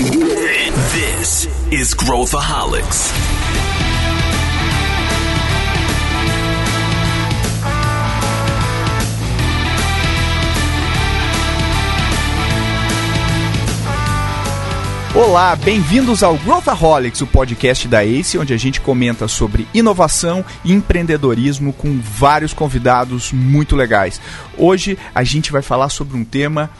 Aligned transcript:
This 0.00 1.46
is 1.70 1.92
Growthaholics. 1.92 3.12
Olá, 15.14 15.54
bem-vindos 15.56 16.22
ao 16.22 16.38
Growthaholics, 16.38 17.20
o 17.20 17.26
podcast 17.26 17.86
da 17.86 18.02
ACE, 18.02 18.38
onde 18.38 18.54
a 18.54 18.56
gente 18.56 18.80
comenta 18.80 19.28
sobre 19.28 19.68
inovação 19.74 20.42
e 20.64 20.72
empreendedorismo 20.72 21.74
com 21.74 22.00
vários 22.00 22.54
convidados 22.54 23.34
muito 23.34 23.76
legais. 23.76 24.18
Hoje 24.56 24.96
a 25.14 25.22
gente 25.22 25.52
vai 25.52 25.60
falar 25.60 25.90
sobre 25.90 26.16
um 26.16 26.24
tema 26.24 26.70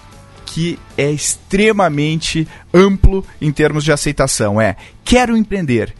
que 0.52 0.78
é 0.98 1.10
extremamente 1.10 2.46
amplo 2.74 3.24
em 3.40 3.52
termos 3.52 3.84
de 3.84 3.92
aceitação. 3.92 4.60
É, 4.60 4.76
quero 5.04 5.36
empreender. 5.36 5.94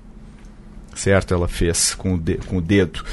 Certo, 0.96 1.34
ela 1.34 1.48
fez 1.48 1.94
com 1.94 2.16
o, 2.16 2.18
de- 2.18 2.40
com 2.48 2.58
o 2.58 2.62
dedo. 2.62 3.04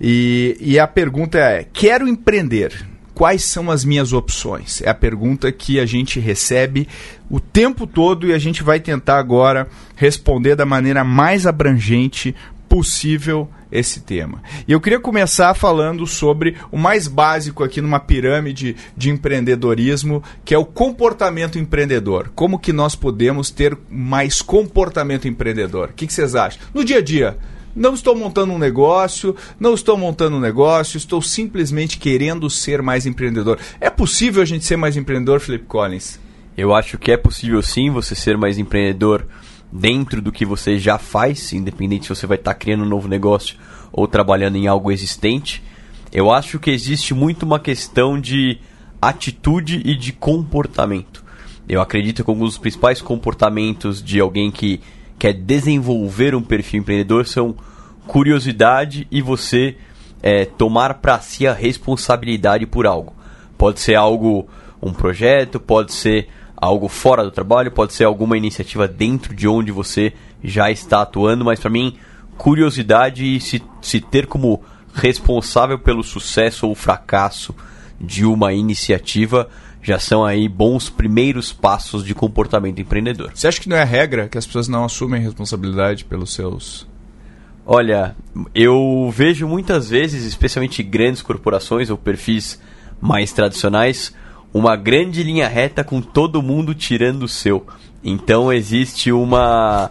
E, 0.00 0.56
e 0.60 0.78
a 0.78 0.86
pergunta 0.86 1.38
é: 1.38 1.66
quero 1.72 2.06
empreender. 2.08 2.86
Quais 3.14 3.44
são 3.44 3.70
as 3.70 3.84
minhas 3.84 4.12
opções? 4.14 4.80
É 4.82 4.88
a 4.88 4.94
pergunta 4.94 5.52
que 5.52 5.78
a 5.78 5.84
gente 5.84 6.18
recebe 6.18 6.88
o 7.28 7.38
tempo 7.38 7.86
todo 7.86 8.26
e 8.26 8.32
a 8.32 8.38
gente 8.38 8.62
vai 8.62 8.80
tentar 8.80 9.18
agora 9.18 9.68
responder 9.94 10.56
da 10.56 10.64
maneira 10.64 11.04
mais 11.04 11.46
abrangente 11.46 12.34
possível 12.66 13.46
esse 13.70 14.00
tema. 14.00 14.42
E 14.66 14.72
eu 14.72 14.80
queria 14.80 15.00
começar 15.00 15.54
falando 15.54 16.06
sobre 16.06 16.56
o 16.70 16.78
mais 16.78 17.06
básico 17.06 17.62
aqui 17.62 17.80
numa 17.80 18.00
pirâmide 18.00 18.76
de 18.96 19.10
empreendedorismo, 19.10 20.22
que 20.44 20.54
é 20.54 20.58
o 20.58 20.64
comportamento 20.64 21.58
empreendedor. 21.58 22.30
Como 22.34 22.58
que 22.58 22.72
nós 22.72 22.94
podemos 22.94 23.50
ter 23.50 23.76
mais 23.88 24.42
comportamento 24.42 25.28
empreendedor? 25.28 25.90
O 25.90 25.92
que, 25.92 26.06
que 26.06 26.12
vocês 26.12 26.34
acham? 26.34 26.60
No 26.74 26.84
dia 26.84 26.98
a 26.98 27.02
dia, 27.02 27.38
não 27.74 27.94
estou 27.94 28.16
montando 28.16 28.52
um 28.52 28.58
negócio, 28.58 29.36
não 29.58 29.74
estou 29.74 29.96
montando 29.96 30.36
um 30.36 30.40
negócio, 30.40 30.96
estou 30.96 31.22
simplesmente 31.22 31.98
querendo 31.98 32.50
ser 32.50 32.82
mais 32.82 33.06
empreendedor. 33.06 33.58
É 33.80 33.88
possível 33.88 34.42
a 34.42 34.46
gente 34.46 34.64
ser 34.64 34.76
mais 34.76 34.96
empreendedor, 34.96 35.40
Felipe 35.40 35.66
Collins? 35.66 36.18
Eu 36.56 36.74
acho 36.74 36.98
que 36.98 37.12
é 37.12 37.16
possível 37.16 37.62
sim 37.62 37.90
você 37.90 38.14
ser 38.14 38.36
mais 38.36 38.58
empreendedor 38.58 39.26
dentro 39.72 40.20
do 40.20 40.32
que 40.32 40.44
você 40.44 40.78
já 40.78 40.98
faz, 40.98 41.52
independente 41.52 42.04
se 42.04 42.08
você 42.08 42.26
vai 42.26 42.36
estar 42.36 42.54
criando 42.54 42.84
um 42.84 42.88
novo 42.88 43.08
negócio 43.08 43.56
ou 43.92 44.06
trabalhando 44.08 44.56
em 44.56 44.66
algo 44.66 44.90
existente. 44.90 45.62
Eu 46.12 46.30
acho 46.30 46.58
que 46.58 46.70
existe 46.70 47.14
muito 47.14 47.44
uma 47.44 47.60
questão 47.60 48.20
de 48.20 48.58
atitude 49.00 49.80
e 49.84 49.96
de 49.96 50.12
comportamento. 50.12 51.24
Eu 51.68 51.80
acredito 51.80 52.24
que 52.24 52.30
alguns 52.30 52.50
dos 52.50 52.58
principais 52.58 53.00
comportamentos 53.00 54.02
de 54.02 54.18
alguém 54.18 54.50
que 54.50 54.80
quer 55.18 55.32
desenvolver 55.32 56.34
um 56.34 56.42
perfil 56.42 56.80
empreendedor 56.80 57.26
são 57.26 57.54
curiosidade 58.06 59.06
e 59.10 59.22
você 59.22 59.76
é, 60.22 60.44
tomar 60.44 60.94
para 60.94 61.20
si 61.20 61.46
a 61.46 61.52
responsabilidade 61.52 62.66
por 62.66 62.86
algo. 62.86 63.14
Pode 63.56 63.80
ser 63.80 63.94
algo, 63.94 64.48
um 64.82 64.92
projeto, 64.92 65.60
pode 65.60 65.92
ser 65.92 66.28
algo 66.60 66.88
fora 66.88 67.24
do 67.24 67.30
trabalho, 67.30 67.70
pode 67.70 67.94
ser 67.94 68.04
alguma 68.04 68.36
iniciativa 68.36 68.86
dentro 68.86 69.34
de 69.34 69.48
onde 69.48 69.72
você 69.72 70.12
já 70.42 70.70
está 70.70 71.02
atuando, 71.02 71.44
mas 71.44 71.58
para 71.58 71.70
mim, 71.70 71.96
curiosidade 72.36 73.24
e 73.24 73.40
se, 73.40 73.62
se 73.80 74.00
ter 74.00 74.26
como 74.26 74.62
responsável 74.92 75.78
pelo 75.78 76.02
sucesso 76.02 76.66
ou 76.66 76.74
fracasso 76.74 77.54
de 78.00 78.24
uma 78.24 78.52
iniciativa 78.52 79.48
já 79.82 79.98
são 79.98 80.24
aí 80.24 80.48
bons 80.48 80.90
primeiros 80.90 81.52
passos 81.52 82.04
de 82.04 82.14
comportamento 82.14 82.80
empreendedor. 82.80 83.30
Você 83.34 83.48
acha 83.48 83.60
que 83.60 83.68
não 83.68 83.76
é 83.76 83.84
regra 83.84 84.28
que 84.28 84.36
as 84.36 84.46
pessoas 84.46 84.68
não 84.68 84.84
assumem 84.84 85.22
responsabilidade 85.22 86.04
pelos 86.04 86.34
seus. 86.34 86.86
Olha, 87.64 88.14
eu 88.54 89.10
vejo 89.14 89.46
muitas 89.46 89.88
vezes, 89.88 90.24
especialmente 90.24 90.82
grandes 90.82 91.22
corporações 91.22 91.88
ou 91.88 91.96
perfis 91.96 92.60
mais 93.00 93.32
tradicionais, 93.32 94.14
uma 94.52 94.76
grande 94.76 95.22
linha 95.22 95.48
reta 95.48 95.84
com 95.84 96.00
todo 96.00 96.42
mundo 96.42 96.74
tirando 96.74 97.24
o 97.24 97.28
seu. 97.28 97.66
Então 98.02 98.52
existe 98.52 99.12
uma 99.12 99.90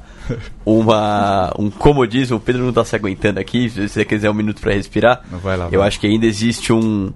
uma 0.65 1.53
um 1.57 1.69
comodismo, 1.69 2.37
o 2.37 2.39
Pedro 2.39 2.63
não 2.63 2.69
está 2.69 2.83
se 2.83 2.95
aguentando 2.95 3.39
aqui, 3.39 3.69
se 3.69 3.87
você 3.87 4.03
quiser 4.03 4.29
um 4.29 4.33
minuto 4.33 4.61
para 4.61 4.73
respirar. 4.73 5.23
Lá, 5.43 5.69
Eu 5.71 5.83
acho 5.83 5.99
que 5.99 6.07
ainda 6.07 6.25
existe 6.25 6.73
um 6.73 7.13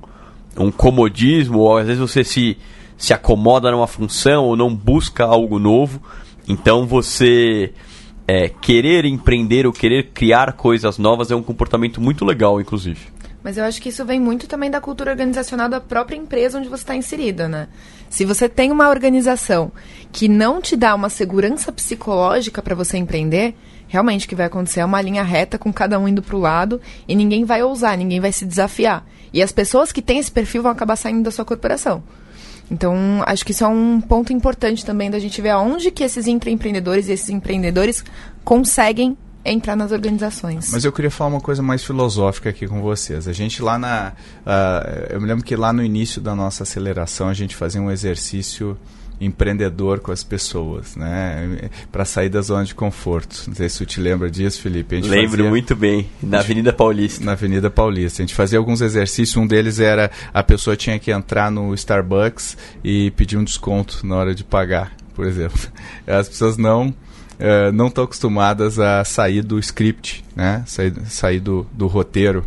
um 0.57 0.71
comodismo, 0.71 1.59
ou 1.59 1.77
às 1.77 1.87
vezes 1.87 1.99
você 1.99 2.23
se 2.23 2.57
se 2.95 3.13
acomoda 3.13 3.71
numa 3.71 3.87
função 3.87 4.45
ou 4.45 4.55
não 4.55 4.73
busca 4.73 5.23
algo 5.25 5.57
novo. 5.57 6.01
Então 6.47 6.85
você 6.85 7.73
é, 8.27 8.49
querer 8.49 9.05
empreender 9.05 9.65
ou 9.65 9.73
querer 9.73 10.11
criar 10.13 10.53
coisas 10.53 10.97
novas 10.97 11.31
é 11.31 11.35
um 11.35 11.43
comportamento 11.43 11.99
muito 11.99 12.23
legal, 12.23 12.61
inclusive. 12.61 12.99
Mas 13.43 13.57
eu 13.57 13.65
acho 13.65 13.81
que 13.81 13.89
isso 13.89 14.05
vem 14.05 14.19
muito 14.19 14.47
também 14.47 14.71
da 14.71 14.79
cultura 14.79 15.11
organizacional 15.11 15.67
da 15.67 15.81
própria 15.81 16.15
empresa 16.15 16.57
onde 16.57 16.69
você 16.69 16.83
está 16.83 16.95
inserida, 16.95 17.47
né? 17.47 17.67
Se 18.09 18.23
você 18.23 18.47
tem 18.47 18.71
uma 18.71 18.89
organização 18.89 19.71
que 20.11 20.29
não 20.29 20.61
te 20.61 20.77
dá 20.77 20.95
uma 20.95 21.09
segurança 21.09 21.71
psicológica 21.71 22.61
para 22.61 22.73
você 22.73 22.97
empreender, 22.97 23.53
realmente 23.87 24.25
o 24.25 24.29
que 24.29 24.35
vai 24.35 24.45
acontecer 24.45 24.79
é 24.79 24.85
uma 24.85 25.01
linha 25.01 25.23
reta 25.23 25.57
com 25.57 25.73
cada 25.73 25.99
um 25.99 26.07
indo 26.07 26.21
para 26.21 26.35
o 26.35 26.39
lado 26.39 26.79
e 27.05 27.15
ninguém 27.15 27.43
vai 27.43 27.61
ousar, 27.61 27.97
ninguém 27.97 28.21
vai 28.21 28.31
se 28.31 28.45
desafiar. 28.45 29.05
E 29.33 29.41
as 29.41 29.51
pessoas 29.51 29.91
que 29.91 30.01
têm 30.01 30.19
esse 30.19 30.31
perfil 30.31 30.63
vão 30.63 30.71
acabar 30.71 30.95
saindo 30.95 31.23
da 31.23 31.31
sua 31.31 31.43
corporação. 31.43 32.01
Então, 32.71 33.21
acho 33.25 33.45
que 33.45 33.51
isso 33.51 33.63
é 33.63 33.67
um 33.67 33.99
ponto 33.99 34.31
importante 34.31 34.85
também 34.85 35.11
da 35.11 35.19
gente 35.19 35.41
ver 35.41 35.49
aonde 35.49 35.91
que 35.91 36.03
esses 36.03 36.27
intraempreendedores 36.27 37.09
e 37.09 37.11
esses 37.11 37.29
empreendedores 37.29 38.05
conseguem 38.43 39.17
entrar 39.45 39.75
nas 39.75 39.91
organizações. 39.91 40.71
Mas 40.71 40.85
eu 40.85 40.91
queria 40.91 41.11
falar 41.11 41.31
uma 41.31 41.41
coisa 41.41 41.61
mais 41.61 41.83
filosófica 41.83 42.49
aqui 42.49 42.67
com 42.67 42.81
vocês. 42.81 43.27
A 43.27 43.33
gente 43.33 43.61
lá 43.61 43.77
na. 43.77 44.13
ah, 44.45 45.07
eu 45.09 45.19
me 45.21 45.27
lembro 45.27 45.43
que 45.43 45.55
lá 45.55 45.73
no 45.73 45.83
início 45.83 46.21
da 46.21 46.35
nossa 46.35 46.63
aceleração 46.63 47.27
a 47.27 47.33
gente 47.33 47.55
fazia 47.55 47.81
um 47.81 47.91
exercício 47.91 48.77
empreendedor 49.21 49.99
com 49.99 50.11
as 50.11 50.23
pessoas, 50.23 50.95
né? 50.97 51.69
Para 51.91 52.03
sair 52.03 52.29
da 52.29 52.41
zona 52.41 52.65
de 52.65 52.75
conforto. 52.75 53.43
Não 53.47 53.55
sei 53.55 53.69
se 53.69 53.77
tu 53.77 53.85
te 53.85 54.01
lembra 54.01 54.29
disso, 54.29 54.59
Felipe. 54.61 54.95
A 54.95 54.97
gente 54.99 55.09
Lembro 55.09 55.31
fazia- 55.37 55.49
muito 55.49 55.75
bem, 55.75 56.09
na 56.21 56.39
Avenida 56.39 56.73
Paulista. 56.73 57.23
na 57.23 57.31
Avenida 57.33 57.69
Paulista. 57.69 58.21
A 58.21 58.25
gente 58.25 58.35
fazia 58.35 58.57
alguns 58.59 58.81
exercícios, 58.81 59.37
um 59.37 59.47
deles 59.47 59.79
era 59.79 60.11
a 60.33 60.43
pessoa 60.43 60.75
tinha 60.75 60.99
que 60.99 61.11
entrar 61.11 61.49
no 61.51 61.73
Starbucks 61.73 62.57
e 62.83 63.11
pedir 63.11 63.37
um 63.37 63.43
desconto 63.43 64.05
na 64.05 64.15
hora 64.15 64.35
de 64.35 64.43
pagar. 64.43 64.91
por 65.15 65.25
exemplo. 65.27 65.59
As 66.07 66.27
pessoas 66.27 66.57
não 66.57 66.93
uh, 67.43 67.71
não 67.73 67.87
estão 67.87 68.05
acostumadas 68.05 68.79
a 68.79 69.03
sair 69.03 69.41
do 69.41 69.59
script, 69.59 70.23
né? 70.35 70.63
Sair, 70.65 70.93
sair 71.05 71.39
do, 71.39 71.67
do 71.73 71.87
roteiro. 71.87 72.45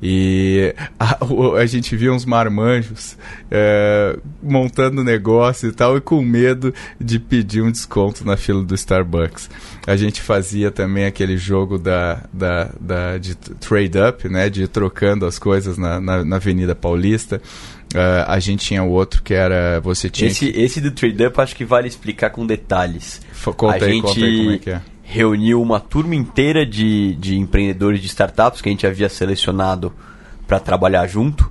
E 0.00 0.74
a, 0.98 1.18
a, 1.60 1.66
gente 1.66 1.96
via 1.96 2.12
uns 2.12 2.24
marmanjos 2.24 3.16
é, 3.50 4.16
montando 4.40 5.02
negócio 5.02 5.68
e 5.68 5.72
tal, 5.72 5.96
e 5.96 6.00
com 6.00 6.22
medo 6.22 6.72
de 7.00 7.18
pedir 7.18 7.62
um 7.62 7.70
desconto 7.70 8.24
na 8.24 8.36
fila 8.36 8.62
do 8.62 8.74
Starbucks. 8.76 9.50
A 9.86 9.96
gente 9.96 10.22
fazia 10.22 10.70
também 10.70 11.04
aquele 11.04 11.36
jogo 11.36 11.78
da, 11.78 12.22
da, 12.32 12.70
da 12.80 13.18
de 13.18 13.34
trade 13.34 13.98
up, 13.98 14.28
né, 14.28 14.48
de 14.48 14.68
trocando 14.68 15.26
as 15.26 15.36
coisas 15.36 15.76
na, 15.76 16.00
na, 16.00 16.24
na 16.24 16.36
Avenida 16.36 16.76
Paulista. 16.76 17.42
Uh, 17.94 18.24
a 18.26 18.38
gente 18.38 18.66
tinha 18.66 18.82
o 18.82 18.90
outro 18.90 19.22
que 19.22 19.32
era. 19.32 19.80
Você 19.80 20.10
tinha. 20.10 20.28
Esse, 20.28 20.52
que... 20.52 20.60
esse 20.60 20.80
do 20.80 20.90
trade 20.90 21.24
up 21.24 21.40
acho 21.40 21.56
que 21.56 21.64
vale 21.64 21.88
explicar 21.88 22.30
com 22.30 22.46
detalhes. 22.46 23.22
Conta 23.56 23.84
a 23.84 23.86
aí, 23.86 23.92
gente 23.92 24.02
conta 24.02 24.20
aí 24.24 24.38
como 24.38 24.50
é 24.52 24.58
que 24.58 24.70
é. 24.70 24.80
reuniu 25.02 25.62
uma 25.62 25.80
turma 25.80 26.14
inteira 26.14 26.66
de, 26.66 27.14
de 27.14 27.38
empreendedores 27.38 28.02
de 28.02 28.06
startups 28.06 28.60
que 28.60 28.68
a 28.68 28.72
gente 28.72 28.86
havia 28.86 29.08
selecionado 29.08 29.92
para 30.46 30.60
trabalhar 30.60 31.06
junto. 31.06 31.50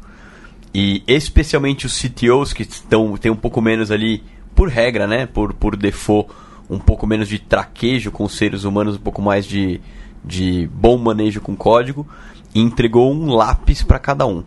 E 0.74 1.01
especialmente 1.07 1.88
os 1.88 2.00
CTOs 2.00 2.54
que 2.54 2.62
estão, 2.62 3.18
tem 3.18 3.31
um 3.31 3.36
pouco 3.36 3.60
menos 3.60 3.89
ali, 3.89 4.24
por 4.54 4.69
regra, 4.69 5.07
né? 5.07 5.25
Por, 5.25 5.54
por 5.54 5.75
default, 5.75 6.30
um 6.69 6.78
pouco 6.78 7.07
menos 7.07 7.28
de 7.28 7.39
traquejo 7.39 8.12
com 8.12 8.30
seres 8.30 8.63
humanos, 8.63 8.95
um 8.95 9.00
pouco 9.00 9.24
mais 9.24 9.44
de, 9.45 9.81
de 10.24 10.69
bom 10.72 10.98
manejo 10.98 11.42
com 11.42 11.56
código. 11.56 12.07
E 12.54 12.60
entregou 12.62 13.12
um 13.12 13.31
lápis 13.31 13.81
para 13.81 13.98
cada 13.98 14.28
um. 14.28 14.44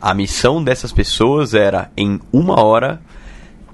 A 0.00 0.14
missão 0.14 0.64
dessas 0.64 0.92
pessoas 0.92 1.52
era, 1.52 1.90
em 1.96 2.18
uma 2.32 2.62
hora, 2.62 3.02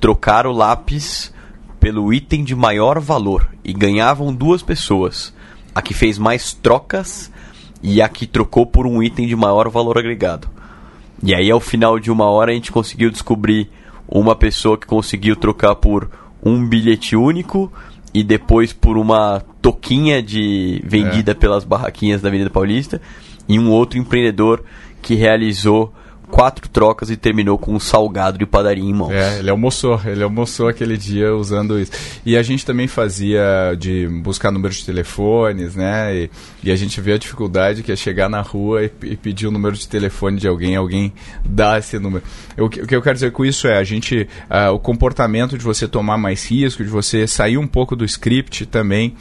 trocar 0.00 0.46
o 0.46 0.52
lápis 0.52 1.32
pelo 1.78 2.12
item 2.12 2.42
de 2.42 2.54
maior 2.54 2.98
valor. 2.98 3.48
E 3.64 3.72
ganhavam 3.72 4.34
duas 4.34 4.60
pessoas. 4.62 5.32
A 5.74 5.80
que 5.80 5.94
fez 5.94 6.18
mais 6.18 6.52
trocas 6.52 7.30
e 7.82 8.02
a 8.02 8.08
que 8.08 8.26
trocou 8.26 8.66
por 8.66 8.86
um 8.86 9.02
item 9.02 9.26
de 9.28 9.36
maior 9.36 9.68
valor 9.68 9.98
agregado. 9.98 10.48
E 11.22 11.34
aí, 11.34 11.50
ao 11.50 11.60
final 11.60 11.98
de 11.98 12.10
uma 12.10 12.26
hora, 12.26 12.50
a 12.50 12.54
gente 12.54 12.72
conseguiu 12.72 13.10
descobrir 13.10 13.70
uma 14.08 14.34
pessoa 14.34 14.76
que 14.76 14.86
conseguiu 14.86 15.36
trocar 15.36 15.76
por 15.76 16.10
um 16.42 16.66
bilhete 16.66 17.14
único 17.14 17.72
e 18.12 18.24
depois 18.24 18.72
por 18.72 18.96
uma 18.96 19.42
toquinha 19.60 20.22
de 20.22 20.82
vendida 20.84 21.32
é. 21.32 21.34
pelas 21.34 21.64
barraquinhas 21.64 22.22
da 22.22 22.28
Avenida 22.28 22.50
Paulista 22.50 23.00
e 23.48 23.58
um 23.58 23.70
outro 23.70 23.98
empreendedor 23.98 24.64
que 25.02 25.14
realizou 25.14 25.92
quatro 26.30 26.68
trocas 26.68 27.10
e 27.10 27.16
terminou 27.16 27.56
com 27.56 27.74
um 27.74 27.80
salgado 27.80 28.38
de 28.38 28.46
padaria 28.46 28.82
em 28.82 28.92
mãos. 28.92 29.12
É, 29.12 29.38
ele 29.38 29.50
almoçou, 29.50 30.00
ele 30.04 30.22
almoçou 30.22 30.68
aquele 30.68 30.96
dia 30.96 31.34
usando 31.34 31.78
isso. 31.78 31.92
E 32.24 32.36
a 32.36 32.42
gente 32.42 32.64
também 32.64 32.86
fazia 32.86 33.74
de 33.78 34.06
buscar 34.08 34.50
números 34.50 34.76
de 34.78 34.86
telefones, 34.86 35.76
né? 35.76 36.14
E, 36.14 36.30
e 36.64 36.70
a 36.70 36.76
gente 36.76 37.00
vê 37.00 37.12
a 37.12 37.18
dificuldade 37.18 37.82
que 37.82 37.92
é 37.92 37.96
chegar 37.96 38.28
na 38.28 38.40
rua 38.40 38.84
e, 38.84 38.90
e, 39.02 39.16
pedir 39.16 39.46
o 39.46 39.50
número 39.50 39.76
de 39.76 39.88
telefone 39.88 40.38
de 40.38 40.48
alguém, 40.48 40.76
alguém 40.76 41.12
dá 41.44 41.78
esse 41.78 41.98
número. 41.98 42.24
O 42.58 42.68
que 42.68 42.94
eu 42.94 43.02
quero 43.02 43.14
dizer 43.14 43.32
com 43.32 43.44
isso 43.44 43.68
é 43.68 43.78
a 43.78 43.84
gente, 43.84 44.28
uh, 44.50 44.72
o 44.72 44.78
comportamento 44.78 45.56
de 45.56 45.64
você 45.64 45.86
tomar 45.86 46.18
mais 46.18 46.50
risco, 46.50 46.82
de 46.82 46.90
você 46.90 47.26
sair 47.26 47.58
um 47.58 47.66
pouco 47.66 47.94
do 47.94 48.04
script 48.04 48.66
também 48.66 49.14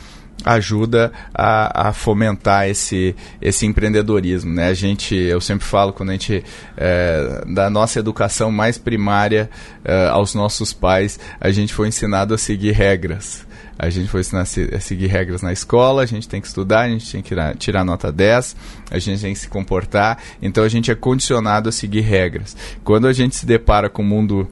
ajuda 0.43 1.11
a, 1.33 1.89
a, 1.89 1.93
fomentar 1.93 2.67
esse, 2.67 3.15
esse 3.41 3.65
empreendedorismo. 3.65 4.53
Né? 4.53 4.67
A 4.67 4.73
gente, 4.73 5.15
eu 5.15 5.41
sempre 5.41 5.65
falo, 5.65 5.93
quando 5.93 6.09
a 6.09 6.13
gente, 6.13 6.43
é, 6.77 7.43
da 7.47 7.69
nossa 7.69 7.99
educação 7.99 8.51
mais 8.51 8.77
primária 8.77 9.49
é, 9.83 10.07
aos 10.07 10.35
nossos 10.35 10.73
pais, 10.73 11.19
a 11.39 11.49
gente 11.51 11.73
foi 11.73 11.87
ensinado 11.87 12.33
a 12.33 12.37
seguir 12.37 12.71
regras. 12.71 13.45
A 13.77 13.89
gente 13.89 14.07
foi 14.07 14.21
ensinado 14.21 14.47
a 14.73 14.79
seguir 14.79 15.07
regras 15.07 15.41
na 15.41 15.51
escola, 15.51 16.03
a 16.03 16.05
gente 16.05 16.29
tem 16.29 16.39
que 16.39 16.47
estudar, 16.47 16.81
a 16.81 16.89
gente 16.89 17.11
tem 17.11 17.21
que 17.21 17.27
tirar, 17.27 17.55
tirar 17.55 17.83
nota 17.83 18.09
10, 18.09 18.55
a 18.89 18.99
gente 18.99 19.21
tem 19.21 19.33
que 19.33 19.39
se 19.39 19.49
comportar, 19.49 20.17
então 20.41 20.63
a 20.63 20.69
gente 20.69 20.89
é 20.89 20.95
condicionado 20.95 21.67
a 21.67 21.71
seguir 21.73 21.99
regras. 22.01 22.55
Quando 22.85 23.05
a 23.05 23.11
gente 23.11 23.35
se 23.35 23.45
depara 23.45 23.89
com 23.89 24.01
um 24.01 24.05
mundo 24.05 24.47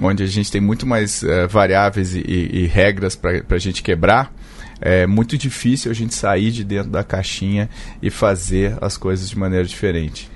onde 0.00 0.22
a 0.22 0.26
gente 0.26 0.52
tem 0.52 0.60
muito 0.60 0.86
mais 0.86 1.24
uh, 1.24 1.48
variáveis 1.48 2.14
e, 2.14 2.20
e, 2.20 2.62
e 2.62 2.66
regras 2.66 3.16
para 3.16 3.42
a 3.50 3.58
gente 3.58 3.82
quebrar, 3.82 4.32
é 4.80 5.06
muito 5.06 5.36
difícil 5.36 5.90
a 5.90 5.94
gente 5.94 6.14
sair 6.14 6.50
de 6.50 6.64
dentro 6.64 6.90
da 6.90 7.02
caixinha 7.02 7.68
e 8.02 8.10
fazer 8.10 8.76
as 8.80 8.96
coisas 8.96 9.28
de 9.28 9.38
maneira 9.38 9.64
diferente. 9.64 10.30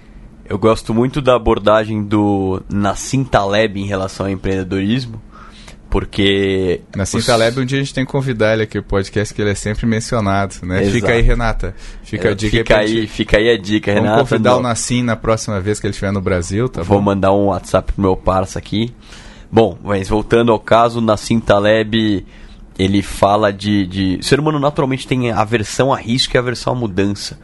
Eu 0.45 0.59
gosto 0.59 0.93
muito 0.93 1.23
da 1.23 1.37
abordagem 1.37 2.03
do 2.03 2.63
Nassim 2.69 3.25
Taleb 3.25 3.81
em 3.81 3.87
relação 3.87 4.27
ao 4.27 4.33
empreendedorismo, 4.33 5.23
porque... 5.89 6.81
Nassim 6.95 7.19
os... 7.19 7.27
Taleb, 7.27 7.61
um 7.61 7.65
dia 7.65 7.79
a 7.79 7.83
gente 7.83 7.95
tem 7.95 8.05
que 8.05 8.11
convidar 8.11 8.53
ele 8.53 8.65
aqui 8.65 8.77
no 8.77 8.83
podcast, 8.83 9.33
que 9.33 9.41
ele 9.41 9.51
é 9.51 9.55
sempre 9.55 9.87
mencionado, 9.87 10.57
né? 10.63 10.83
Exato. 10.83 10.95
Fica 10.95 11.13
aí, 11.13 11.23
Renata. 11.23 11.75
Fica 12.03 12.31
a 12.31 12.35
dica 12.35 12.57
fica 12.59 12.79
aí, 12.79 13.07
Fica 13.07 13.37
aí 13.39 13.49
a 13.51 13.57
dica, 13.57 13.93
Vamos 13.93 14.03
Renata. 14.03 14.17
Vamos 14.17 14.31
convidar 14.31 14.57
o 14.57 14.61
Nassim 14.61 15.03
na 15.03 15.17
próxima 15.17 15.61
vez 15.61 15.79
que 15.79 15.87
ele 15.87 15.93
estiver 15.93 16.13
no 16.13 16.21
Brasil, 16.21 16.69
tá 16.69 16.83
Vou 16.83 16.99
bom? 16.99 17.05
mandar 17.05 17.33
um 17.33 17.47
WhatsApp 17.47 17.93
pro 17.93 18.03
meu 18.03 18.17
parça 18.17 18.59
aqui. 18.59 18.93
Bom, 19.51 19.79
mas 19.83 20.09
voltando 20.09 20.51
ao 20.51 20.59
caso, 20.59 21.01
Nassim 21.01 21.39
Taleb 21.39 22.27
ele 22.79 23.03
fala 23.03 23.53
de, 23.53 23.87
de. 23.87 24.17
O 24.21 24.23
ser 24.23 24.41
humano 24.41 24.59
naturalmente 24.59 25.07
tem 25.07 25.31
aversão 25.31 25.93
a 25.93 25.97
risco 25.97 26.37
e 26.37 26.39
aversão 26.39 26.73
à 26.73 26.77
mudança. 26.77 27.39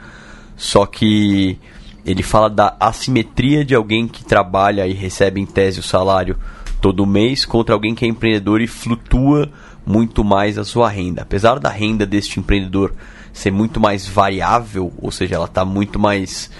Só 0.57 0.87
que 0.87 1.59
ele 2.05 2.23
fala 2.23 2.49
da 2.49 2.77
assimetria 2.81 3.65
de 3.65 3.75
alguém 3.75 4.09
que 4.09 4.25
trabalha 4.25 4.87
e 4.87 4.93
recebe 4.93 5.41
em 5.41 5.47
tese 5.47 5.81
o 5.81 5.83
salário 5.83 6.37
todo 6.81 7.07
mês 7.07 7.45
contra 7.45 7.75
alguém 7.75 7.95
que 7.95 8.05
é 8.05 8.09
empreendedor 8.09 8.61
e 8.61 8.67
flutua 8.67 9.51
muito 9.85 10.25
mais 10.25 10.59
a 10.59 10.65
sua 10.65 10.89
renda. 10.89 11.23
Apesar 11.23 11.59
da 11.59 11.69
renda 11.69 12.07
deste 12.07 12.41
empreendedor 12.41 12.95
ser 13.33 13.51
muito 13.51 13.79
mais 13.81 14.07
variável, 14.07 14.93
ou 14.99 15.11
seja, 15.11 15.35
ela 15.35 15.45
está 15.45 15.65
muito 15.65 15.99
mais 15.99 16.51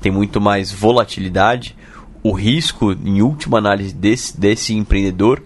tem 0.00 0.12
muito 0.12 0.40
mais 0.40 0.70
volatilidade, 0.70 1.74
o 2.22 2.32
risco, 2.32 2.92
em 2.92 3.22
última 3.22 3.58
análise 3.58 3.94
desse, 3.94 4.38
desse 4.38 4.74
empreendedor, 4.74 5.42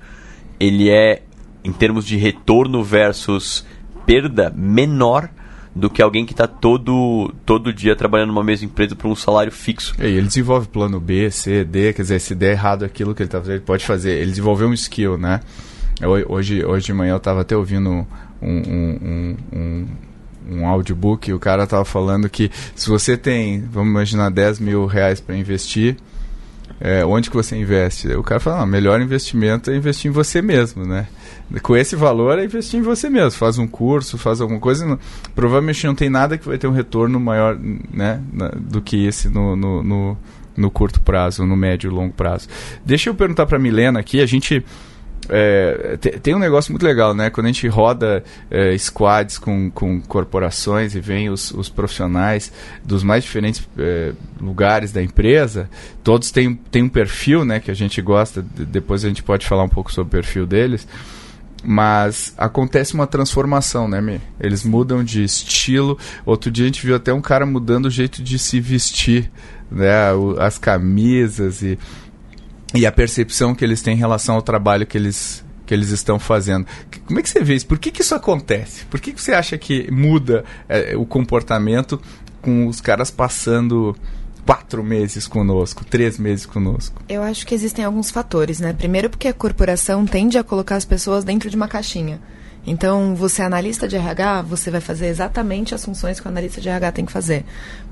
ele 0.59 0.91
é 0.91 1.23
em 1.65 1.73
termos 1.73 2.05
de 2.05 2.17
retorno 2.17 2.83
versus 2.83 3.65
perda 4.07 4.53
menor 4.57 5.29
do 5.75 5.89
que 5.89 6.03
alguém 6.03 6.27
que 6.27 6.33
está 6.33 6.47
todo, 6.47 7.33
todo 7.47 7.73
dia 7.73 7.95
trabalhando 7.95 8.29
numa 8.29 8.43
mesma 8.43 8.67
empresa 8.67 8.97
por 8.97 9.09
um 9.09 9.15
salário 9.15 9.53
fixo. 9.53 9.95
E 10.01 10.05
ele 10.05 10.27
desenvolve 10.27 10.67
plano 10.67 10.99
B, 10.99 11.31
C, 11.31 11.65
D, 11.65 11.93
quer 11.93 12.03
dizer, 12.03 12.21
se 12.21 12.35
der 12.35 12.53
errado 12.53 12.85
aquilo 12.85 13.15
que 13.15 13.23
ele 13.23 13.29
está 13.29 13.39
fazendo, 13.39 13.55
ele 13.57 13.65
pode 13.65 13.85
fazer. 13.85 14.13
Ele 14.19 14.31
desenvolveu 14.31 14.69
um 14.69 14.75
skill, 14.75 15.17
né? 15.17 15.41
Hoje, 16.29 16.65
hoje 16.65 16.87
de 16.87 16.93
manhã 16.93 17.13
eu 17.13 17.19
estava 17.19 17.43
até 17.43 17.57
ouvindo 17.57 17.91
um, 17.91 18.07
um, 18.43 18.99
um, 19.03 19.37
um 19.53 19.87
um 20.49 20.67
audiobook, 20.67 21.33
o 21.33 21.39
cara 21.39 21.65
estava 21.65 21.85
falando 21.85 22.29
que 22.29 22.51
se 22.75 22.89
você 22.89 23.17
tem, 23.17 23.61
vamos 23.61 23.91
imaginar, 23.91 24.31
10 24.31 24.59
mil 24.59 24.87
reais 24.87 25.21
para 25.21 25.37
investir, 25.37 25.97
é, 26.81 27.05
onde 27.05 27.31
que 27.31 27.37
você 27.37 27.57
investe? 27.57 28.09
O 28.09 28.23
cara 28.23 28.41
fala, 28.41 28.61
não, 28.61 28.67
melhor 28.67 29.01
investimento 29.01 29.71
é 29.71 29.77
investir 29.77 30.11
em 30.11 30.13
você 30.13 30.41
mesmo, 30.41 30.85
né? 30.85 31.07
Com 31.63 31.77
esse 31.77 31.97
valor 31.97 32.39
é 32.39 32.45
investir 32.45 32.79
em 32.79 32.83
você 32.83 33.11
mesmo. 33.11 33.33
Faz 33.33 33.59
um 33.59 33.67
curso, 33.67 34.17
faz 34.17 34.41
alguma 34.41 34.61
coisa. 34.61 34.87
Não, 34.87 34.99
provavelmente 35.35 35.87
não 35.87 35.95
tem 35.95 36.09
nada 36.09 36.39
que 36.39 36.47
vai 36.47 36.59
ter 36.59 36.67
um 36.67 36.73
retorno 36.73 37.19
maior 37.19 37.59
né, 37.59 38.23
na, 38.33 38.49
do 38.49 38.81
que 38.81 39.05
esse 39.05 39.29
no, 39.29 39.57
no, 39.57 39.83
no, 39.83 40.19
no 40.57 40.71
curto 40.71 41.01
prazo, 41.01 41.45
no 41.45 41.57
médio 41.57 41.91
e 41.91 41.95
longo 41.95 42.13
prazo. 42.13 42.49
Deixa 42.85 43.11
eu 43.11 43.15
perguntar 43.15 43.47
para 43.47 43.59
Milena 43.59 43.99
aqui, 43.99 44.21
a 44.21 44.27
gente 44.27 44.65
é, 45.29 45.97
tem 46.23 46.35
um 46.35 46.39
negócio 46.39 46.73
muito 46.73 46.85
legal, 46.85 47.15
né? 47.15 47.31
Quando 47.31 47.47
a 47.47 47.49
gente 47.49 47.67
roda 47.69 48.25
é, 48.51 48.77
squads 48.77 49.39
com, 49.39 49.71
com 49.71 50.01
corporações 50.01 50.95
e 50.95 51.01
vem 51.01 51.29
os, 51.29 51.51
os 51.53 51.69
profissionais 51.69 52.53
dos 52.85 53.03
mais 53.03 53.23
diferentes 53.23 53.69
é, 53.79 54.13
lugares 54.41 54.93
da 54.93 55.03
empresa, 55.03 55.69
todos 56.03 56.31
têm, 56.31 56.55
têm 56.55 56.85
um 56.85 56.89
perfil, 56.89 57.45
né? 57.45 57.61
Que 57.61 57.71
a 57.71 57.75
gente 57.75 58.01
gosta, 58.01 58.43
depois 58.43 59.05
a 59.05 59.09
gente 59.09 59.23
pode 59.23 59.47
falar 59.47 59.65
um 59.65 59.69
pouco 59.69 59.93
sobre 59.93 60.09
o 60.09 60.23
perfil 60.23 60.47
deles. 60.47 60.87
Mas 61.63 62.33
acontece 62.39 62.95
uma 62.95 63.07
transformação, 63.07 63.87
né, 63.87 64.01
Mi? 64.01 64.21
Eles 64.41 64.65
mudam 64.65 65.05
de 65.05 65.23
estilo. 65.23 65.99
Outro 66.25 66.51
dia 66.51 66.65
a 66.65 66.69
gente 66.69 66.85
viu 66.85 66.97
até 66.97 67.13
um 67.13 67.21
cara 67.21 67.45
mudando 67.45 67.87
o 67.87 67.91
jeito 67.91 68.23
de 68.23 68.39
se 68.39 68.61
vestir, 68.61 69.31
né? 69.71 69.91
As 70.39 70.57
camisas 70.59 71.63
e 71.63 71.79
e 72.75 72.87
a 72.87 72.93
percepção 72.93 73.55
que 73.55 73.65
eles 73.65 73.83
têm 73.83 73.95
em 73.95 73.99
relação 73.99 74.37
ao 74.37 74.43
trabalho 74.43 74.87
que 74.87 74.97
eles, 74.97 75.45
que 75.67 75.75
eles 75.75 75.91
estão 75.91 76.19
fazendo. 76.19 76.67
Como 77.05 77.19
é 77.19 77.23
que 77.23 77.29
você 77.29 77.43
vê 77.43 77.55
isso? 77.55 77.67
Por 77.67 77.79
que, 77.79 77.91
que 77.91 78.03
isso 78.03 78.15
acontece? 78.15 78.85
Por 78.87 79.01
que, 79.01 79.13
que 79.13 79.21
você 79.21 79.33
acha 79.33 79.59
que 79.59 79.91
muda 79.91 80.45
é, 80.69 80.97
o 80.97 81.05
comportamento 81.05 82.01
com 82.41 82.67
os 82.67 82.81
caras 82.81 83.11
passando 83.11 83.95
quatro 84.45 84.83
meses 84.83 85.27
conosco, 85.27 85.85
três 85.85 86.19
meses 86.19 86.47
conosco? 86.47 87.03
Eu 87.09 87.23
acho 87.23 87.47
que 87.47 87.55
existem 87.55 87.85
alguns 87.85 88.11
fatores, 88.11 88.61
né? 88.61 88.73
Primeiro 88.73 89.11
porque 89.11 89.29
a 89.29 89.33
corporação 89.33 90.05
tende 90.07 90.39
a 90.39 90.45
colocar 90.45 90.77
as 90.77 90.85
pessoas 90.85 91.25
dentro 91.25 91.51
de 91.51 91.57
uma 91.57 91.69
caixinha. 91.69 92.21
Então, 92.67 93.15
você 93.15 93.41
é 93.41 93.47
analista 93.47 93.89
de 93.89 93.97
RH, 93.97 94.43
você 94.43 94.71
vai 94.71 94.81
fazer 94.81 95.07
exatamente 95.07 95.75
as 95.75 95.85
funções 95.85 96.21
que 96.21 96.27
o 96.27 96.29
analista 96.31 96.61
de 96.61 96.69
RH 96.69 96.93
tem 96.93 97.07
que 97.07 97.13
fazer. 97.13 97.45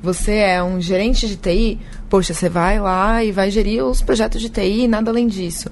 Você 0.02 0.34
é 0.34 0.62
um 0.62 0.80
gerente 0.80 1.26
de 1.26 1.36
TI, 1.36 1.80
poxa, 2.08 2.34
você 2.34 2.48
vai 2.48 2.78
lá 2.78 3.24
e 3.24 3.32
vai 3.32 3.50
gerir 3.50 3.82
os 3.82 4.02
projetos 4.02 4.40
de 4.40 4.50
TI 4.50 4.84
e 4.84 4.88
nada 4.88 5.10
além 5.10 5.26
disso. 5.26 5.70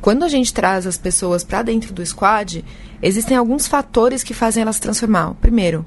Quando 0.00 0.24
a 0.24 0.28
gente 0.28 0.52
traz 0.52 0.86
as 0.86 0.96
pessoas 0.96 1.44
para 1.44 1.62
dentro 1.62 1.92
do 1.92 2.04
squad, 2.04 2.64
existem 3.02 3.36
alguns 3.36 3.68
fatores 3.68 4.24
que 4.24 4.34
fazem 4.34 4.62
elas 4.62 4.76
se 4.76 4.82
transformar. 4.82 5.34
Primeiro, 5.34 5.86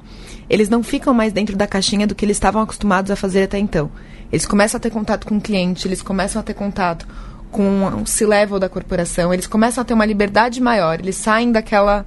eles 0.50 0.70
não 0.70 0.84
ficam 0.84 1.14
mais 1.14 1.34
dentro 1.34 1.58
da 1.58 1.68
caixinha 1.68 2.08
do 2.08 2.16
que 2.16 2.24
eles 2.24 2.38
estavam 2.38 2.62
acostumados 2.62 3.12
a 3.12 3.16
fazer 3.16 3.44
até 3.44 3.58
então. 3.58 3.92
Eles 4.36 4.46
começam 4.46 4.78
a 4.78 4.82
ter 4.82 4.90
contato 4.90 5.26
com 5.26 5.38
o 5.38 5.42
cliente, 5.42 5.88
eles 5.88 6.02
começam 6.02 6.42
a 6.42 6.44
ter 6.44 6.54
contato 6.54 7.08
com 7.50 8.02
o 8.02 8.06
C-level 8.06 8.60
da 8.60 8.68
corporação, 8.68 9.34
eles 9.34 9.48
começam 9.48 9.82
a 9.82 9.86
ter 9.86 9.94
uma 9.94 10.06
liberdade 10.06 10.60
maior, 10.60 11.00
eles 11.00 11.16
saem 11.16 11.54
daquela 11.54 12.06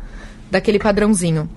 daquele 0.51 0.79
padrãozinho. 0.79 1.49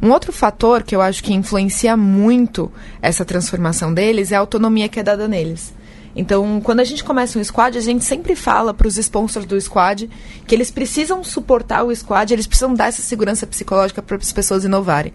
Um 0.00 0.10
outro 0.10 0.32
fator 0.32 0.82
que 0.82 0.96
eu 0.96 1.02
acho 1.02 1.22
que 1.22 1.34
influencia 1.34 1.94
muito 1.94 2.72
essa 3.02 3.22
transformação 3.22 3.92
deles 3.92 4.32
é 4.32 4.36
a 4.36 4.40
autonomia 4.40 4.88
que 4.88 4.98
é 4.98 5.02
dada 5.02 5.28
neles. 5.28 5.74
Então, 6.16 6.60
quando 6.62 6.80
a 6.80 6.84
gente 6.84 7.04
começa 7.04 7.38
um 7.38 7.44
squad, 7.44 7.76
a 7.76 7.80
gente 7.82 8.04
sempre 8.04 8.34
fala 8.34 8.72
para 8.72 8.86
os 8.86 8.96
sponsors 8.96 9.44
do 9.44 9.60
squad 9.60 10.08
que 10.46 10.54
eles 10.54 10.70
precisam 10.70 11.22
suportar 11.24 11.82
o 11.82 11.94
squad, 11.94 12.32
eles 12.32 12.46
precisam 12.46 12.72
dar 12.72 12.86
essa 12.86 13.02
segurança 13.02 13.46
psicológica 13.46 14.00
para 14.00 14.16
as 14.16 14.32
pessoas 14.32 14.64
inovarem. 14.64 15.12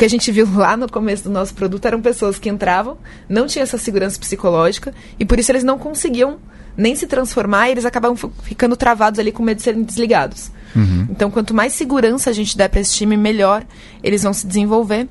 O 0.00 0.02
que 0.02 0.06
a 0.06 0.08
gente 0.08 0.32
viu 0.32 0.48
lá 0.56 0.78
no 0.78 0.90
começo 0.90 1.24
do 1.24 1.30
nosso 1.30 1.52
produto 1.52 1.84
eram 1.84 2.00
pessoas 2.00 2.38
que 2.38 2.48
entravam, 2.48 2.96
não 3.28 3.46
tinham 3.46 3.64
essa 3.64 3.76
segurança 3.76 4.18
psicológica 4.18 4.94
e 5.18 5.26
por 5.26 5.38
isso 5.38 5.52
eles 5.52 5.62
não 5.62 5.78
conseguiam 5.78 6.38
nem 6.74 6.96
se 6.96 7.06
transformar 7.06 7.68
e 7.68 7.72
eles 7.72 7.84
acabavam 7.84 8.16
ficando 8.42 8.78
travados 8.78 9.20
ali 9.20 9.30
com 9.30 9.42
medo 9.42 9.58
de 9.58 9.62
serem 9.62 9.82
desligados. 9.82 10.50
Uhum. 10.74 11.06
Então, 11.10 11.30
quanto 11.30 11.52
mais 11.52 11.74
segurança 11.74 12.30
a 12.30 12.32
gente 12.32 12.56
der 12.56 12.68
para 12.70 12.80
esse 12.80 12.94
time, 12.94 13.14
melhor 13.14 13.62
eles 14.02 14.22
vão 14.22 14.32
se 14.32 14.46
desenvolver. 14.46 15.06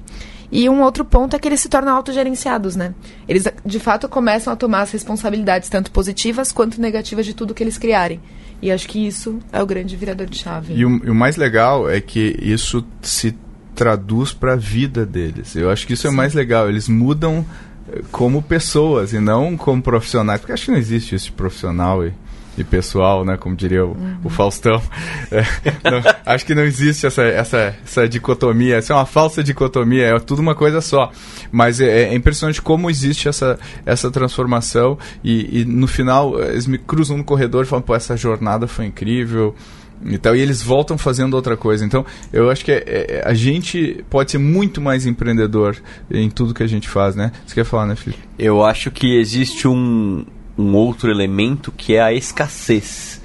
E 0.51 0.67
um 0.67 0.81
outro 0.81 1.05
ponto 1.05 1.35
é 1.35 1.39
que 1.39 1.47
eles 1.47 1.59
se 1.59 1.69
tornam 1.69 1.95
autogerenciados, 1.95 2.75
né? 2.75 2.95
Eles, 3.27 3.47
de 3.63 3.79
fato, 3.79 4.09
começam 4.09 4.51
a 4.51 4.55
tomar 4.55 4.81
as 4.81 4.91
responsabilidades, 4.91 5.69
tanto 5.69 5.91
positivas 5.91 6.51
quanto 6.51 6.81
negativas, 6.81 7.27
de 7.27 7.35
tudo 7.35 7.53
que 7.53 7.61
eles 7.61 7.77
criarem. 7.77 8.19
E 8.59 8.71
acho 8.71 8.87
que 8.87 9.05
isso 9.05 9.37
é 9.53 9.61
o 9.61 9.67
grande 9.67 9.95
virador 9.95 10.25
de 10.25 10.39
chave. 10.39 10.73
E 10.73 10.83
o, 10.83 11.05
e 11.05 11.11
o 11.11 11.13
mais 11.13 11.35
legal 11.35 11.87
é 11.87 12.01
que 12.01 12.35
isso 12.41 12.83
se 13.03 13.35
traduz 13.79 14.33
para 14.33 14.53
a 14.53 14.57
vida 14.57 15.05
deles. 15.05 15.55
Eu 15.55 15.69
acho 15.69 15.87
que 15.87 15.93
isso 15.93 16.01
Sim. 16.01 16.09
é 16.09 16.11
mais 16.11 16.33
legal. 16.33 16.67
Eles 16.67 16.89
mudam 16.89 17.45
eh, 17.89 18.01
como 18.11 18.41
pessoas 18.41 19.13
e 19.13 19.19
não 19.19 19.55
como 19.55 19.81
profissionais. 19.81 20.41
Porque 20.41 20.51
acho 20.51 20.65
que 20.65 20.71
não 20.71 20.77
existe 20.77 21.15
isso 21.15 21.27
de 21.27 21.31
profissional 21.31 22.05
e 22.05 22.11
e 22.57 22.63
pessoal, 22.63 23.23
né? 23.23 23.37
Como 23.37 23.55
diria 23.55 23.85
o, 23.85 23.91
uhum. 23.91 24.17
o 24.25 24.29
Faustão. 24.29 24.81
É, 25.31 25.43
não, 25.89 26.01
acho 26.25 26.43
que 26.43 26.55
não 26.55 26.63
existe 26.63 27.05
essa, 27.05 27.21
essa, 27.21 27.75
essa 27.83 28.09
dicotomia. 28.09 28.77
Essa 28.77 28.93
é 28.93 28.95
uma 28.95 29.05
falsa 29.05 29.43
dicotomia, 29.43 30.07
é 30.07 30.19
tudo 30.19 30.39
uma 30.39 30.55
coisa 30.55 30.81
só. 30.81 31.11
Mas 31.51 31.79
é, 31.79 32.05
é 32.05 32.15
impressionante 32.15 32.59
como 32.59 32.89
existe 32.89 33.29
essa, 33.29 33.59
essa 33.85 34.09
transformação 34.09 34.97
e, 35.23 35.61
e, 35.61 35.65
no 35.65 35.87
final 35.87 36.41
eles 36.41 36.65
me 36.65 36.79
cruzam 36.79 37.17
no 37.17 37.23
corredor 37.23 37.63
e 37.63 37.67
falam, 37.67 37.83
pô, 37.83 37.95
essa 37.95 38.17
jornada 38.17 38.67
foi 38.67 38.87
incrível 38.87 39.55
e 40.03 40.17
tal, 40.17 40.35
e 40.35 40.39
eles 40.39 40.61
voltam 40.61 40.97
fazendo 40.97 41.33
outra 41.33 41.57
coisa. 41.57 41.85
Então, 41.85 42.05
eu 42.31 42.49
acho 42.49 42.63
que 42.63 42.71
é, 42.71 42.83
é, 42.85 43.23
a 43.25 43.33
gente 43.33 44.03
pode 44.09 44.31
ser 44.31 44.37
muito 44.37 44.79
mais 44.79 45.05
empreendedor 45.05 45.75
em 46.09 46.29
tudo 46.29 46.53
que 46.53 46.63
a 46.63 46.67
gente 46.67 46.87
faz, 46.87 47.15
né? 47.15 47.31
Você 47.45 47.55
quer 47.55 47.65
falar, 47.65 47.85
né, 47.85 47.95
Felipe? 47.95 48.21
Eu 48.37 48.63
acho 48.63 48.91
que 48.91 49.17
existe 49.17 49.67
um, 49.67 50.25
um 50.57 50.75
outro 50.75 51.11
elemento 51.11 51.71
que 51.71 51.95
é 51.95 52.01
a 52.01 52.13
escassez. 52.13 53.21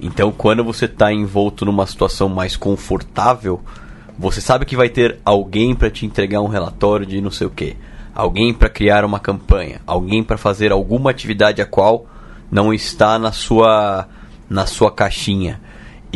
Então, 0.00 0.32
quando 0.32 0.62
você 0.62 0.84
está 0.84 1.12
envolto 1.12 1.64
numa 1.64 1.86
situação 1.86 2.28
mais 2.28 2.56
confortável, 2.56 3.60
você 4.18 4.40
sabe 4.40 4.64
que 4.64 4.76
vai 4.76 4.88
ter 4.88 5.18
alguém 5.24 5.74
para 5.74 5.90
te 5.90 6.04
entregar 6.04 6.40
um 6.40 6.48
relatório 6.48 7.06
de 7.06 7.20
não 7.20 7.30
sei 7.30 7.46
o 7.46 7.50
que, 7.50 7.76
alguém 8.14 8.52
para 8.52 8.68
criar 8.68 9.04
uma 9.04 9.18
campanha, 9.18 9.80
alguém 9.86 10.22
para 10.22 10.36
fazer 10.36 10.72
alguma 10.72 11.10
atividade 11.10 11.62
a 11.62 11.66
qual 11.66 12.06
não 12.50 12.72
está 12.72 13.18
na 13.18 13.32
sua 13.32 14.08
na 14.48 14.64
sua 14.64 14.92
caixinha. 14.92 15.60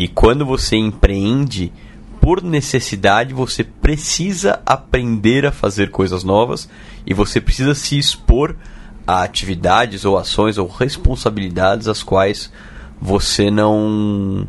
E 0.00 0.09
quando 0.09 0.47
você 0.47 0.76
empreende, 0.76 1.71
por 2.23 2.42
necessidade, 2.42 3.35
você 3.35 3.62
precisa 3.62 4.59
aprender 4.64 5.45
a 5.45 5.52
fazer 5.52 5.90
coisas 5.90 6.25
novas 6.25 6.71
e 7.07 7.12
você 7.12 7.38
precisa 7.38 7.75
se 7.75 7.99
expor 7.99 8.57
a 9.07 9.23
atividades 9.23 10.07
ou 10.07 10.16
ações 10.16 10.57
ou 10.57 10.66
responsabilidades 10.66 11.87
às 11.87 12.02
quais 12.02 12.50
você 12.99 13.50
não 13.50 14.49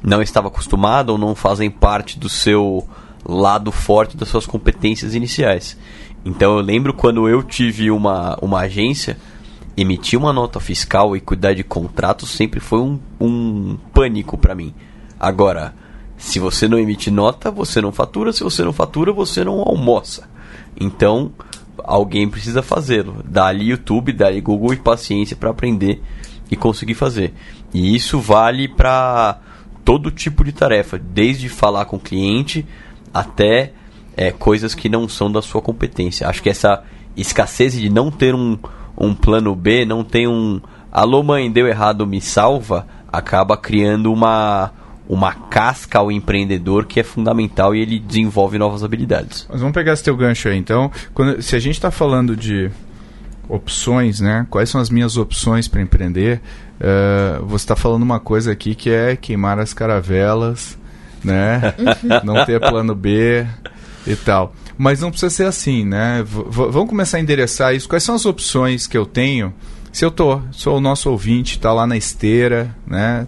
não 0.00 0.22
estava 0.22 0.46
acostumado 0.46 1.10
ou 1.10 1.18
não 1.18 1.34
fazem 1.34 1.68
parte 1.68 2.16
do 2.16 2.28
seu 2.28 2.86
lado 3.24 3.72
forte 3.72 4.16
das 4.16 4.28
suas 4.28 4.46
competências 4.46 5.16
iniciais. 5.16 5.76
Então 6.24 6.56
eu 6.56 6.60
lembro 6.60 6.94
quando 6.94 7.28
eu 7.28 7.42
tive 7.42 7.90
uma, 7.90 8.38
uma 8.40 8.60
agência, 8.60 9.18
emitir 9.76 10.16
uma 10.16 10.32
nota 10.32 10.60
fiscal 10.60 11.16
e 11.16 11.20
cuidar 11.20 11.54
de 11.54 11.64
contratos 11.64 12.30
sempre 12.30 12.60
foi 12.60 12.78
um, 12.78 13.00
um 13.20 13.76
pânico 13.92 14.38
para 14.38 14.54
mim. 14.54 14.72
Agora, 15.22 15.72
se 16.16 16.40
você 16.40 16.66
não 16.66 16.80
emite 16.80 17.08
nota, 17.08 17.48
você 17.48 17.80
não 17.80 17.92
fatura, 17.92 18.32
se 18.32 18.42
você 18.42 18.64
não 18.64 18.72
fatura, 18.72 19.12
você 19.12 19.44
não 19.44 19.60
almoça. 19.60 20.28
Então, 20.76 21.30
alguém 21.78 22.28
precisa 22.28 22.60
fazê-lo. 22.60 23.22
Dá-lhe 23.24 23.70
YouTube, 23.70 24.12
dá-lhe 24.12 24.40
Google 24.40 24.72
e 24.72 24.78
paciência 24.78 25.36
para 25.36 25.50
aprender 25.50 26.02
e 26.50 26.56
conseguir 26.56 26.94
fazer. 26.94 27.32
E 27.72 27.94
isso 27.94 28.18
vale 28.18 28.66
para 28.66 29.38
todo 29.84 30.10
tipo 30.10 30.42
de 30.42 30.50
tarefa, 30.50 30.98
desde 30.98 31.48
falar 31.48 31.84
com 31.84 31.98
o 31.98 32.00
cliente 32.00 32.66
até 33.14 33.72
é, 34.16 34.32
coisas 34.32 34.74
que 34.74 34.88
não 34.88 35.08
são 35.08 35.30
da 35.30 35.40
sua 35.40 35.62
competência. 35.62 36.26
Acho 36.26 36.42
que 36.42 36.50
essa 36.50 36.82
escassez 37.16 37.74
de 37.74 37.88
não 37.88 38.10
ter 38.10 38.34
um, 38.34 38.58
um 38.98 39.14
plano 39.14 39.54
B, 39.54 39.86
não 39.86 40.02
ter 40.02 40.26
um 40.26 40.60
alô 40.90 41.22
mãe, 41.22 41.48
deu 41.48 41.68
errado, 41.68 42.08
me 42.08 42.20
salva, 42.20 42.88
acaba 43.12 43.56
criando 43.56 44.12
uma 44.12 44.81
uma 45.12 45.34
casca 45.34 45.98
ao 45.98 46.10
empreendedor 46.10 46.86
que 46.86 46.98
é 46.98 47.02
fundamental 47.02 47.74
e 47.74 47.80
ele 47.80 47.98
desenvolve 47.98 48.56
novas 48.56 48.82
habilidades. 48.82 49.46
Mas 49.46 49.60
vamos 49.60 49.74
pegar 49.74 49.92
esse 49.92 50.02
teu 50.02 50.16
gancho 50.16 50.48
aí. 50.48 50.56
Então, 50.56 50.90
quando, 51.12 51.42
se 51.42 51.54
a 51.54 51.58
gente 51.58 51.74
está 51.74 51.90
falando 51.90 52.34
de 52.34 52.70
opções, 53.46 54.20
né? 54.20 54.46
Quais 54.48 54.70
são 54.70 54.80
as 54.80 54.88
minhas 54.88 55.18
opções 55.18 55.68
para 55.68 55.82
empreender? 55.82 56.40
Uh, 56.80 57.44
você 57.44 57.64
está 57.64 57.76
falando 57.76 58.02
uma 58.02 58.18
coisa 58.18 58.52
aqui 58.52 58.74
que 58.74 58.88
é 58.88 59.14
queimar 59.14 59.58
as 59.58 59.74
caravelas, 59.74 60.78
né? 61.22 61.74
não 62.24 62.46
ter 62.46 62.58
plano 62.58 62.94
B 62.94 63.46
e 64.06 64.16
tal. 64.16 64.54
Mas 64.78 65.02
não 65.02 65.10
precisa 65.10 65.28
ser 65.28 65.44
assim, 65.44 65.84
né? 65.84 66.24
V 66.26 66.42
vamos 66.48 66.88
começar 66.88 67.18
a 67.18 67.20
endereçar 67.20 67.74
isso. 67.74 67.86
Quais 67.86 68.02
são 68.02 68.14
as 68.14 68.24
opções 68.24 68.86
que 68.86 68.96
eu 68.96 69.04
tenho? 69.04 69.52
Se 69.92 70.06
eu 70.06 70.10
tô, 70.10 70.40
sou 70.52 70.78
o 70.78 70.80
nosso 70.80 71.10
ouvinte, 71.10 71.58
está 71.58 71.70
lá 71.70 71.86
na 71.86 71.98
esteira, 71.98 72.74
né? 72.86 73.26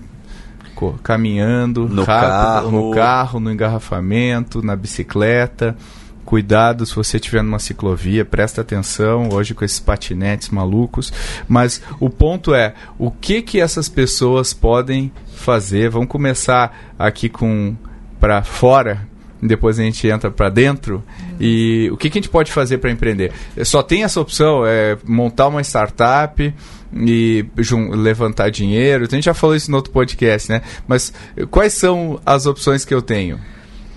Caminhando 1.03 1.89
no 1.89 2.05
rápido, 2.05 2.31
carro. 2.31 2.71
no 2.71 2.91
carro, 2.91 3.41
no 3.41 3.53
engarrafamento, 3.53 4.63
na 4.63 4.77
bicicleta. 4.77 5.77
Cuidado 6.25 6.87
se 6.87 6.95
você 6.95 7.19
estiver 7.19 7.43
numa 7.43 7.59
ciclovia, 7.59 8.25
presta 8.25 8.63
atenção 8.63 9.29
hoje 9.31 9.55
com 9.55 9.65
esses 9.65 9.79
patinetes 9.79 10.49
malucos. 10.49 11.13
Mas 11.47 11.83
o 12.01 12.09
ponto 12.09 12.55
é, 12.55 12.75
o 12.99 13.11
que 13.11 13.43
que 13.43 13.61
essas 13.61 13.89
pessoas 13.89 14.55
podem 14.55 15.13
fazer? 15.35 15.91
Vamos 15.91 16.09
começar 16.09 16.95
aqui 16.99 17.29
com 17.29 17.77
para 18.19 18.43
fora, 18.43 19.07
depois 19.43 19.79
a 19.79 19.83
gente 19.83 20.09
entra 20.09 20.31
para 20.31 20.49
dentro. 20.49 21.05
E 21.39 21.91
o 21.93 21.97
que, 21.97 22.09
que 22.09 22.19
a 22.19 22.23
gente 22.23 22.31
pode 22.31 22.51
fazer 22.51 22.79
para 22.79 22.91
empreender? 22.91 23.33
Só 23.63 23.83
tem 23.83 24.03
essa 24.03 24.19
opção, 24.19 24.65
é 24.67 24.97
montar 25.05 25.49
uma 25.49 25.61
startup, 25.61 26.55
e 26.95 27.45
levantar 27.91 28.51
dinheiro. 28.51 29.05
A 29.05 29.15
gente 29.15 29.25
já 29.25 29.35
falou 29.35 29.57
isso 29.57 29.71
no 29.71 29.77
outro 29.77 29.93
podcast, 29.93 30.51
né? 30.51 30.63
Mas 30.87 31.13
quais 31.51 31.73
são 31.73 32.21
as 32.25 32.47
opções 32.47 32.85
que 32.85 32.95
eu 32.95 33.03
tenho? 33.03 33.39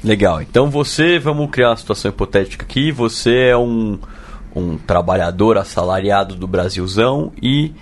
Legal. 0.03 0.41
Então 0.41 0.69
você, 0.69 1.19
vamos 1.19 1.49
criar 1.51 1.69
uma 1.69 1.77
situação 1.77 2.09
hipotética 2.09 2.65
aqui. 2.65 2.91
Você 2.91 3.49
é 3.49 3.57
um, 3.57 3.99
um 4.55 4.77
trabalhador 4.77 5.57
assalariado 5.57 6.35
do 6.35 6.47
Brasilzão 6.47 7.31
e 7.41 7.73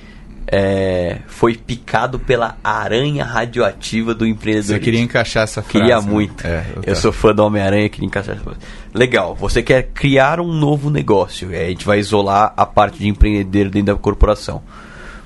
é, 0.47 1.19
foi 1.27 1.55
picado 1.55 2.19
pela 2.19 2.57
aranha 2.63 3.23
radioativa 3.23 4.13
do 4.13 4.25
empreendedor. 4.25 4.77
Você 4.77 4.79
queria 4.79 4.99
encaixar 4.99 5.43
essa 5.43 5.61
frase? 5.61 5.71
Queria 5.71 5.99
né? 5.99 6.07
muito. 6.07 6.45
É, 6.45 6.65
eu, 6.75 6.83
eu 6.87 6.95
sou 6.95 7.11
fã 7.11 7.33
do 7.33 7.43
Homem-Aranha, 7.43 7.89
queria 7.89 8.07
encaixar 8.07 8.35
essa 8.35 8.57
Legal, 8.93 9.35
você 9.35 9.63
quer 9.63 9.89
criar 9.93 10.39
um 10.39 10.53
novo 10.53 10.89
negócio. 10.89 11.49
A 11.49 11.69
gente 11.69 11.85
vai 11.85 11.99
isolar 11.99 12.53
a 12.55 12.65
parte 12.65 12.99
de 12.99 13.07
empreender 13.07 13.69
dentro 13.69 13.93
da 13.93 13.95
corporação. 13.95 14.61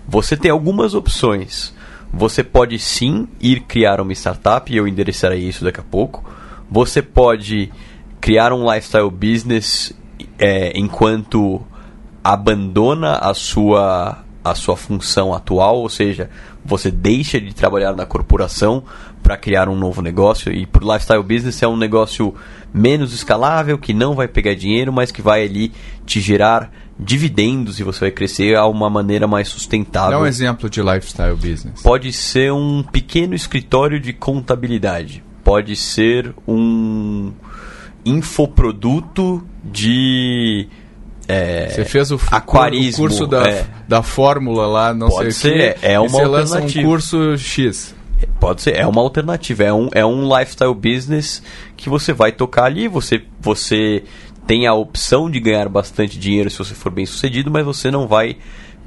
Você 0.10 0.36
tem 0.36 0.50
algumas 0.50 0.96
opções. 0.96 1.72
Você 2.12 2.44
pode 2.44 2.80
sim 2.80 3.28
ir 3.40 3.60
criar 3.60 4.02
uma 4.02 4.12
startup, 4.14 4.74
e 4.74 4.76
eu 4.76 4.88
endereçarei 4.88 5.48
isso 5.48 5.64
daqui 5.64 5.80
a 5.80 5.84
pouco. 5.84 6.28
Você 6.68 7.00
pode 7.00 7.72
criar 8.20 8.52
um 8.52 8.68
lifestyle 8.68 9.12
business 9.12 9.94
é, 10.40 10.72
enquanto 10.76 11.62
abandona 12.24 13.18
a 13.18 13.36
sua 13.36 14.24
a 14.44 14.56
sua 14.56 14.76
função 14.76 15.32
atual, 15.32 15.78
ou 15.78 15.90
seja, 15.90 16.30
você 16.66 16.90
deixa 16.90 17.40
de 17.40 17.54
trabalhar 17.54 17.94
na 17.94 18.06
corporação 18.06 18.84
para 19.22 19.38
criar 19.38 19.70
um 19.70 19.76
novo 19.76 20.02
negócio 20.02 20.52
e 20.52 20.66
por 20.66 20.82
lifestyle 20.82 21.22
business 21.22 21.62
é 21.62 21.68
um 21.68 21.78
negócio 21.78 22.34
menos 22.74 23.14
escalável, 23.14 23.78
que 23.78 23.94
não 23.94 24.14
vai 24.14 24.28
pegar 24.28 24.54
dinheiro, 24.54 24.92
mas 24.92 25.12
que 25.12 25.22
vai 25.22 25.44
ali 25.46 25.72
te 26.06 26.20
gerar 26.20 26.72
dividendos 27.00 27.80
e 27.80 27.84
você 27.84 28.02
vai 28.02 28.12
crescer 28.12 28.56
a 28.56 28.66
uma 28.68 28.90
maneira 28.90 29.28
mais 29.28 29.48
sustentável. 29.48 30.12
Dá 30.12 30.20
um 30.20 30.28
exemplo 30.28 30.70
de 30.70 30.82
lifestyle 30.82 31.36
business. 31.36 31.82
Pode 31.82 32.12
ser 32.12 32.52
um 32.52 32.84
pequeno 32.84 33.34
escritório 33.34 34.00
de 34.00 34.12
contabilidade, 34.12 35.24
pode 35.44 35.76
ser 35.76 36.34
um 36.48 37.32
infoproduto 38.06 39.44
de 39.64 40.68
é, 41.28 41.70
você 41.70 41.86
fez 41.86 42.12
o, 42.12 42.20
aquarismo, 42.32 43.06
o 43.06 43.08
curso 43.08 43.28
da, 43.28 43.48
é. 43.48 43.68
da 43.88 44.02
fórmula 44.02 44.66
lá, 44.66 44.94
não 44.96 45.12
sei 45.12 45.28
o 45.28 45.36
que, 45.36 45.76
é 45.84 46.00
uma 46.00 46.08
e 46.08 46.10
você 46.10 46.26
lança 46.26 46.60
um 46.60 46.84
curso 46.84 47.38
X. 47.38 47.96
Pode 48.40 48.62
ser, 48.62 48.76
é 48.76 48.86
uma 48.88 49.02
alternativa, 49.02 49.64
é 49.64 49.74
um, 49.74 49.90
é 49.94 50.06
um 50.06 50.38
lifestyle 50.38 50.74
business 50.74 51.42
que 51.76 51.90
você 51.90 52.14
vai 52.14 52.32
tocar 52.32 52.66
ali, 52.66 52.88
você, 52.88 53.24
você 53.40 54.04
tem 54.48 54.66
a 54.66 54.74
opção 54.74 55.30
de 55.30 55.40
ganhar 55.40 55.70
bastante 55.70 56.18
dinheiro 56.18 56.50
se 56.50 56.58
você 56.58 56.74
for 56.74 56.92
bem 56.92 57.06
sucedido, 57.06 57.52
mas 57.52 57.66
você 57.66 57.92
não 57.92 58.08
vai 58.08 58.38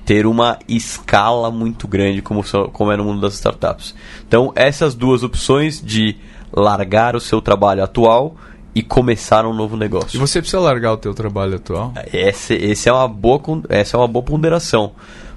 ter 0.04 0.26
uma 0.26 0.58
escala 0.68 1.50
muito 1.50 1.86
grande 1.86 2.20
como, 2.20 2.42
como 2.72 2.90
é 2.90 2.96
no 2.96 3.04
mundo 3.04 3.20
das 3.20 3.34
startups. 3.34 3.94
Então, 4.26 4.52
essas 4.56 4.94
duas 4.94 5.22
opções 5.22 5.80
de 5.80 6.16
largar 6.52 7.14
o 7.14 7.20
seu 7.20 7.40
trabalho 7.40 7.82
atual 7.82 8.34
e 8.74 8.82
começar 8.82 9.46
um 9.46 9.52
novo 9.52 9.76
E 9.76 9.78
negócio. 9.78 10.18
você 10.18 10.40
precisa 10.40 10.60
largar 10.60 10.92
o 10.92 10.96
teu 10.96 11.14
trabalho 11.14 11.56
atual? 11.56 11.92
Esse, 12.12 12.54
esse 12.54 12.88
é 12.88 12.92
uma 12.92 13.06
boa, 13.06 13.40
essa 13.68 13.96
é 13.96 14.00
uma 14.00 14.08
boa 14.08 14.24
ponderação. 14.24 14.92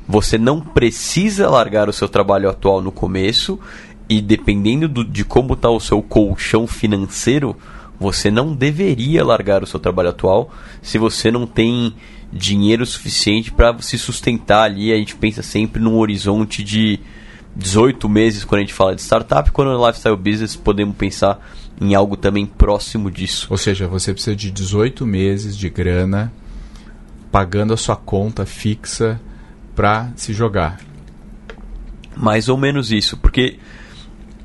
Você 0.07 0.37
não 0.37 0.61
precisa 0.61 1.49
largar 1.49 1.89
o 1.89 1.93
seu 1.93 2.07
trabalho 2.07 2.49
atual 2.49 2.81
no 2.81 2.91
começo 2.91 3.59
e 4.07 4.21
dependendo 4.21 4.87
do- 4.87 5.03
de 5.03 5.23
como 5.25 5.53
está 5.53 5.69
o 5.69 5.79
seu 5.79 6.01
colchão 6.01 6.67
financeiro, 6.67 7.55
você 7.99 8.29
não 8.29 8.53
deveria 8.53 9.23
largar 9.23 9.63
o 9.63 9.67
seu 9.67 9.79
trabalho 9.79 10.09
atual 10.09 10.53
se 10.81 10.97
você 10.97 11.31
não 11.31 11.47
tem 11.47 11.93
dinheiro 12.31 12.85
suficiente 12.85 13.51
para 13.51 13.77
se 13.81 13.97
sustentar 13.97 14.63
ali. 14.63 14.91
A 14.91 14.97
gente 14.97 15.15
pensa 15.15 15.41
sempre 15.41 15.81
num 15.81 15.97
horizonte 15.97 16.63
de 16.63 16.99
18 17.55 18.09
meses 18.09 18.43
quando 18.43 18.59
a 18.59 18.61
gente 18.63 18.73
fala 18.73 18.95
de 18.95 19.01
startup, 19.01 19.49
quando 19.51 19.71
é 19.71 19.87
lifestyle 19.87 20.17
business 20.17 20.55
podemos 20.55 20.95
pensar 20.95 21.39
em 21.79 21.95
algo 21.95 22.17
também 22.17 22.45
próximo 22.45 23.09
disso. 23.09 23.47
Ou 23.49 23.57
seja, 23.57 23.87
você 23.87 24.13
precisa 24.13 24.35
de 24.35 24.51
18 24.51 25.05
meses 25.05 25.57
de 25.57 25.69
grana 25.69 26.31
pagando 27.31 27.73
a 27.73 27.77
sua 27.77 27.95
conta 27.95 28.45
fixa 28.45 29.19
para 29.73 30.11
se 30.15 30.33
jogar. 30.33 30.79
Mais 32.15 32.47
ou 32.47 32.57
menos 32.57 32.91
isso, 32.91 33.17
porque 33.17 33.57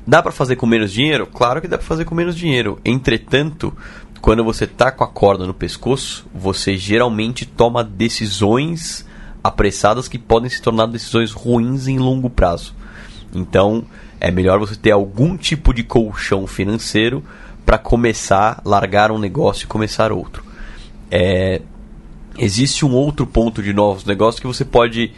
dá 0.05 0.21
pra 0.21 0.31
fazer 0.31 0.55
com 0.55 0.65
menos 0.65 0.91
dinheiro? 0.91 1.27
Claro 1.27 1.61
que 1.61 1.67
dá 1.67 1.77
pra 1.77 1.87
fazer 1.87 2.05
com 2.05 2.15
menos 2.15 2.35
dinheiro. 2.35 2.79
Entretanto, 2.83 3.75
quando 4.21 4.43
você 4.43 4.67
tá 4.67 4.91
com 4.91 5.03
a 5.03 5.07
corda 5.07 5.45
no 5.47 5.53
pescoço, 5.53 6.25
você 6.33 6.77
geralmente 6.77 7.45
toma 7.45 7.83
decisões 7.83 9.05
apressadas 9.43 10.07
que 10.07 10.19
podem 10.19 10.49
se 10.49 10.61
tornar 10.61 10.85
decisões 10.85 11.31
ruins 11.31 11.87
em 11.87 11.97
longo 11.97 12.29
prazo. 12.29 12.75
Então, 13.33 13.83
é 14.19 14.29
melhor 14.29 14.59
você 14.59 14.75
ter 14.75 14.91
algum 14.91 15.35
tipo 15.35 15.73
de 15.73 15.83
colchão 15.83 16.45
financeiro 16.45 17.23
para 17.65 17.77
começar, 17.77 18.61
largar 18.63 19.11
um 19.11 19.17
negócio 19.17 19.65
e 19.65 19.67
começar 19.67 20.11
outro. 20.11 20.43
É, 21.09 21.61
existe 22.37 22.85
um 22.85 22.93
outro 22.93 23.25
ponto 23.25 23.63
de 23.63 23.73
novos 23.73 24.05
negócios 24.05 24.39
que 24.39 24.47
você 24.47 24.63
pode 24.63 25.11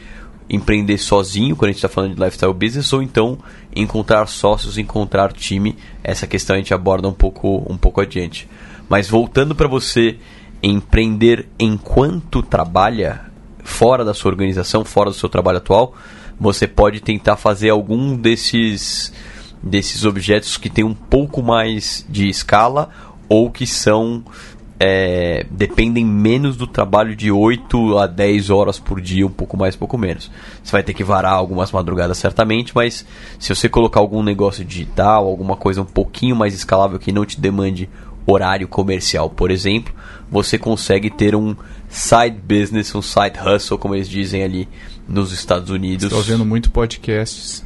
empreender 0.50 0.98
sozinho, 0.98 1.56
quando 1.56 1.70
a 1.70 1.72
gente 1.72 1.78
está 1.78 1.90
falando 1.90 2.16
de 2.16 2.22
lifestyle 2.22 2.54
business, 2.54 2.92
ou 2.94 3.02
então 3.02 3.38
encontrar 3.76 4.28
sócios, 4.28 4.78
encontrar 4.78 5.32
time. 5.34 5.76
Essa 6.04 6.28
questão 6.28 6.56
a 6.56 6.60
gente 6.60 6.74
aborda 6.74 7.08
um 7.08 7.14
pouco, 7.14 7.66
um 7.70 7.78
pouco 7.78 8.02
adiante. 8.02 8.48
Mas 8.90 9.10
voltando 9.10 9.56
para 9.56 9.68
você 9.68 10.18
empreender 10.62 11.48
enquanto 11.60 12.42
trabalha, 12.42 13.22
fora 13.64 14.04
da 14.06 14.14
sua 14.14 14.32
organização, 14.32 14.86
fora 14.86 15.10
do 15.10 15.16
seu 15.16 15.30
trabalho 15.30 15.58
atual, 15.58 15.96
você 16.40 16.68
pode 16.68 17.00
tentar 17.00 17.38
fazer 17.38 17.70
algum 17.70 18.16
desses 18.16 19.14
desses 19.62 20.04
objetos 20.04 20.58
que 20.58 20.70
tem 20.70 20.84
um 20.84 20.94
pouco 20.94 21.42
mais 21.42 22.06
de 22.10 22.28
escala 22.28 22.90
ou 23.30 23.50
que 23.50 23.66
são 23.66 24.24
é, 24.86 25.46
dependem 25.50 26.04
menos 26.04 26.58
do 26.58 26.68
trabalho 26.68 27.16
de 27.16 27.32
8 27.32 28.00
a 28.00 28.06
10 28.06 28.50
horas 28.50 28.80
por 28.80 29.00
dia, 29.00 29.26
um 29.26 29.32
pouco 29.32 29.56
mais, 29.56 29.76
um 29.76 29.80
pouco 29.80 29.98
menos. 29.98 30.30
Você 30.62 30.74
vai 30.74 30.84
ter 30.84 30.94
que 30.94 31.06
varar 31.06 31.32
algumas 31.32 31.72
madrugadas 31.72 32.18
certamente, 32.18 32.74
mas 32.76 33.06
se 33.40 33.56
você 33.56 33.70
colocar 33.70 34.02
algum 34.02 34.22
negócio 34.22 34.66
digital, 34.66 35.26
alguma 35.26 35.56
coisa 35.56 35.82
um 35.82 35.86
pouquinho 35.86 36.36
mais 36.36 36.54
escalável 36.54 37.00
que 37.00 37.14
não 37.14 37.26
te 37.26 37.40
demande 37.40 37.90
horário 38.26 38.68
comercial, 38.68 39.30
por 39.30 39.52
exemplo, 39.52 39.94
você 40.30 40.58
consegue 40.58 41.10
ter 41.10 41.34
um 41.34 41.56
side 41.88 42.42
business, 42.42 42.94
um 42.94 43.02
side 43.02 43.40
hustle, 43.40 43.78
como 43.78 43.96
eles 43.96 44.10
dizem 44.10 44.44
ali 44.44 44.68
nos 45.08 45.32
Estados 45.32 45.70
Unidos. 45.70 46.04
Estou 46.04 46.20
ouvindo 46.20 46.46
muito 46.46 46.70
podcasts. 46.72 47.66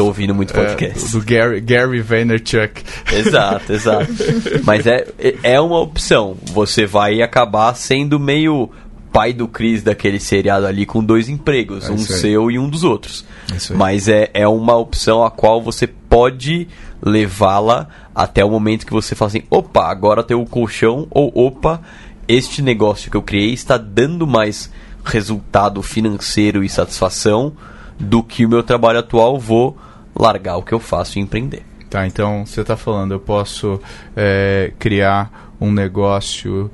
Tô 0.00 0.06
ouvindo 0.06 0.34
muito 0.34 0.54
podcast. 0.54 1.04
É, 1.04 1.10
do 1.10 1.22
Gary, 1.22 1.60
Gary 1.60 2.00
Vaynerchuk. 2.00 2.82
Exato, 3.12 3.70
exato. 3.70 4.10
Mas 4.64 4.86
é, 4.86 5.06
é 5.42 5.60
uma 5.60 5.78
opção. 5.78 6.38
Você 6.54 6.86
vai 6.86 7.20
acabar 7.20 7.74
sendo 7.74 8.18
meio 8.18 8.70
pai 9.12 9.34
do 9.34 9.46
Chris 9.46 9.82
daquele 9.82 10.18
seriado 10.18 10.64
ali 10.64 10.86
com 10.86 11.04
dois 11.04 11.28
empregos, 11.28 11.86
É 11.86 11.92
um 11.92 11.98
seu 11.98 12.50
e 12.50 12.58
um 12.58 12.66
dos 12.66 12.82
outros. 12.82 13.26
É. 13.52 13.74
Mas 13.74 14.08
é, 14.08 14.30
é 14.32 14.48
uma 14.48 14.74
opção 14.74 15.22
a 15.22 15.30
qual 15.30 15.60
você 15.60 15.86
pode 15.86 16.66
levá-la 17.02 17.86
até 18.14 18.42
o 18.42 18.48
momento 18.48 18.86
que 18.86 18.94
você 18.94 19.14
fala 19.14 19.28
assim: 19.28 19.42
opa, 19.50 19.90
agora 19.90 20.22
tem 20.22 20.34
o 20.34 20.46
colchão, 20.46 21.08
ou 21.10 21.30
opa, 21.34 21.82
este 22.26 22.62
negócio 22.62 23.10
que 23.10 23.18
eu 23.18 23.22
criei 23.22 23.52
está 23.52 23.76
dando 23.76 24.26
mais 24.26 24.70
resultado 25.04 25.82
financeiro 25.82 26.64
e 26.64 26.70
satisfação 26.70 27.52
do 27.98 28.22
que 28.22 28.46
o 28.46 28.48
meu 28.48 28.62
trabalho 28.62 29.00
atual, 29.00 29.38
vou 29.38 29.76
largar 30.14 30.56
o 30.56 30.62
que 30.62 30.72
eu 30.72 30.80
faço 30.80 31.18
e 31.18 31.22
empreender. 31.22 31.62
Tá, 31.88 32.06
então 32.06 32.46
você 32.46 32.60
está 32.60 32.76
falando, 32.76 33.12
eu 33.12 33.20
posso 33.20 33.80
é, 34.16 34.72
criar 34.78 35.52
um 35.60 35.72
negócio 35.72 36.70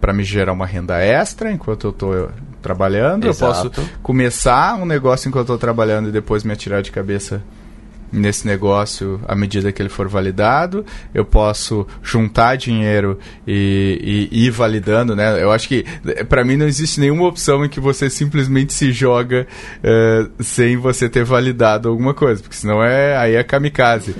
para 0.00 0.12
me 0.12 0.24
gerar 0.24 0.52
uma 0.52 0.66
renda 0.66 0.98
extra 0.98 1.52
enquanto 1.52 1.88
eu 1.88 1.90
estou 1.90 2.30
trabalhando. 2.62 3.26
Exato. 3.26 3.66
Eu 3.66 3.70
posso 3.70 3.90
começar 4.02 4.76
um 4.76 4.86
negócio 4.86 5.28
enquanto 5.28 5.50
eu 5.50 5.54
estou 5.54 5.58
trabalhando 5.58 6.08
e 6.08 6.12
depois 6.12 6.44
me 6.44 6.52
atirar 6.52 6.80
de 6.80 6.90
cabeça 6.90 7.42
nesse 8.12 8.46
negócio 8.46 9.20
à 9.26 9.34
medida 9.34 9.72
que 9.72 9.80
ele 9.80 9.88
for 9.88 10.08
validado. 10.08 10.84
Eu 11.14 11.24
posso 11.24 11.86
juntar 12.02 12.56
dinheiro 12.56 13.18
e, 13.46 14.28
e 14.30 14.46
ir 14.46 14.50
validando, 14.50 15.16
né? 15.16 15.42
Eu 15.42 15.50
acho 15.50 15.66
que 15.68 15.84
para 16.28 16.44
mim 16.44 16.56
não 16.56 16.66
existe 16.66 17.00
nenhuma 17.00 17.26
opção 17.26 17.64
em 17.64 17.68
que 17.68 17.80
você 17.80 18.10
simplesmente 18.10 18.72
se 18.72 18.92
joga 18.92 19.46
eh, 19.82 20.26
sem 20.40 20.76
você 20.76 21.08
ter 21.08 21.24
validado 21.24 21.88
alguma 21.88 22.12
coisa, 22.12 22.42
porque 22.42 22.56
senão 22.56 22.82
é 22.82 23.16
aí 23.16 23.34
é 23.34 23.42
kamikaze. 23.42 24.14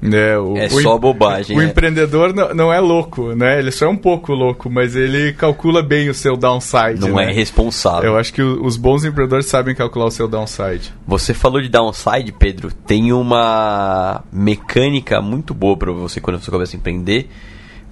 Né? 0.00 0.38
O, 0.38 0.56
É 0.56 0.68
só 0.68 0.96
em- 0.96 1.00
bobagem, 1.00 1.56
O 1.56 1.60
é. 1.60 1.64
empreendedor 1.64 2.32
não, 2.32 2.54
não 2.54 2.72
é 2.72 2.78
louco, 2.78 3.34
né? 3.34 3.58
Ele 3.58 3.72
só 3.72 3.86
é 3.86 3.88
um 3.88 3.96
pouco 3.96 4.32
louco, 4.32 4.70
mas 4.70 4.94
ele 4.94 5.32
calcula 5.32 5.82
bem 5.82 6.08
o 6.08 6.14
seu 6.14 6.36
downside. 6.36 7.00
Não 7.00 7.16
né? 7.16 7.30
é 7.30 7.32
responsável. 7.32 8.12
Eu 8.12 8.16
acho 8.18 8.32
que 8.32 8.40
os 8.40 8.76
bons 8.76 9.04
empreendedores 9.04 9.46
sabem 9.46 9.74
calcular 9.74 10.06
o 10.06 10.10
seu 10.10 10.28
downside. 10.28 10.94
Você 11.06 11.34
falou 11.34 11.60
de 11.60 11.68
downside, 11.68 12.30
Pedro. 12.30 12.70
Tem 12.72 13.12
uma 13.12 14.22
mecânica 14.32 15.20
muito 15.20 15.52
boa 15.52 15.76
para 15.76 15.90
você 15.90 16.20
quando 16.20 16.40
você 16.40 16.50
começa 16.50 16.76
a 16.76 16.78
empreender, 16.78 17.28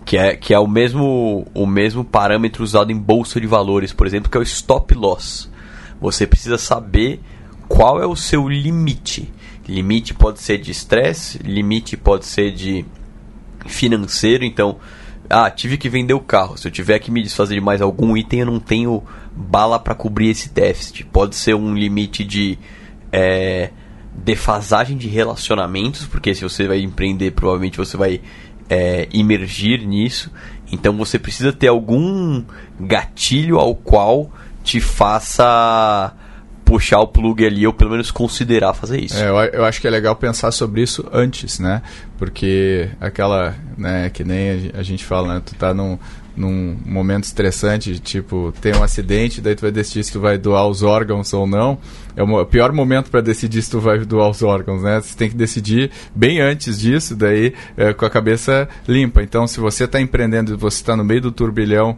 que 0.05 0.17
é, 0.17 0.37
que 0.37 0.55
é 0.55 0.59
o, 0.61 0.69
mesmo, 0.69 1.45
o 1.53 1.67
mesmo 1.67 2.05
parâmetro 2.05 2.63
usado 2.63 2.93
em 2.93 2.97
bolsa 2.97 3.41
de 3.41 3.49
valores, 3.49 3.93
por 3.93 4.07
exemplo, 4.07 4.31
que 4.31 4.37
é 4.37 4.41
o 4.41 4.45
stop 4.45 4.95
loss. 4.95 5.51
Você 6.01 6.25
precisa 6.25 6.57
saber 6.57 7.21
qual 7.67 8.01
é 8.01 8.07
o 8.07 8.15
seu 8.15 8.49
limite. 8.49 9.33
Limite 9.69 10.15
pode 10.15 10.41
ser 10.41 10.59
de 10.59 10.71
estresse, 10.71 11.39
limite 11.39 11.97
pode 11.97 12.25
ser 12.25 12.53
de 12.53 12.85
financeiro, 13.67 14.45
então, 14.45 14.79
ah, 15.29 15.51
tive 15.51 15.77
que 15.77 15.89
vender 15.89 16.15
o 16.15 16.21
carro. 16.21 16.57
Se 16.57 16.69
eu 16.69 16.73
tiver 16.73 16.99
que 16.99 17.11
me 17.11 17.23
desfazer 17.23 17.55
de 17.55 17.61
mais 17.61 17.83
algum 17.83 18.17
item, 18.17 18.41
eu 18.41 18.47
não 18.47 18.61
tenho 18.61 19.03
bala 19.35 19.79
para 19.79 19.95
cobrir 19.95 20.31
esse 20.31 20.49
déficit. 20.49 21.05
Pode 21.05 21.35
ser 21.35 21.55
um 21.55 21.75
limite 21.75 22.25
de 22.25 22.59
é, 23.13 23.71
defasagem 24.15 24.97
de 24.97 25.09
relacionamentos, 25.09 26.07
porque 26.07 26.35
se 26.35 26.43
você 26.43 26.67
vai 26.67 26.81
empreender, 26.81 27.33
provavelmente 27.33 27.77
você 27.77 27.97
vai 27.97 28.21
é, 28.69 29.09
imergir 29.13 29.87
nisso. 29.87 30.31
Então 30.71 30.97
você 30.97 31.19
precisa 31.19 31.53
ter 31.53 31.69
algum 31.69 32.43
gatilho 32.79 33.59
ao 33.59 33.75
qual 33.75 34.31
te 34.63 34.81
faça 34.81 36.15
puxar 36.67 36.99
o 36.99 37.07
plug 37.07 37.47
ali 37.47 37.65
ou 37.65 37.73
pelo 37.73 37.93
menos 37.93 38.11
considerar 38.11 38.75
fazer 38.75 39.01
isso. 39.01 39.17
É, 39.17 39.29
eu, 39.29 39.37
eu, 39.37 39.65
acho 39.65 39.81
que 39.81 39.87
é 39.87 39.91
legal 39.91 40.17
pensar 40.17 40.51
sobre 40.51 40.83
isso 40.83 41.07
antes, 41.13 41.61
né? 41.61 41.81
Porque 42.19 42.91
aquela, 43.01 43.55
né, 43.79 44.11
que 44.11 44.25
nem 44.25 44.73
a 44.75 44.83
gente 44.83 45.05
fala, 45.05 45.35
né? 45.35 45.43
Tu 45.47 45.55
tá 45.55 45.73
num, 45.73 45.97
num 46.37 46.77
momento 46.85 47.23
estressante, 47.23 48.01
tipo, 48.01 48.53
tem 48.61 48.75
um 48.75 48.83
acidente, 48.83 49.41
daí 49.41 49.55
tu 49.55 49.61
vai 49.61 49.71
decidir 49.71 50.03
se 50.03 50.13
tu 50.13 50.19
vai 50.19 50.37
doar 50.37 50.67
os 50.67 50.83
órgãos 50.83 51.33
ou 51.33 51.47
não. 51.47 51.79
É 52.17 52.23
o 52.25 52.45
pior 52.45 52.73
momento 52.73 53.13
para 53.13 53.21
decidir 53.21 53.63
se 53.63 53.71
tu 53.71 53.79
vai 53.79 54.01
doar 54.01 54.29
os 54.29 54.43
órgãos, 54.43 54.83
né? 54.83 55.01
Você 55.01 55.17
tem 55.17 55.31
que 55.31 55.37
decidir 55.37 55.93
bem 56.17 56.41
antes 56.41 56.81
disso, 56.81 57.15
daí 57.15 57.55
é, 57.77 57.95
com 57.95 58.05
a 58.05 58.11
cabeça 58.11 58.69
limpa. 58.89 59.23
Então, 59.23 59.47
se 59.47 59.61
você 59.61 59.85
está 59.85 60.01
empreendendo 60.01 60.59
você 60.59 60.83
está 60.83 60.97
no 60.97 61.05
meio 61.05 61.21
do 61.21 61.31
turbilhão, 61.31 61.97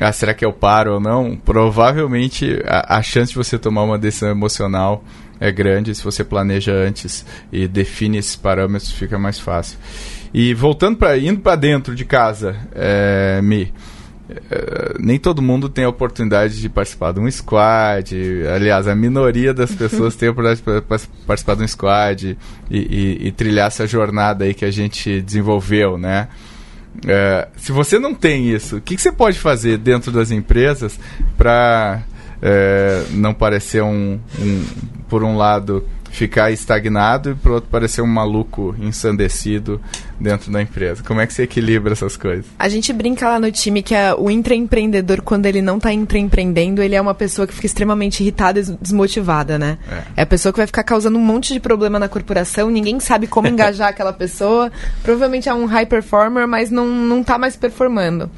ah, 0.00 0.12
será 0.12 0.34
que 0.34 0.44
eu 0.44 0.52
paro 0.52 0.94
ou 0.94 1.00
não? 1.00 1.36
Provavelmente 1.36 2.62
a, 2.66 2.98
a 2.98 3.02
chance 3.02 3.32
de 3.32 3.36
você 3.36 3.58
tomar 3.58 3.82
uma 3.82 3.98
decisão 3.98 4.30
emocional 4.30 5.04
é 5.40 5.50
grande. 5.50 5.94
Se 5.94 6.04
você 6.04 6.24
planeja 6.24 6.72
antes 6.72 7.24
e 7.52 7.66
define 7.66 8.18
esses 8.18 8.36
parâmetros, 8.36 8.92
fica 8.92 9.18
mais 9.18 9.38
fácil. 9.38 9.78
E 10.32 10.52
voltando 10.54 10.96
para 10.98 11.16
indo 11.16 11.40
para 11.40 11.56
dentro 11.56 11.94
de 11.94 12.04
casa, 12.04 12.56
é, 12.74 13.40
me 13.42 13.72
é, 14.50 14.94
nem 14.98 15.18
todo 15.18 15.40
mundo 15.40 15.70
tem 15.70 15.84
a 15.84 15.88
oportunidade 15.88 16.60
de 16.60 16.68
participar 16.68 17.12
de 17.12 17.20
um 17.20 17.30
squad. 17.30 18.14
Aliás, 18.54 18.86
a 18.86 18.94
minoria 18.94 19.54
das 19.54 19.72
pessoas 19.74 20.14
tem 20.16 20.28
a 20.28 20.32
oportunidade 20.32 20.60
de 20.60 21.08
participar 21.26 21.56
de 21.56 21.62
um 21.62 21.68
squad 21.68 22.38
e, 22.70 22.78
e, 22.78 23.28
e 23.28 23.32
trilhar 23.32 23.68
essa 23.68 23.86
jornada 23.86 24.44
aí 24.44 24.52
que 24.52 24.64
a 24.64 24.70
gente 24.70 25.22
desenvolveu, 25.22 25.96
né? 25.96 26.28
É, 27.06 27.48
se 27.56 27.70
você 27.70 27.98
não 27.98 28.14
tem 28.14 28.48
isso, 28.48 28.76
o 28.76 28.80
que, 28.80 28.96
que, 28.96 29.02
você 29.02 29.12
pode 29.12 29.38
fazer 29.38 29.78
dentro 29.78 30.10
das 30.10 30.30
empresas 30.30 30.98
para 31.36 32.02
é, 32.42 33.04
não 33.10 33.32
parecer 33.32 33.82
um, 33.82 34.18
um, 34.38 34.64
por 35.08 35.22
um 35.22 35.36
lado, 35.36 35.84
ficar 36.10 36.50
estagnado 36.50 37.30
e 37.30 37.34
por 37.34 37.52
outro 37.52 37.70
parecer 37.70 38.02
um 38.02 38.06
maluco 38.06 38.74
ensandecido 38.78 39.80
dentro 40.18 40.50
da 40.50 40.60
empresa. 40.60 41.02
Como 41.02 41.20
é 41.20 41.26
que 41.26 41.32
você 41.32 41.44
equilibra 41.44 41.92
essas 41.92 42.16
coisas? 42.16 42.46
A 42.58 42.68
gente 42.68 42.92
brinca 42.92 43.28
lá 43.28 43.38
no 43.38 43.50
time 43.52 43.82
que 43.82 43.94
a, 43.94 44.16
o 44.16 44.30
intraempreendedor, 44.30 45.22
quando 45.22 45.46
ele 45.46 45.62
não 45.62 45.76
está 45.76 45.92
intraempreendendo, 45.92 46.82
ele 46.82 46.94
é 46.94 47.00
uma 47.00 47.14
pessoa 47.14 47.46
que 47.46 47.54
fica 47.54 47.66
extremamente 47.66 48.20
irritada 48.22 48.60
e 48.60 48.62
desmotivada, 48.80 49.58
né? 49.58 49.78
É. 49.90 50.20
é 50.20 50.22
a 50.22 50.26
pessoa 50.26 50.52
que 50.52 50.58
vai 50.58 50.66
ficar 50.66 50.82
causando 50.82 51.18
um 51.18 51.22
monte 51.22 51.52
de 51.52 51.60
problema 51.60 51.98
na 51.98 52.08
corporação, 52.08 52.70
ninguém 52.70 52.98
sabe 53.00 53.26
como 53.26 53.48
engajar 53.48 53.88
aquela 53.90 54.12
pessoa. 54.12 54.72
Provavelmente 55.02 55.48
é 55.48 55.54
um 55.54 55.66
high 55.66 55.86
performer, 55.86 56.46
mas 56.46 56.70
não, 56.70 56.86
não 56.86 57.22
tá 57.22 57.38
mais 57.38 57.56
performando. 57.56 58.30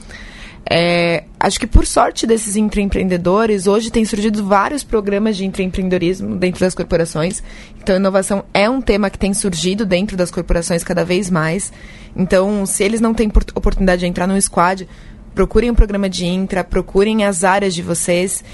É, 0.69 1.25
acho 1.39 1.59
que 1.59 1.67
por 1.67 1.87
sorte 1.87 2.27
desses 2.27 2.55
intraempreendedores, 2.55 3.67
hoje 3.67 3.91
tem 3.91 4.05
surgido 4.05 4.45
vários 4.45 4.85
programas 4.85 5.37
de 5.37 5.45
intraempreendedorismo 5.45 6.37
dentro 6.37 6.61
das 6.61 6.75
corporações. 6.75 7.43
Então, 7.83 7.97
inovação 7.97 8.45
é 8.53 8.69
um 8.69 8.81
tema 8.81 9.11
que 9.11 9.19
tem 9.19 9.35
surgido 9.35 9.85
dentro 9.85 10.17
das 10.17 10.31
corporações 10.31 10.85
cada 10.85 11.05
vez 11.05 11.31
mais. 11.31 11.73
Então, 12.15 12.65
se 12.67 12.85
eles 12.85 13.01
não 13.01 13.15
têm 13.15 13.29
oportunidade 13.55 14.01
de 14.01 14.07
entrar 14.07 14.27
no 14.27 14.41
squad, 14.41 14.87
procurem 15.35 15.71
um 15.71 15.75
programa 15.75 16.09
de 16.09 16.27
intra, 16.27 16.63
procurem 16.63 17.25
as 17.25 17.43
áreas 17.45 17.75
de 17.75 17.83
vocês. 17.83 18.45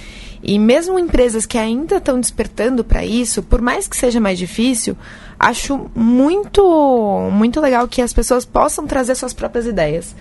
E 0.42 0.58
mesmo 0.58 0.98
empresas 0.98 1.44
que 1.44 1.58
ainda 1.58 1.96
estão 1.96 2.20
despertando 2.20 2.84
para 2.84 3.04
isso, 3.04 3.42
por 3.42 3.60
mais 3.60 3.88
que 3.88 3.96
seja 3.96 4.20
mais 4.20 4.38
difícil, 4.38 4.96
acho 5.38 5.90
muito, 5.94 7.30
muito 7.32 7.60
legal 7.60 7.88
que 7.88 8.00
as 8.00 8.12
pessoas 8.12 8.44
possam 8.44 8.86
trazer 8.86 9.14
suas 9.16 9.32
próprias 9.32 9.66
ideias. 9.66 10.14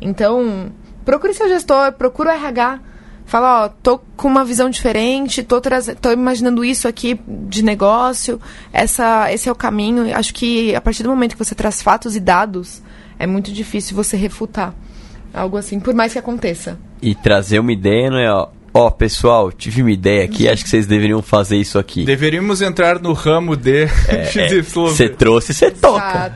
Então, 0.00 0.70
procure 1.04 1.34
seu 1.34 1.48
gestor, 1.48 1.92
procure 1.92 2.28
o 2.28 2.32
RH. 2.32 2.80
Fala, 3.26 3.66
ó, 3.66 3.68
tô 3.68 4.00
com 4.16 4.26
uma 4.26 4.44
visão 4.44 4.68
diferente, 4.68 5.44
tô, 5.44 5.60
tô 5.60 6.10
imaginando 6.10 6.64
isso 6.64 6.88
aqui 6.88 7.20
de 7.28 7.62
negócio, 7.62 8.40
essa, 8.72 9.32
esse 9.32 9.48
é 9.48 9.52
o 9.52 9.54
caminho. 9.54 10.12
Acho 10.16 10.34
que 10.34 10.74
a 10.74 10.80
partir 10.80 11.04
do 11.04 11.10
momento 11.10 11.36
que 11.36 11.44
você 11.44 11.54
traz 11.54 11.80
fatos 11.80 12.16
e 12.16 12.20
dados, 12.20 12.82
é 13.20 13.28
muito 13.28 13.52
difícil 13.52 13.94
você 13.94 14.16
refutar 14.16 14.74
algo 15.32 15.56
assim, 15.56 15.78
por 15.78 15.94
mais 15.94 16.12
que 16.12 16.18
aconteça. 16.18 16.78
E 17.00 17.14
trazer 17.14 17.60
uma 17.60 17.72
ideia 17.72 18.10
não 18.10 18.18
é, 18.18 18.32
ó, 18.32 18.48
Ó, 18.72 18.86
oh, 18.86 18.90
pessoal, 18.92 19.50
tive 19.50 19.82
uma 19.82 19.90
ideia 19.90 20.24
aqui, 20.24 20.48
acho 20.48 20.62
que 20.62 20.70
vocês 20.70 20.86
deveriam 20.86 21.20
fazer 21.20 21.56
isso 21.56 21.76
aqui. 21.76 22.04
Deveríamos 22.04 22.62
entrar 22.62 23.00
no 23.00 23.12
ramo 23.12 23.56
de 23.56 23.86
Você 23.86 25.04
é, 25.04 25.08
trouxe, 25.10 25.52
você 25.52 25.70
toca. 25.72 26.32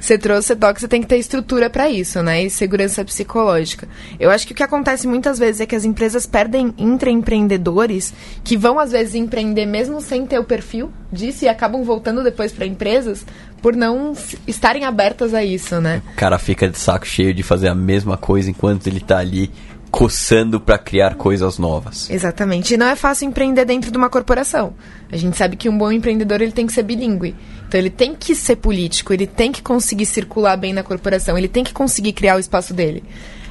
Você 0.00 0.14
é. 0.14 0.18
trouxe, 0.18 0.46
você 0.48 0.56
toca, 0.56 0.78
você 0.78 0.86
tem 0.86 1.00
que 1.00 1.08
ter 1.08 1.18
estrutura 1.18 1.68
para 1.68 1.90
isso, 1.90 2.22
né? 2.22 2.44
E 2.44 2.50
segurança 2.50 3.04
psicológica. 3.04 3.88
Eu 4.20 4.30
acho 4.30 4.46
que 4.46 4.52
o 4.52 4.56
que 4.56 4.62
acontece 4.62 5.08
muitas 5.08 5.36
vezes 5.36 5.60
é 5.60 5.66
que 5.66 5.74
as 5.74 5.84
empresas 5.84 6.24
perdem 6.24 6.72
intraempreendedores 6.78 8.14
que 8.44 8.56
vão 8.56 8.78
às 8.78 8.92
vezes 8.92 9.16
empreender 9.16 9.66
mesmo 9.66 10.00
sem 10.00 10.24
ter 10.24 10.38
o 10.38 10.44
perfil 10.44 10.92
disso 11.12 11.44
e 11.44 11.48
acabam 11.48 11.82
voltando 11.82 12.22
depois 12.22 12.52
para 12.52 12.64
empresas 12.64 13.26
por 13.60 13.74
não 13.74 14.12
estarem 14.46 14.84
abertas 14.84 15.32
a 15.32 15.42
isso, 15.42 15.80
né? 15.80 16.02
O 16.12 16.16
cara 16.16 16.38
fica 16.38 16.68
de 16.68 16.78
saco 16.78 17.06
cheio 17.06 17.32
de 17.32 17.42
fazer 17.42 17.68
a 17.68 17.74
mesma 17.74 18.16
coisa 18.16 18.50
enquanto 18.50 18.86
ele 18.86 19.00
tá 19.00 19.18
ali 19.18 19.50
coçando 19.94 20.58
para 20.58 20.76
criar 20.76 21.14
coisas 21.14 21.56
novas. 21.56 22.10
Exatamente. 22.10 22.74
E 22.74 22.76
não 22.76 22.86
é 22.86 22.96
fácil 22.96 23.28
empreender 23.28 23.64
dentro 23.64 23.92
de 23.92 23.96
uma 23.96 24.10
corporação. 24.10 24.74
A 25.08 25.16
gente 25.16 25.36
sabe 25.36 25.54
que 25.54 25.68
um 25.68 25.78
bom 25.78 25.92
empreendedor 25.92 26.42
ele 26.42 26.50
tem 26.50 26.66
que 26.66 26.72
ser 26.72 26.82
bilíngue. 26.82 27.32
Então 27.68 27.78
ele 27.78 27.90
tem 27.90 28.12
que 28.12 28.34
ser 28.34 28.56
político, 28.56 29.12
ele 29.12 29.24
tem 29.24 29.52
que 29.52 29.62
conseguir 29.62 30.06
circular 30.06 30.56
bem 30.56 30.72
na 30.72 30.82
corporação, 30.82 31.38
ele 31.38 31.46
tem 31.46 31.62
que 31.62 31.72
conseguir 31.72 32.12
criar 32.12 32.34
o 32.34 32.40
espaço 32.40 32.74
dele. 32.74 33.04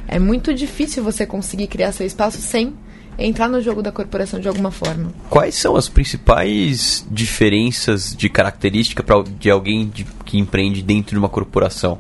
É 0.05 0.19
muito 0.19 0.53
difícil 0.53 1.01
você 1.01 1.25
conseguir 1.25 1.67
criar 1.67 1.93
seu 1.93 2.05
espaço 2.05 2.41
sem 2.41 2.73
entrar 3.17 3.47
no 3.47 3.61
jogo 3.61 3.81
da 3.81 3.93
corporação 3.93 4.37
de 4.37 4.49
alguma 4.49 4.69
forma. 4.69 5.13
Quais 5.29 5.55
são 5.55 5.77
as 5.77 5.87
principais 5.87 7.07
diferenças 7.09 8.13
de 8.13 8.27
característica 8.27 9.01
pra, 9.01 9.23
de 9.39 9.49
alguém 9.49 9.87
de, 9.87 10.05
que 10.25 10.37
empreende 10.37 10.81
dentro 10.81 11.11
de 11.11 11.19
uma 11.19 11.29
corporação? 11.29 11.99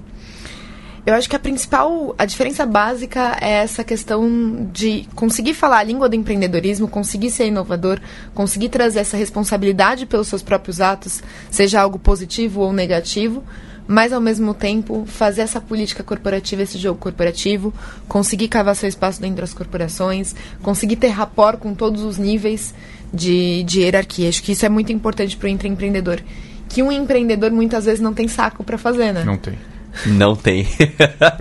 Eu 1.05 1.13
acho 1.15 1.29
que 1.29 1.35
a 1.35 1.39
principal, 1.39 2.15
a 2.17 2.25
diferença 2.25 2.65
básica 2.65 3.37
é 3.41 3.63
essa 3.63 3.83
questão 3.83 4.69
de 4.71 5.05
conseguir 5.15 5.53
falar 5.53 5.79
a 5.79 5.83
língua 5.83 6.07
do 6.07 6.15
empreendedorismo, 6.15 6.87
conseguir 6.87 7.29
ser 7.29 7.47
inovador, 7.47 7.99
conseguir 8.33 8.69
trazer 8.69 8.99
essa 8.99 9.17
responsabilidade 9.17 10.05
pelos 10.05 10.29
seus 10.29 10.41
próprios 10.41 10.79
atos, 10.79 11.21
seja 11.51 11.81
algo 11.81 11.99
positivo 11.99 12.61
ou 12.61 12.71
negativo, 12.71 13.43
mas 13.85 14.13
ao 14.13 14.21
mesmo 14.21 14.53
tempo 14.53 15.03
fazer 15.05 15.41
essa 15.41 15.59
política 15.59 16.03
corporativa, 16.03 16.61
esse 16.61 16.77
jogo 16.77 16.97
corporativo, 16.97 17.73
conseguir 18.07 18.47
cavar 18.47 18.73
seu 18.73 18.87
espaço 18.87 19.19
dentro 19.19 19.41
das 19.41 19.53
corporações, 19.53 20.33
conseguir 20.61 20.95
ter 20.95 21.09
rapport 21.09 21.59
com 21.59 21.73
todos 21.73 22.01
os 22.01 22.17
níveis 22.17 22.73
de, 23.13 23.63
de 23.63 23.81
hierarquia. 23.81 24.29
Acho 24.29 24.41
que 24.41 24.53
isso 24.53 24.65
é 24.65 24.69
muito 24.69 24.93
importante 24.93 25.35
para 25.35 25.47
o 25.47 25.49
empreendedor. 25.49 26.23
Que 26.69 26.81
um 26.81 26.93
empreendedor 26.93 27.51
muitas 27.51 27.83
vezes 27.83 27.99
não 27.99 28.13
tem 28.13 28.29
saco 28.29 28.63
para 28.63 28.77
fazer, 28.77 29.11
né? 29.11 29.25
Não 29.25 29.37
tem. 29.37 29.57
Não 30.05 30.35
tem. 30.35 30.67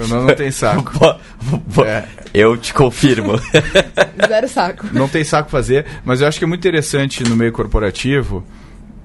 não, 0.08 0.26
não 0.26 0.34
tem 0.34 0.50
saco. 0.50 0.92
é. 1.84 2.04
Eu 2.34 2.56
te 2.56 2.72
confirmo. 2.72 3.32
Zero 4.26 4.48
saco. 4.48 4.86
Não 4.92 5.08
tem 5.08 5.24
saco 5.24 5.50
fazer, 5.50 5.84
mas 6.04 6.20
eu 6.20 6.28
acho 6.28 6.38
que 6.38 6.44
é 6.44 6.48
muito 6.48 6.60
interessante 6.60 7.22
no 7.24 7.36
meio 7.36 7.52
corporativo, 7.52 8.44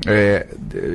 é, 0.06 0.48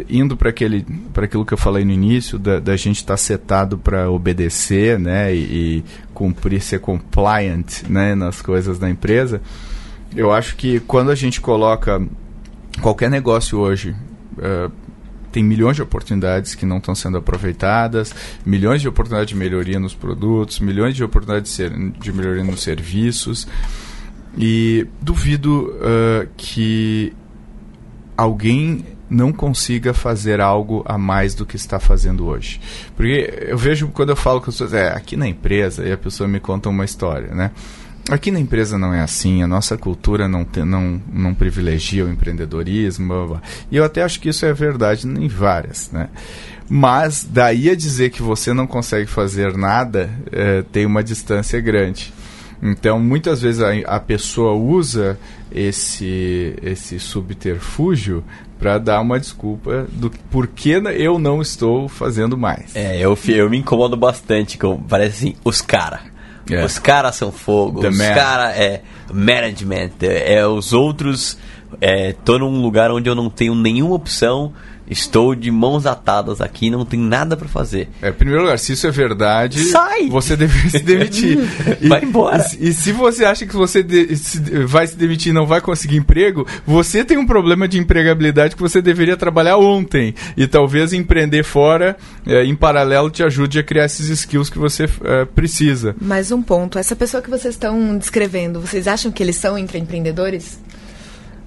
indo 0.09 0.37
para 0.37 0.49
aquele 0.51 0.87
para 1.13 1.25
aquilo 1.27 1.45
que 1.45 1.53
eu 1.53 1.59
falei 1.59 1.85
no 1.85 1.91
início, 1.91 2.39
da, 2.39 2.59
da 2.59 2.77
gente 2.77 2.97
estar 2.97 3.15
tá 3.15 3.19
setado 3.19 3.77
para 3.77 4.11
obedecer 4.11 4.99
né, 4.99 5.35
e, 5.35 5.39
e, 5.39 5.85
cumprir, 6.15 6.63
ser 6.63 6.81
compliant 6.81 7.83
né, 7.89 8.15
nas 8.15 8.41
coisas 8.41 8.79
da 8.79 8.89
empresa. 8.89 9.43
Eu 10.15 10.33
acho 10.33 10.57
que 10.57 10.81
quando 10.81 11.11
a 11.11 11.15
gente 11.15 11.41
coloca 11.41 12.01
qualquer 12.81 13.11
negócio 13.11 13.59
hoje. 13.59 13.95
Uh, 14.39 14.82
tem 15.33 15.43
milhões 15.43 15.77
de 15.77 15.83
oportunidades 15.83 16.55
que 16.55 16.67
não 16.67 16.77
estão 16.77 16.95
sendo 16.95 17.19
aproveitadas, 17.19 18.15
milhões 18.45 18.81
de 18.81 18.89
oportunidades 18.89 19.31
de 19.31 19.37
melhoria 19.37 19.81
nos 19.81 19.95
produtos, 19.95 20.61
milhões 20.61 20.95
de 20.95 21.03
oportunidades 21.03 21.51
de, 21.51 21.57
ser, 21.57 21.71
de 21.71 22.13
melhoria 22.13 22.45
nos 22.45 22.63
serviços. 22.63 23.49
E 24.37 24.87
duvido 25.01 25.75
uh, 25.77 26.29
que 26.37 27.13
alguém 28.17 28.85
não 29.13 29.31
consiga 29.31 29.93
fazer 29.93 30.41
algo 30.41 30.83
a 30.87 30.97
mais 30.97 31.35
do 31.35 31.45
que 31.45 31.57
está 31.57 31.79
fazendo 31.79 32.27
hoje. 32.27 32.61
Porque 32.97 33.47
eu 33.47 33.59
vejo 33.59 33.89
quando 33.89 34.09
eu 34.09 34.17
falo 34.17 34.41
com 34.41 34.49
as 34.49 34.55
pessoas, 34.55 34.73
é, 34.73 34.89
aqui 34.89 35.17
na 35.17 35.29
empresa, 35.29 35.87
e 35.87 35.93
a 35.93 35.99
pessoa 35.99 36.27
me 36.27 36.41
conta 36.41 36.69
uma 36.71 36.85
história, 36.85 37.35
né? 37.35 37.51
Aqui 38.11 38.33
na 38.33 38.41
empresa 38.41 38.77
não 38.77 38.93
é 38.93 39.01
assim, 39.01 39.43
a 39.43 39.47
nossa 39.47 39.77
cultura 39.77 40.27
não, 40.27 40.45
te, 40.45 40.65
não, 40.65 41.01
não 41.13 41.35
privilegia 41.35 42.05
o 42.05 42.11
empreendedorismo. 42.11 43.07
Blá, 43.07 43.27
blá. 43.27 43.43
E 43.71 43.77
eu 43.77 43.85
até 43.85 44.03
acho 44.03 44.21
que 44.21 44.29
isso 44.29 44.45
é 44.45 44.53
verdade 44.53 45.07
em 45.07 45.29
várias, 45.29 45.91
né? 45.93 46.09
Mas 46.69 47.27
daí 47.29 47.71
a 47.71 47.77
dizer 47.77 48.11
que 48.11 48.23
você 48.23 48.53
não 48.53 48.67
consegue 48.67 49.07
fazer 49.07 49.57
nada 49.57 50.11
é, 50.33 50.63
tem 50.73 50.85
uma 50.85 51.03
distância 51.03 51.61
grande. 51.61 52.13
Então, 52.63 52.99
muitas 52.99 53.43
vezes 53.43 53.61
a, 53.61 53.97
a 53.97 54.01
pessoa 54.01 54.53
usa 54.53 55.19
esse, 55.51 56.55
esse 56.63 56.99
subterfúgio 56.99 58.25
para 58.59 58.79
dar 58.79 59.01
uma 59.01 59.19
desculpa 59.19 59.87
do 59.93 60.11
porquê 60.31 60.81
eu 60.97 61.19
não 61.19 61.43
estou 61.43 61.89
fazendo 61.89 62.39
mais. 62.39 62.75
É, 62.77 63.01
eu, 63.01 63.19
eu 63.29 63.51
me 63.51 63.59
incomodo 63.59 63.97
bastante 63.97 64.57
com, 64.57 64.81
parece 64.81 65.27
assim, 65.29 65.37
os 65.45 65.61
caras 65.61 66.12
Yeah. 66.49 66.63
É. 66.63 66.67
Os 66.67 66.79
caras 66.79 67.17
são 67.17 67.31
fogo, 67.31 67.81
The 67.81 67.89
os 67.89 67.99
caras 67.99 68.57
é 68.59 68.83
management, 69.13 69.93
é, 70.03 70.35
é, 70.35 70.47
os 70.47 70.73
outros 70.73 71.39
é, 71.81 72.13
tô 72.25 72.39
num 72.39 72.61
lugar 72.61 72.91
onde 72.91 73.09
eu 73.09 73.15
não 73.15 73.31
tenho 73.31 73.55
nenhuma 73.55 73.95
opção, 73.95 74.53
estou 74.89 75.35
de 75.35 75.51
mãos 75.51 75.87
atadas 75.87 76.41
aqui, 76.41 76.71
não 76.71 76.85
tem 76.85 76.99
nada 77.01 77.37
para 77.37 77.49
fazer. 77.49 77.89
É, 78.03 78.09
em 78.11 78.13
primeiro 78.13 78.43
lugar, 78.43 78.59
se 78.59 78.73
isso 78.73 78.87
é 78.87 78.91
verdade, 78.91 79.65
Sai! 79.65 80.09
você 80.09 80.37
deveria 80.37 80.71
se 80.71 80.79
demitir. 80.81 81.39
E- 81.81 81.89
Vai 81.89 82.05
embora. 82.05 82.45
E, 82.59 82.69
e 82.69 82.73
se 82.73 82.93
você 82.93 83.25
acha 83.25 83.47
que 83.47 83.55
você 83.57 83.83
de- 83.83 84.17
se- 84.17 84.41
vai 84.67 84.87
se 84.87 84.97
demitir 84.97 85.31
e 85.31 85.33
não 85.35 85.47
vai 85.47 85.61
conseguir 85.61 85.97
emprego, 85.97 86.47
você 86.67 87.05
tem 87.05 87.17
um 87.19 87.27
problema 87.27 87.67
de 87.67 87.79
empregabilidade 87.79 88.55
que 88.57 88.63
você 88.63 88.81
deveria 88.83 89.17
trabalhar 89.17 89.57
ontem. 89.57 90.15
E 90.37 90.47
talvez 90.47 90.93
empreender 90.93 91.43
fora, 91.45 91.97
é, 92.27 92.45
em 92.45 92.55
paralelo, 92.55 93.11
te 93.11 93.23
ajude 93.23 93.59
a 93.59 93.63
criar 93.63 93.87
esses 93.87 94.09
skills 94.09 94.51
que 94.51 94.59
você 94.59 94.85
é, 95.05 95.25
precisa. 95.25 95.97
Mais 96.01 96.31
um 96.33 96.43
ponto. 96.43 96.79
Essa 96.79 96.95
pessoa 96.97 97.23
que 97.23 97.31
vocês 97.31 97.55
estão 97.55 97.97
descrevendo, 97.97 98.61
vocês 98.61 98.87
acham 98.87 99.11
que 99.11 99.23
eles 99.23 99.37
são 99.37 99.57
intraempreendedores? 99.59 100.59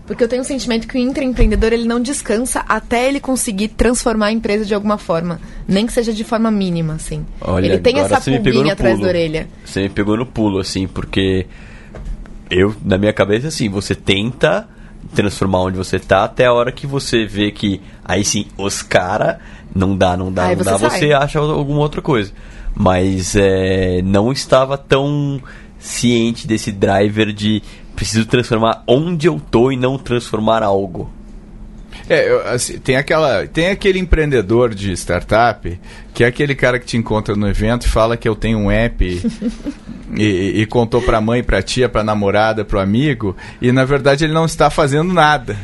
Porque 0.05 0.23
eu 0.23 0.27
tenho 0.27 0.43
o 0.43 0.45
sentimento 0.45 0.87
que 0.87 0.97
o 0.97 1.01
intraempreendedor 1.01 1.73
ele 1.73 1.87
não 1.87 1.99
descansa 1.99 2.63
até 2.67 3.07
ele 3.07 3.19
conseguir 3.19 3.69
transformar 3.69 4.27
a 4.27 4.31
empresa 4.31 4.63
de 4.63 4.73
alguma 4.73 4.97
forma. 4.97 5.39
Nem 5.67 5.87
que 5.87 5.93
seja 5.93 6.13
de 6.13 6.23
forma 6.23 6.51
mínima, 6.51 6.93
assim. 6.93 7.25
Olha, 7.41 7.65
ele 7.65 7.79
tem 7.79 7.99
essa 7.99 8.21
pulguinha 8.21 8.73
atrás 8.73 8.95
pulo. 8.95 9.03
da 9.05 9.09
orelha. 9.09 9.47
Você 9.65 9.81
me 9.81 9.89
pegou 9.89 10.15
no 10.15 10.25
pulo, 10.25 10.59
assim, 10.59 10.87
porque 10.87 11.47
eu, 12.51 12.75
na 12.83 12.97
minha 12.97 13.13
cabeça, 13.13 13.47
assim, 13.47 13.67
você 13.67 13.95
tenta 13.95 14.67
transformar 15.13 15.61
onde 15.61 15.77
você 15.77 15.99
tá 15.99 16.23
até 16.23 16.45
a 16.45 16.53
hora 16.53 16.71
que 16.71 16.85
você 16.85 17.25
vê 17.25 17.51
que 17.51 17.81
aí 18.03 18.23
sim, 18.23 18.47
os 18.57 18.81
cara 18.81 19.39
não 19.73 19.95
dá, 19.95 20.15
não 20.15 20.31
dá, 20.31 20.47
Aí 20.47 20.55
não 20.55 20.63
você 20.63 20.71
dá, 20.71 20.77
sai. 20.77 20.99
você 20.99 21.13
acha 21.13 21.39
alguma 21.39 21.79
outra 21.79 22.01
coisa. 22.01 22.31
Mas 22.75 23.35
é, 23.35 24.01
não 24.03 24.31
estava 24.31 24.77
tão 24.77 25.41
ciente 25.79 26.47
desse 26.47 26.71
driver 26.71 27.31
de 27.31 27.61
preciso 27.95 28.25
transformar 28.25 28.83
onde 28.87 29.27
eu 29.27 29.39
tô 29.51 29.71
e 29.71 29.77
não 29.77 29.97
transformar 29.97 30.61
algo. 30.63 31.09
É, 32.09 32.29
eu, 32.29 32.47
assim, 32.47 32.77
tem, 32.77 32.97
aquela, 32.97 33.47
tem 33.47 33.67
aquele 33.69 33.97
empreendedor 33.97 34.75
de 34.75 34.91
startup 34.93 35.79
que 36.13 36.23
é 36.23 36.27
aquele 36.27 36.53
cara 36.53 36.77
que 36.77 36.85
te 36.85 36.97
encontra 36.97 37.35
no 37.35 37.47
evento 37.47 37.85
e 37.85 37.89
fala 37.89 38.15
que 38.17 38.27
eu 38.29 38.35
tenho 38.35 38.59
um 38.59 38.69
app 38.69 39.03
e, 40.15 40.61
e- 40.61 40.65
contou 40.67 41.01
pra 41.01 41.19
mãe, 41.21 41.41
pra 41.43 41.61
tia, 41.63 41.89
pra 41.89 42.03
namorada, 42.03 42.63
pro 42.63 42.79
amigo 42.79 43.35
e 43.61 43.71
na 43.71 43.85
verdade 43.85 44.23
ele 44.23 44.33
não 44.33 44.45
está 44.45 44.69
fazendo 44.69 45.13
nada. 45.13 45.57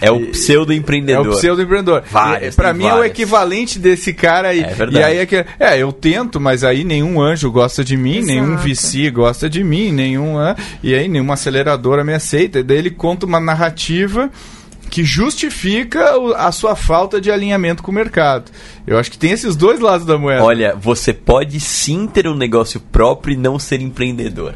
É 0.00 0.10
o 0.10 0.26
pseudo-empreendedor. 0.26 1.26
É 1.26 1.28
o 1.28 1.32
pseudo-empreendedor. 1.32 2.02
Tem 2.02 2.74
mim 2.74 2.86
é 2.86 2.94
o 2.94 3.04
equivalente 3.04 3.78
desse 3.78 4.12
cara 4.12 4.48
aí. 4.48 4.60
É 4.60 4.74
verdade. 4.74 4.98
E 4.98 5.02
aí 5.02 5.18
é 5.18 5.26
que. 5.26 5.44
É, 5.58 5.78
eu 5.78 5.92
tento, 5.92 6.40
mas 6.40 6.64
aí 6.64 6.84
nenhum 6.84 7.20
anjo 7.20 7.50
gosta 7.50 7.84
de 7.84 7.96
mim, 7.96 8.18
Exato. 8.18 8.26
nenhum 8.26 8.56
VC 8.56 9.10
gosta 9.10 9.48
de 9.48 9.62
mim, 9.64 9.92
nenhum. 9.92 10.36
e 10.82 10.94
aí 10.94 11.08
nenhuma 11.08 11.34
aceleradora 11.34 12.04
me 12.04 12.14
aceita. 12.14 12.58
E 12.58 12.62
daí 12.62 12.78
ele 12.78 12.90
conta 12.90 13.26
uma 13.26 13.40
narrativa 13.40 14.30
que 14.90 15.04
justifica 15.04 16.14
a 16.36 16.50
sua 16.52 16.76
falta 16.76 17.20
de 17.20 17.30
alinhamento 17.30 17.82
com 17.82 17.90
o 17.90 17.94
mercado. 17.94 18.50
Eu 18.86 18.98
acho 18.98 19.10
que 19.10 19.18
tem 19.18 19.32
esses 19.32 19.56
dois 19.56 19.80
lados 19.80 20.06
da 20.06 20.16
moeda. 20.16 20.44
Olha, 20.44 20.74
você 20.74 21.12
pode 21.12 21.58
sim 21.60 22.06
ter 22.06 22.26
um 22.28 22.36
negócio 22.36 22.80
próprio 22.80 23.34
e 23.34 23.36
não 23.36 23.58
ser 23.58 23.80
empreendedor. 23.80 24.54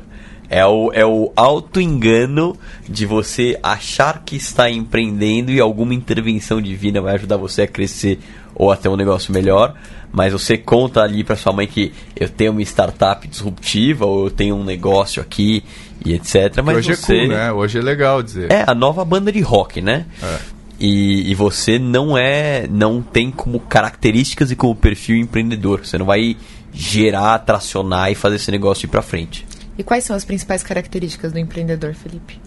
É 0.51 0.67
o, 0.67 0.91
é 0.93 1.07
o 1.07 1.33
auto-engano 1.37 2.57
de 2.89 3.07
você 3.07 3.57
achar 3.63 4.25
que 4.25 4.35
está 4.35 4.69
empreendendo 4.69 5.53
e 5.53 5.61
alguma 5.61 5.95
intervenção 5.95 6.61
divina 6.61 7.01
vai 7.01 7.15
ajudar 7.15 7.37
você 7.37 7.63
a 7.63 7.67
crescer 7.69 8.19
ou 8.53 8.73
a 8.73 8.77
ter 8.77 8.89
um 8.89 8.97
negócio 8.97 9.33
melhor. 9.33 9.77
Mas 10.13 10.33
você 10.33 10.59
conta 10.59 11.03
ali 11.03 11.23
para 11.23 11.37
sua 11.37 11.53
mãe 11.53 11.69
que 11.69 11.93
eu 12.17 12.29
tenho 12.29 12.51
uma 12.51 12.63
startup 12.63 13.27
disruptiva 13.29 14.05
ou 14.05 14.25
eu 14.25 14.31
tenho 14.31 14.57
um 14.57 14.65
negócio 14.65 15.23
aqui 15.23 15.63
e 16.05 16.15
etc. 16.15 16.61
Mas 16.65 16.79
hoje 16.79 16.97
você... 16.97 17.15
é 17.15 17.19
cool, 17.21 17.29
né? 17.29 17.53
Hoje 17.53 17.79
é 17.79 17.83
legal 17.83 18.21
dizer. 18.21 18.51
É, 18.51 18.65
a 18.67 18.75
nova 18.75 19.05
banda 19.05 19.31
de 19.31 19.41
rock, 19.41 19.81
né? 19.81 20.07
É. 20.21 20.39
E, 20.81 21.31
e 21.31 21.35
você 21.37 21.79
não 21.79 22.19
é. 22.19 22.67
não 22.69 23.01
tem 23.01 23.31
como 23.31 23.61
características 23.61 24.51
e 24.51 24.57
como 24.57 24.75
perfil 24.75 25.17
empreendedor. 25.17 25.87
Você 25.87 25.97
não 25.97 26.07
vai 26.07 26.37
gerar, 26.73 27.39
tracionar 27.39 28.11
e 28.11 28.17
fazer 28.17 28.37
esse 28.37 28.51
negócio 28.51 28.87
ir 28.87 28.89
pra 28.89 29.03
frente. 29.03 29.47
E 29.81 29.83
quais 29.83 30.05
são 30.05 30.15
as 30.15 30.27
principais 30.27 30.63
características 30.63 31.33
do 31.33 31.39
empreendedor, 31.39 31.95
Felipe? 31.95 32.39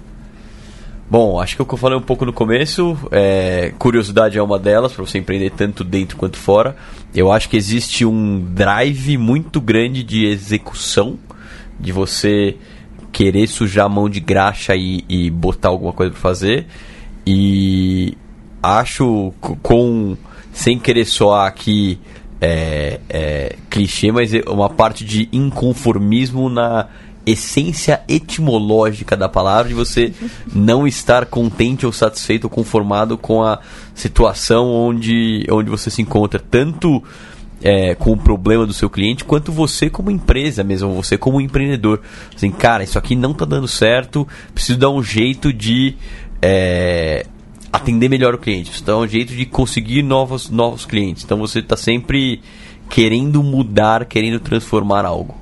Bom, 1.09 1.39
acho 1.39 1.55
que 1.55 1.63
o 1.63 1.65
que 1.65 1.73
eu 1.73 1.77
falei 1.79 1.97
um 1.97 2.01
pouco 2.01 2.25
no 2.25 2.31
começo, 2.31 2.95
é, 3.09 3.73
curiosidade 3.79 4.37
é 4.37 4.43
uma 4.43 4.59
delas, 4.59 4.93
para 4.93 5.03
você 5.03 5.17
empreender 5.17 5.49
tanto 5.49 5.83
dentro 5.83 6.15
quanto 6.15 6.37
fora. 6.37 6.75
Eu 7.11 7.31
acho 7.31 7.49
que 7.49 7.57
existe 7.57 8.05
um 8.05 8.39
drive 8.39 9.17
muito 9.17 9.59
grande 9.59 10.03
de 10.03 10.27
execução, 10.27 11.17
de 11.79 11.91
você 11.91 12.55
querer 13.11 13.47
sujar 13.47 13.87
a 13.87 13.89
mão 13.89 14.07
de 14.07 14.19
graxa 14.19 14.75
e, 14.75 15.03
e 15.09 15.31
botar 15.31 15.69
alguma 15.69 15.91
coisa 15.91 16.11
para 16.11 16.21
fazer. 16.21 16.67
E 17.25 18.15
acho 18.61 19.33
com 19.41 20.15
sem 20.51 20.77
querer 20.77 21.05
soar 21.05 21.47
aqui 21.47 21.99
é, 22.39 22.99
é, 23.09 23.55
clichê, 23.71 24.11
mas 24.11 24.35
é 24.35 24.43
uma 24.47 24.69
parte 24.69 25.03
de 25.03 25.29
inconformismo 25.33 26.47
na 26.47 26.89
essência 27.25 28.01
etimológica 28.07 29.15
da 29.15 29.29
palavra 29.29 29.69
de 29.69 29.73
você 29.73 30.13
não 30.53 30.87
estar 30.87 31.25
contente 31.25 31.85
ou 31.85 31.91
satisfeito 31.91 32.45
ou 32.45 32.49
conformado 32.49 33.17
com 33.17 33.43
a 33.43 33.59
situação 33.93 34.69
onde, 34.69 35.45
onde 35.49 35.69
você 35.69 35.89
se 35.89 36.01
encontra, 36.01 36.39
tanto 36.39 37.03
é, 37.63 37.95
com 37.95 38.11
o 38.11 38.17
problema 38.17 38.65
do 38.65 38.73
seu 38.73 38.89
cliente, 38.89 39.23
quanto 39.23 39.51
você 39.51 39.89
como 39.89 40.11
empresa 40.11 40.63
mesmo, 40.63 40.93
você 40.93 41.17
como 41.17 41.39
empreendedor. 41.39 42.01
Assim, 42.35 42.51
cara, 42.51 42.83
isso 42.83 42.99
aqui 42.99 43.15
não 43.15 43.33
tá 43.33 43.45
dando 43.45 43.67
certo, 43.67 44.27
preciso 44.53 44.77
dar 44.77 44.89
um 44.89 45.01
jeito 45.01 45.53
de 45.53 45.95
é, 46.41 47.25
atender 47.71 48.09
melhor 48.09 48.35
o 48.35 48.37
cliente, 48.37 48.65
preciso 48.65 48.85
dar 48.85 48.97
um 48.97 49.07
jeito 49.07 49.33
de 49.33 49.45
conseguir 49.45 50.03
novos, 50.03 50.49
novos 50.49 50.85
clientes. 50.85 51.23
Então 51.23 51.37
você 51.37 51.59
está 51.59 51.77
sempre 51.77 52.41
querendo 52.89 53.41
mudar, 53.41 54.05
querendo 54.05 54.39
transformar 54.41 55.05
algo. 55.05 55.35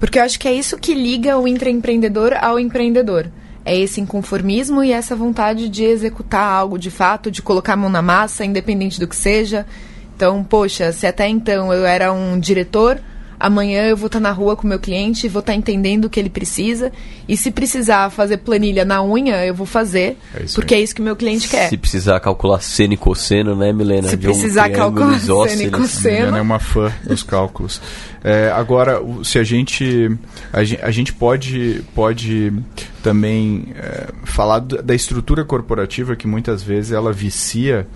Porque 0.00 0.18
eu 0.18 0.22
acho 0.22 0.40
que 0.40 0.48
é 0.48 0.52
isso 0.52 0.78
que 0.78 0.94
liga 0.94 1.38
o 1.38 1.46
intraempreendedor 1.46 2.32
ao 2.40 2.58
empreendedor. 2.58 3.30
É 3.62 3.78
esse 3.78 4.00
inconformismo 4.00 4.82
e 4.82 4.90
essa 4.90 5.14
vontade 5.14 5.68
de 5.68 5.84
executar 5.84 6.50
algo 6.50 6.78
de 6.78 6.90
fato, 6.90 7.30
de 7.30 7.42
colocar 7.42 7.74
a 7.74 7.76
mão 7.76 7.90
na 7.90 8.00
massa, 8.00 8.44
independente 8.44 8.98
do 8.98 9.06
que 9.06 9.14
seja. 9.14 9.66
Então, 10.16 10.42
poxa, 10.42 10.90
se 10.90 11.06
até 11.06 11.28
então 11.28 11.72
eu 11.72 11.84
era 11.84 12.12
um 12.12 12.40
diretor, 12.40 12.98
amanhã 13.40 13.84
eu 13.84 13.96
vou 13.96 14.06
estar 14.06 14.20
na 14.20 14.30
rua 14.30 14.54
com 14.54 14.64
o 14.64 14.68
meu 14.68 14.78
cliente, 14.78 15.26
vou 15.28 15.40
estar 15.40 15.54
entendendo 15.54 16.04
o 16.04 16.10
que 16.10 16.20
ele 16.20 16.30
precisa. 16.30 16.92
E 17.26 17.36
se 17.36 17.50
precisar 17.50 18.10
fazer 18.10 18.36
planilha 18.38 18.84
na 18.84 19.02
unha, 19.02 19.44
eu 19.46 19.54
vou 19.54 19.66
fazer, 19.66 20.16
É 20.34 20.44
porque 20.54 20.74
aí. 20.74 20.80
é 20.80 20.84
isso 20.84 20.94
que 20.94 21.00
o 21.00 21.04
meu 21.04 21.16
cliente 21.16 21.48
quer. 21.48 21.68
Se 21.70 21.76
precisar 21.76 22.20
calcular 22.20 22.60
seno 22.60 22.92
e 22.92 22.96
cosseno, 22.96 23.56
né, 23.56 23.72
Milena? 23.72 24.08
Se 24.08 24.16
De 24.16 24.28
um 24.28 24.32
precisar 24.32 24.64
triângulo 24.70 25.10
calcular 25.10 25.48
seno 25.48 25.62
e 25.62 25.70
cosseno. 25.70 26.16
Juliana 26.16 26.38
é 26.38 26.42
uma 26.42 26.58
fã 26.58 26.92
dos 27.04 27.22
cálculos. 27.22 27.80
É, 28.22 28.52
agora, 28.54 29.00
se 29.24 29.38
a 29.38 29.42
gente 29.44 30.10
a, 30.52 30.62
gen- 30.62 30.78
a 30.82 30.90
gente 30.90 31.10
pode 31.12 31.82
pode 31.94 32.52
também 33.02 33.68
é, 33.76 34.08
falar 34.24 34.58
da 34.60 34.94
estrutura 34.94 35.42
corporativa 35.42 36.14
que 36.14 36.26
muitas 36.26 36.62
vezes 36.62 36.92
ela 36.92 37.12
vicia 37.14 37.86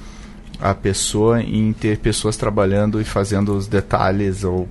a 0.60 0.74
pessoa 0.74 1.42
em 1.42 1.72
ter 1.72 1.98
pessoas 1.98 2.36
trabalhando 2.36 3.00
e 3.00 3.04
fazendo 3.04 3.54
os 3.56 3.66
detalhes 3.66 4.44
ou, 4.44 4.68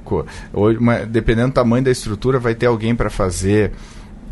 ou 0.53 0.71
uma- 0.71 0.99
dependendo 1.05 1.49
do 1.49 1.53
tamanho 1.53 1.83
da 1.83 1.91
estrutura 1.91 2.39
vai 2.39 2.55
ter 2.55 2.67
alguém 2.67 2.95
para 2.95 3.09
fazer 3.09 3.71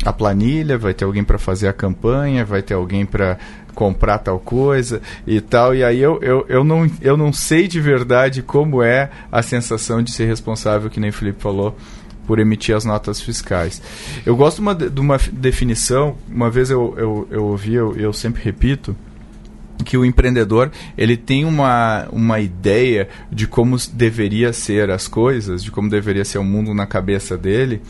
a 0.04 0.12
planilha, 0.12 0.76
vai 0.76 0.92
ter 0.94 1.04
alguém 1.04 1.22
para 1.22 1.38
fazer 1.38 1.68
a 1.68 1.72
campanha, 1.72 2.44
vai 2.44 2.60
ter 2.62 2.74
alguém 2.74 3.06
para 3.06 3.38
comprar 3.74 4.18
tal 4.18 4.38
coisa 4.38 5.00
e 5.26 5.40
tal. 5.40 5.74
E 5.74 5.84
aí 5.84 6.00
eu, 6.00 6.18
eu, 6.22 6.44
eu, 6.48 6.64
não, 6.64 6.90
eu 7.00 7.16
não 7.16 7.32
sei 7.32 7.68
de 7.68 7.80
verdade 7.80 8.42
como 8.42 8.82
é 8.82 9.10
a 9.30 9.42
sensação 9.42 10.02
de 10.02 10.10
ser 10.10 10.26
responsável, 10.26 10.90
que 10.90 10.98
nem 11.00 11.10
o 11.10 11.12
Felipe 11.12 11.40
falou, 11.40 11.76
por 12.26 12.38
emitir 12.38 12.74
as 12.74 12.84
notas 12.84 13.20
fiscais. 13.20 13.80
Eu 14.24 14.36
gosto 14.36 14.58
uma 14.60 14.74
de 14.74 15.00
uma 15.00 15.18
definição, 15.32 16.16
uma 16.28 16.50
vez 16.50 16.70
eu, 16.70 16.94
eu, 16.96 17.28
eu 17.30 17.44
ouvi, 17.44 17.74
eu, 17.74 17.96
eu 17.96 18.12
sempre 18.12 18.42
repito, 18.42 18.96
que 19.84 19.96
o 19.96 20.04
empreendedor 20.04 20.70
ele 20.96 21.16
tem 21.16 21.44
uma, 21.44 22.06
uma 22.12 22.40
ideia 22.40 23.08
de 23.30 23.46
como 23.46 23.76
deveria 23.92 24.52
ser 24.52 24.90
as 24.90 25.08
coisas, 25.08 25.62
de 25.62 25.70
como 25.70 25.88
deveria 25.88 26.24
ser 26.24 26.38
o 26.38 26.44
mundo 26.44 26.72
na 26.74 26.86
cabeça 26.86 27.36
dele, 27.36 27.80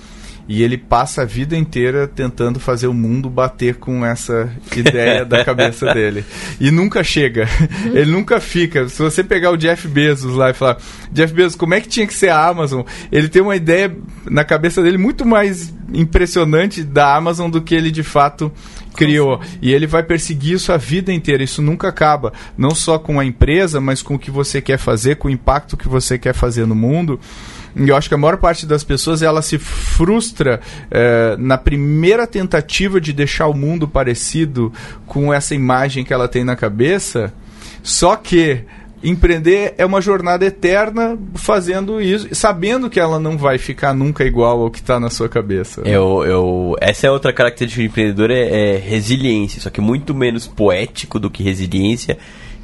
e 0.49 0.63
ele 0.63 0.77
passa 0.77 1.23
a 1.23 1.25
vida 1.25 1.57
inteira 1.57 2.09
tentando 2.09 2.59
fazer 2.59 2.89
o 2.89 2.95
mundo 2.95 3.31
bater 3.31 3.77
com 3.77 4.05
essa 4.05 4.51
ideia 4.77 5.25
da 5.25 5.45
cabeça 5.45 5.87
dele. 5.95 6.25
E 6.61 6.71
nunca 6.71 7.05
chega. 7.05 7.49
Ele 7.95 8.11
nunca 8.11 8.41
fica. 8.41 8.89
Se 8.89 9.01
você 9.01 9.23
pegar 9.23 9.53
o 9.53 9.57
Jeff 9.57 9.87
Bezos 9.87 10.35
lá 10.35 10.51
e 10.51 10.55
falar, 10.55 10.79
Jeff 11.13 11.33
Bezos, 11.33 11.55
como 11.55 11.75
é 11.75 11.81
que 11.81 11.89
tinha 11.89 12.07
que 12.07 12.15
ser 12.15 12.31
a 12.31 12.45
Amazon? 12.45 12.83
Ele 13.11 13.29
tem 13.29 13.41
uma 13.41 13.55
ideia 13.55 13.97
na 14.29 14.45
cabeça 14.45 14.83
dele 14.83 14.99
muito 14.99 15.25
mais 15.25 15.73
impressionante 15.95 16.83
da 16.83 17.15
Amazon 17.15 17.49
do 17.51 17.63
que 17.63 17.75
ele 17.75 17.91
de 17.91 18.03
fato 18.03 18.51
criou. 18.95 19.41
E 19.61 19.73
ele 19.73 19.87
vai 19.87 20.03
perseguir 20.03 20.55
isso 20.55 20.73
a 20.73 20.77
vida 20.77 21.13
inteira. 21.13 21.43
Isso 21.43 21.63
nunca 21.63 21.89
acaba. 21.89 22.33
Não 22.57 22.75
só 22.75 22.99
com 22.99 23.19
a 23.19 23.25
empresa, 23.25 23.81
mas 23.81 24.03
com 24.03 24.15
o 24.15 24.19
que 24.19 24.31
você 24.31 24.61
quer 24.61 24.79
fazer, 24.79 25.17
com 25.17 25.29
o 25.29 25.31
impacto 25.31 25.77
que 25.77 25.89
você 25.89 26.19
quer 26.19 26.35
fazer 26.35 26.67
no 26.67 26.75
mundo. 26.75 27.19
E 27.75 27.89
eu 27.89 27.97
acho 27.97 28.09
que 28.09 28.15
a 28.15 28.19
maior 28.19 28.37
parte 28.37 28.67
das 28.67 28.85
pessoas 28.85 29.23
ela 29.23 29.41
se 29.41 29.59
frustra 29.59 30.61
eh, 30.91 31.37
na 31.39 31.57
primeira 31.57 32.27
tentativa 32.27 33.01
de 33.01 33.13
deixar 33.13 33.47
o 33.47 33.55
mundo 33.55 33.89
parecido 33.89 34.73
com 35.07 35.33
essa 35.33 35.55
imagem 35.55 36.05
que 36.05 36.13
ela 36.13 36.29
tem 36.29 36.45
na 36.45 36.55
cabeça. 36.55 37.33
Só 37.83 38.15
que 38.15 38.65
empreender 39.03 39.75
é 39.77 39.85
uma 39.85 40.01
jornada 40.01 40.45
eterna 40.45 41.19
fazendo 41.35 42.01
isso, 42.01 42.35
sabendo 42.35 42.89
que 42.89 43.01
ela 43.01 43.19
não 43.19 43.37
vai 43.37 43.59
ficar 43.59 43.93
nunca 43.93 44.25
igual 44.25 44.63
ao 44.63 44.71
que 44.71 44.79
está 44.79 45.01
na 45.01 45.11
sua 45.11 45.29
cabeça. 45.29 45.83
Eu, 45.85 46.25
eu, 46.25 46.77
essa 46.81 47.07
é 47.07 47.11
outra 47.11 47.33
característica 47.33 47.83
do 47.83 47.87
empreendedor, 47.87 48.31
é, 48.31 48.75
é 48.75 48.77
resiliência, 48.77 49.61
só 49.61 49.71
que 49.71 49.81
muito 49.81 50.15
menos 50.15 50.47
poético 50.47 51.19
do 51.19 51.31
que 51.31 51.43
resiliência 51.43 52.17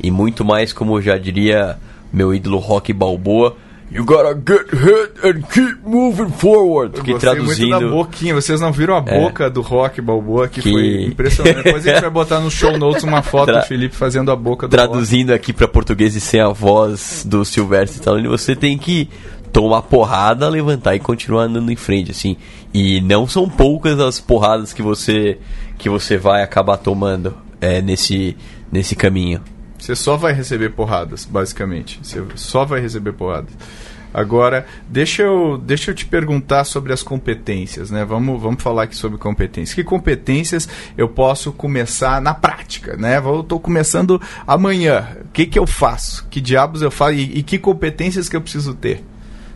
e 0.02 0.10
muito 0.10 0.44
mais, 0.44 0.72
como 0.72 1.00
já 1.02 1.18
diria 1.18 1.76
meu 2.12 2.34
ídolo 2.34 2.58
Rock 2.58 2.92
Balboa, 2.92 3.56
You 3.90 4.04
gotta 4.04 4.34
get 4.34 4.68
hit 4.70 5.12
and 5.24 5.42
keep 5.50 5.78
moving 5.82 6.30
forward. 6.30 6.96
Eu 6.98 7.02
Que 7.04 7.12
gostei 7.12 7.30
traduzindo. 7.30 7.68
muito 7.70 7.84
da 7.88 7.90
boquinha. 7.90 8.34
Vocês 8.34 8.60
não 8.60 8.70
viram 8.70 8.96
a 8.98 9.02
É. 9.06 9.20
boca 9.20 9.48
do 9.48 9.62
Rock 9.62 10.00
Balboa, 10.02 10.46
que, 10.46 10.60
Que- 10.60 10.70
foi 10.70 11.04
impressionante. 11.04 11.62
Depois 11.62 11.86
a 11.86 11.92
gente 11.92 12.00
vai 12.02 12.10
botar 12.10 12.38
no 12.40 12.50
show 12.50 12.76
notes 12.76 13.02
uma 13.02 13.22
foto 13.22 13.46
Tra- 13.46 13.60
do 13.60 13.66
Felipe 13.66 13.96
fazendo 13.96 14.30
a 14.30 14.36
boca 14.36 14.68
do 14.68 14.76
Rock. 14.76 14.88
Traduzindo 14.90 15.32
aqui 15.32 15.52
pra 15.54 15.66
português 15.66 16.14
e 16.14 16.20
sem 16.20 16.38
a 16.40 16.48
voz 16.50 17.24
do 17.26 17.44
Silvestre 17.46 17.98
Stallone, 17.98 18.28
você 18.28 18.54
tem 18.54 18.76
que 18.76 19.08
tomar 19.52 19.80
porrada, 19.80 20.46
levantar 20.50 20.94
e 20.94 20.98
continuar 21.00 21.44
andando 21.44 21.72
em 21.72 21.76
frente, 21.76 22.10
assim. 22.10 22.36
E 22.74 23.00
não 23.00 23.26
são 23.26 23.48
poucas 23.48 23.98
as 23.98 24.20
porradas 24.20 24.74
que 24.74 24.82
você 24.82 25.38
que 25.78 25.88
você 25.88 26.18
vai 26.18 26.42
acabar 26.42 26.76
tomando 26.76 27.34
é, 27.60 27.80
nesse 27.80 28.36
nesse 28.70 28.94
caminho. 28.94 29.40
Você 29.78 29.94
só 29.94 30.16
vai 30.16 30.32
receber 30.32 30.70
porradas, 30.70 31.24
basicamente. 31.24 32.00
Você 32.02 32.22
só 32.34 32.64
vai 32.64 32.80
receber 32.80 33.12
porradas. 33.12 33.52
Agora, 34.12 34.66
deixa 34.88 35.22
eu, 35.22 35.58
deixa 35.58 35.90
eu 35.90 35.94
te 35.94 36.06
perguntar 36.06 36.64
sobre 36.64 36.92
as 36.92 37.02
competências, 37.02 37.90
né? 37.90 38.04
Vamos, 38.04 38.40
vamos 38.40 38.62
falar 38.62 38.84
aqui 38.84 38.96
sobre 38.96 39.18
competências. 39.18 39.74
Que 39.74 39.84
competências 39.84 40.68
eu 40.96 41.08
posso 41.08 41.52
começar 41.52 42.20
na 42.20 42.32
prática, 42.32 42.96
né? 42.96 43.18
Eu 43.18 43.40
estou 43.40 43.60
começando 43.60 44.20
amanhã. 44.46 45.06
O 45.26 45.28
que, 45.32 45.46
que 45.46 45.58
eu 45.58 45.66
faço? 45.66 46.26
Que 46.30 46.40
diabos 46.40 46.80
eu 46.80 46.90
faço? 46.90 47.12
E, 47.14 47.38
e 47.38 47.42
que 47.42 47.58
competências 47.58 48.28
que 48.28 48.36
eu 48.36 48.40
preciso 48.40 48.74
ter? 48.74 49.04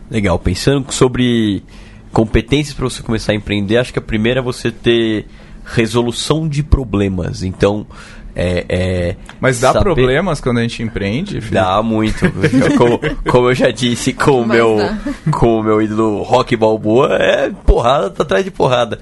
Legal, 0.09 0.37
pensando 0.37 0.91
sobre 0.91 1.63
competências 2.11 2.75
para 2.75 2.83
você 2.83 3.01
começar 3.01 3.31
a 3.31 3.35
empreender, 3.35 3.77
acho 3.77 3.91
que 3.91 3.97
a 3.97 4.01
primeira 4.03 4.39
é 4.39 4.43
você 4.43 4.71
ter 4.71 5.25
resolução 5.65 6.47
de 6.47 6.61
problemas. 6.61 7.41
Então, 7.41 7.87
é, 8.35 8.65
é 8.69 9.15
Mas 9.39 9.59
dá 9.59 9.73
saber- 9.73 9.83
problemas 9.83 10.41
quando 10.41 10.57
a 10.57 10.61
gente 10.61 10.81
empreende? 10.81 11.33
Felipe? 11.33 11.51
Dá 11.53 11.81
muito. 11.83 12.19
Como, 12.77 12.99
como 13.31 13.49
eu 13.49 13.55
já 13.55 13.69
disse 13.71 14.13
com 14.13 14.41
o 14.41 14.45
meu, 14.47 14.77
dá. 14.77 14.97
com 15.31 15.59
o 15.59 15.63
meu 15.63 15.81
ídolo 15.81 16.21
Rock 16.23 16.55
Balboa, 16.55 17.15
é 17.19 17.49
porrada 17.65 18.09
tá 18.09 18.23
atrás 18.23 18.43
de 18.43 18.51
porrada. 18.51 18.99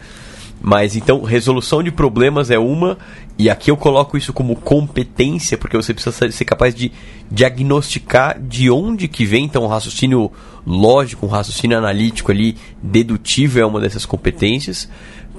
Mas 0.64 0.96
então, 0.96 1.24
resolução 1.24 1.82
de 1.82 1.90
problemas 1.90 2.52
é 2.52 2.60
uma, 2.60 2.96
e 3.36 3.50
aqui 3.50 3.72
eu 3.72 3.78
coloco 3.78 4.16
isso 4.16 4.32
como 4.32 4.56
competência, 4.56 5.58
porque 5.58 5.76
você 5.76 5.92
precisa 5.92 6.16
ser- 6.16 6.32
ser 6.32 6.46
capaz 6.46 6.76
de 6.76 6.92
diagnosticar 7.32 8.40
de 8.40 8.70
onde 8.70 9.08
que 9.08 9.26
vem, 9.26 9.46
então 9.46 9.64
um 9.64 9.68
raciocínio 9.68 10.32
lógico, 10.66 11.26
um 11.26 11.30
raciocínio 11.30 11.78
analítico 11.78 12.32
ali, 12.32 12.56
dedutível 12.82 13.64
é 13.64 13.66
uma 13.66 13.80
dessas 13.80 14.06
competências, 14.06 14.88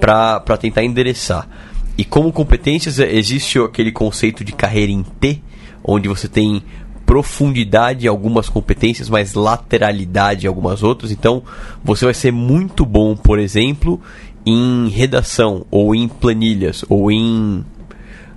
para 0.01 0.41
tentar 0.59 0.83
endereçar. 0.83 1.49
E 1.97 2.05
como 2.05 2.33
competências, 2.33 2.99
é- 2.99 3.13
existe 3.15 3.59
aquele 3.59 3.93
conceito 3.93 4.45
de 4.45 4.53
carreira 4.53 4.93
em 4.93 5.03
T, 5.03 5.41
onde 5.85 6.09
você 6.09 6.29
tem 6.29 6.63
profundidade 7.05 8.07
em 8.07 8.09
algumas 8.09 8.49
competências, 8.49 9.09
mas 9.09 9.35
lateralidade 9.35 10.47
em 10.47 10.49
algumas 10.49 10.83
outras. 10.83 11.11
Então, 11.11 11.43
você 11.85 12.05
vai 12.05 12.15
ser 12.15 12.33
muito 12.33 12.87
bom, 12.87 13.15
por 13.15 13.39
exemplo, 13.39 14.01
em 14.47 14.89
redação, 14.89 15.67
ou 15.71 15.95
em 15.95 16.09
planilhas, 16.09 16.85
ou 16.89 17.11
em 17.11 17.65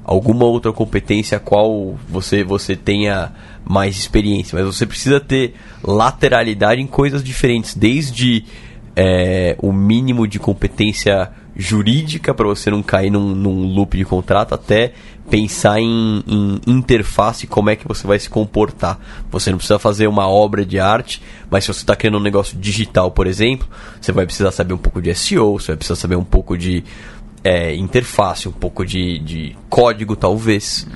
alguma 0.04 0.46
outra 0.46 0.72
competência 0.72 1.38
a 1.38 1.40
qual 1.40 1.98
você, 2.08 2.44
você 2.44 2.76
tenha 2.76 3.32
mais 3.64 3.98
experiência. 3.98 4.58
Mas 4.58 4.76
você 4.76 4.86
precisa 4.86 5.20
ter 5.20 5.56
lateralidade 5.84 6.82
em 6.82 6.88
coisas 6.88 7.24
diferentes, 7.24 7.76
desde 7.76 8.44
é, 8.96 9.56
o 9.62 9.72
mínimo 9.72 10.28
de 10.28 10.38
competência 10.38 11.32
jurídica 11.56 12.34
para 12.34 12.48
você 12.48 12.70
não 12.70 12.84
cair 12.84 13.10
num, 13.10 13.34
num 13.34 13.74
loop 13.74 13.98
de 13.98 14.04
contrato, 14.04 14.54
até 14.54 14.94
pensar 15.30 15.80
em, 15.80 16.24
em 16.28 16.62
interface, 16.68 17.48
como 17.48 17.70
é 17.70 17.76
que 17.76 17.88
você 17.88 18.06
vai 18.06 18.20
se 18.20 18.30
comportar. 18.30 19.00
Você 19.32 19.50
não 19.50 19.58
precisa 19.58 19.80
fazer 19.80 20.08
uma 20.08 20.28
obra 20.28 20.66
de 20.66 20.80
arte, 20.80 21.22
mas 21.50 21.64
se 21.64 21.74
você 21.74 21.80
está 21.80 21.96
criando 21.96 22.18
um 22.18 22.22
negócio 22.22 22.58
digital, 22.58 23.10
por 23.12 23.26
exemplo, 23.26 23.68
você 24.00 24.12
vai 24.12 24.26
precisar 24.26 24.52
saber 24.52 24.74
um 24.74 24.78
pouco 24.78 25.02
de 25.02 25.14
SEO, 25.16 25.60
você 25.60 25.68
vai 25.68 25.78
precisar 25.78 25.96
saber 25.96 26.16
um 26.16 26.24
pouco 26.24 26.58
de 26.58 26.84
é, 27.44 27.76
interface, 27.76 28.48
um 28.48 28.52
pouco 28.52 28.86
de, 28.86 29.20
de 29.20 29.56
código, 29.70 30.16
talvez. 30.16 30.88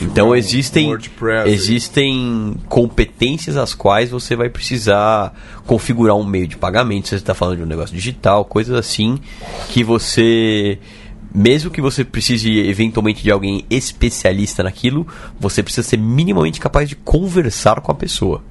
Então 0.00 0.34
existem, 0.34 0.96
existem 1.46 2.56
competências 2.68 3.56
às 3.56 3.72
quais 3.72 4.10
você 4.10 4.34
vai 4.34 4.48
precisar 4.48 5.32
configurar 5.64 6.16
um 6.16 6.24
meio 6.24 6.48
de 6.48 6.56
pagamento, 6.56 7.08
se 7.08 7.10
você 7.10 7.16
está 7.16 7.34
falando 7.34 7.58
de 7.58 7.62
um 7.62 7.66
negócio 7.66 7.94
digital, 7.94 8.44
coisas 8.44 8.76
assim 8.76 9.18
que 9.68 9.84
você 9.84 10.78
mesmo 11.32 11.70
que 11.70 11.80
você 11.80 12.02
precise 12.02 12.50
eventualmente 12.60 13.22
de 13.22 13.30
alguém 13.30 13.64
especialista 13.68 14.62
naquilo, 14.62 15.06
você 15.38 15.62
precisa 15.62 15.86
ser 15.86 15.98
minimamente 15.98 16.58
capaz 16.58 16.88
de 16.88 16.96
conversar 16.96 17.80
com 17.80 17.92
a 17.92 17.94
pessoa. 17.94 18.42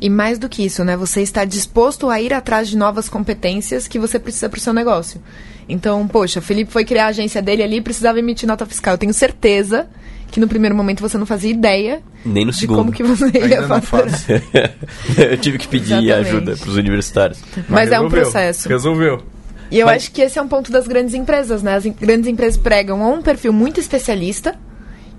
E 0.00 0.08
mais 0.08 0.38
do 0.38 0.48
que 0.48 0.64
isso, 0.64 0.84
né? 0.84 0.96
Você 0.96 1.22
está 1.22 1.44
disposto 1.44 2.08
a 2.08 2.20
ir 2.20 2.32
atrás 2.32 2.68
de 2.68 2.76
novas 2.76 3.08
competências 3.08 3.86
que 3.86 3.98
você 3.98 4.18
precisa 4.18 4.48
para 4.48 4.58
o 4.58 4.60
seu 4.60 4.72
negócio. 4.72 5.20
Então, 5.68 6.06
poxa, 6.08 6.40
o 6.40 6.42
Felipe 6.42 6.72
foi 6.72 6.84
criar 6.84 7.06
a 7.06 7.08
agência 7.08 7.40
dele 7.40 7.62
ali 7.62 7.76
e 7.76 7.80
precisava 7.80 8.18
emitir 8.18 8.48
nota 8.48 8.66
fiscal. 8.66 8.94
Eu 8.94 8.98
tenho 8.98 9.14
certeza 9.14 9.88
que 10.32 10.40
no 10.40 10.48
primeiro 10.48 10.74
momento 10.74 11.00
você 11.00 11.16
não 11.16 11.26
fazia 11.26 11.50
ideia 11.50 12.00
Nem 12.24 12.44
no 12.44 12.50
de 12.50 12.56
segundo. 12.58 12.78
como 12.78 12.90
que 12.92 13.02
você 13.04 13.26
Ainda 13.26 13.46
ia 13.48 13.62
faturar. 13.68 14.08
faço. 14.10 14.26
Eu 15.16 15.36
tive 15.38 15.58
que 15.58 15.68
pedir 15.68 15.92
Exatamente. 15.92 16.28
ajuda 16.28 16.56
para 16.56 16.68
os 16.70 16.76
universitários. 16.76 17.38
Mas 17.68 17.92
é 17.92 18.00
um 18.00 18.04
resolveu. 18.04 18.22
processo. 18.22 18.68
Resolveu. 18.68 19.22
E 19.70 19.78
eu 19.78 19.86
Mas- 19.86 20.02
acho 20.02 20.12
que 20.12 20.20
esse 20.22 20.38
é 20.38 20.42
um 20.42 20.48
ponto 20.48 20.70
das 20.72 20.86
grandes 20.86 21.14
empresas, 21.14 21.62
né? 21.62 21.74
As 21.76 21.86
em- 21.86 21.92
grandes 21.98 22.26
empresas 22.28 22.56
pregam 22.58 23.00
ou 23.02 23.14
um 23.14 23.22
perfil 23.22 23.52
muito 23.54 23.78
especialista, 23.80 24.54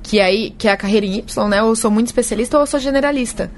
que 0.03 0.19
aí 0.19 0.53
que 0.57 0.67
é 0.67 0.71
a 0.71 0.77
carreira 0.77 1.05
em 1.05 1.15
Y, 1.19 1.47
né? 1.49 1.63
Ou 1.63 1.69
eu 1.69 1.75
sou 1.75 1.89
muito 1.89 2.07
especialista 2.07 2.57
ou 2.57 2.63
eu 2.63 2.67
sou 2.67 2.79
generalista. 2.79 3.49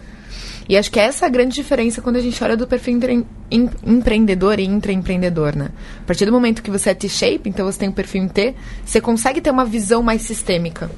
E 0.67 0.75
acho 0.77 0.89
que 0.89 0.99
essa 0.99 1.25
é 1.25 1.27
a 1.27 1.29
grande 1.29 1.53
diferença 1.53 2.01
quando 2.01 2.15
a 2.15 2.21
gente 2.21 2.41
olha 2.43 2.55
do 2.57 2.65
perfil 2.65 2.95
entre- 2.95 3.25
em- 3.51 3.69
empreendedor 3.85 4.57
e 4.59 4.63
intraempreendedor, 4.65 5.55
né? 5.55 5.69
A 6.01 6.05
partir 6.07 6.25
do 6.25 6.31
momento 6.31 6.63
que 6.63 6.71
você 6.71 6.89
é 6.91 6.93
T-shape, 6.93 7.47
então 7.49 7.65
você 7.65 7.77
tem 7.79 7.89
o 7.89 7.91
perfil 7.93 8.23
em 8.23 8.27
T, 8.29 8.55
você 8.85 8.99
consegue 9.01 9.41
ter 9.41 9.51
uma 9.51 9.65
visão 9.65 10.01
mais 10.01 10.21
sistêmica 10.23 10.89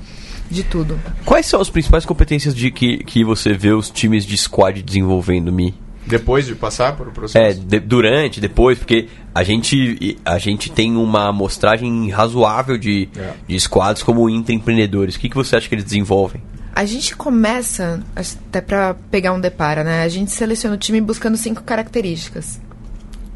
de 0.49 0.63
tudo. 0.63 0.99
Quais 1.25 1.45
são 1.45 1.59
as 1.61 1.69
principais 1.69 2.05
competências 2.05 2.55
de 2.55 2.71
que, 2.71 2.97
que 2.99 3.23
você 3.23 3.53
vê 3.53 3.71
os 3.71 3.89
times 3.89 4.25
de 4.25 4.37
squad 4.37 4.81
desenvolvendo, 4.81 5.51
Mi? 5.51 5.73
Depois 6.05 6.45
de 6.45 6.55
passar 6.55 6.95
por 6.95 7.07
o 7.07 7.09
É, 7.09 7.13
processo? 7.13 7.59
de- 7.59 7.79
durante, 7.81 8.39
depois, 8.39 8.77
porque 8.77 9.07
a 9.35 9.43
gente, 9.43 10.17
a 10.23 10.37
gente 10.37 10.71
tem 10.71 10.95
uma 10.95 11.27
amostragem 11.27 12.09
razoável 12.09 12.77
de, 12.77 13.09
É. 13.17 13.33
de 13.45 13.59
squads 13.59 14.03
como 14.03 14.29
intraempreendedores. 14.29 15.15
O 15.15 15.19
que, 15.19 15.27
que 15.27 15.35
você 15.35 15.57
acha 15.57 15.67
que 15.67 15.75
eles 15.75 15.83
desenvolvem? 15.83 16.41
A 16.73 16.85
gente 16.85 17.15
começa, 17.15 18.01
até 18.15 18.61
pra 18.61 18.93
pegar 19.11 19.33
um 19.33 19.39
depara, 19.39 19.83
né? 19.83 20.03
A 20.03 20.07
gente 20.07 20.31
seleciona 20.31 20.75
o 20.75 20.79
time 20.79 21.01
buscando 21.01 21.35
cinco 21.35 21.61
características. 21.63 22.61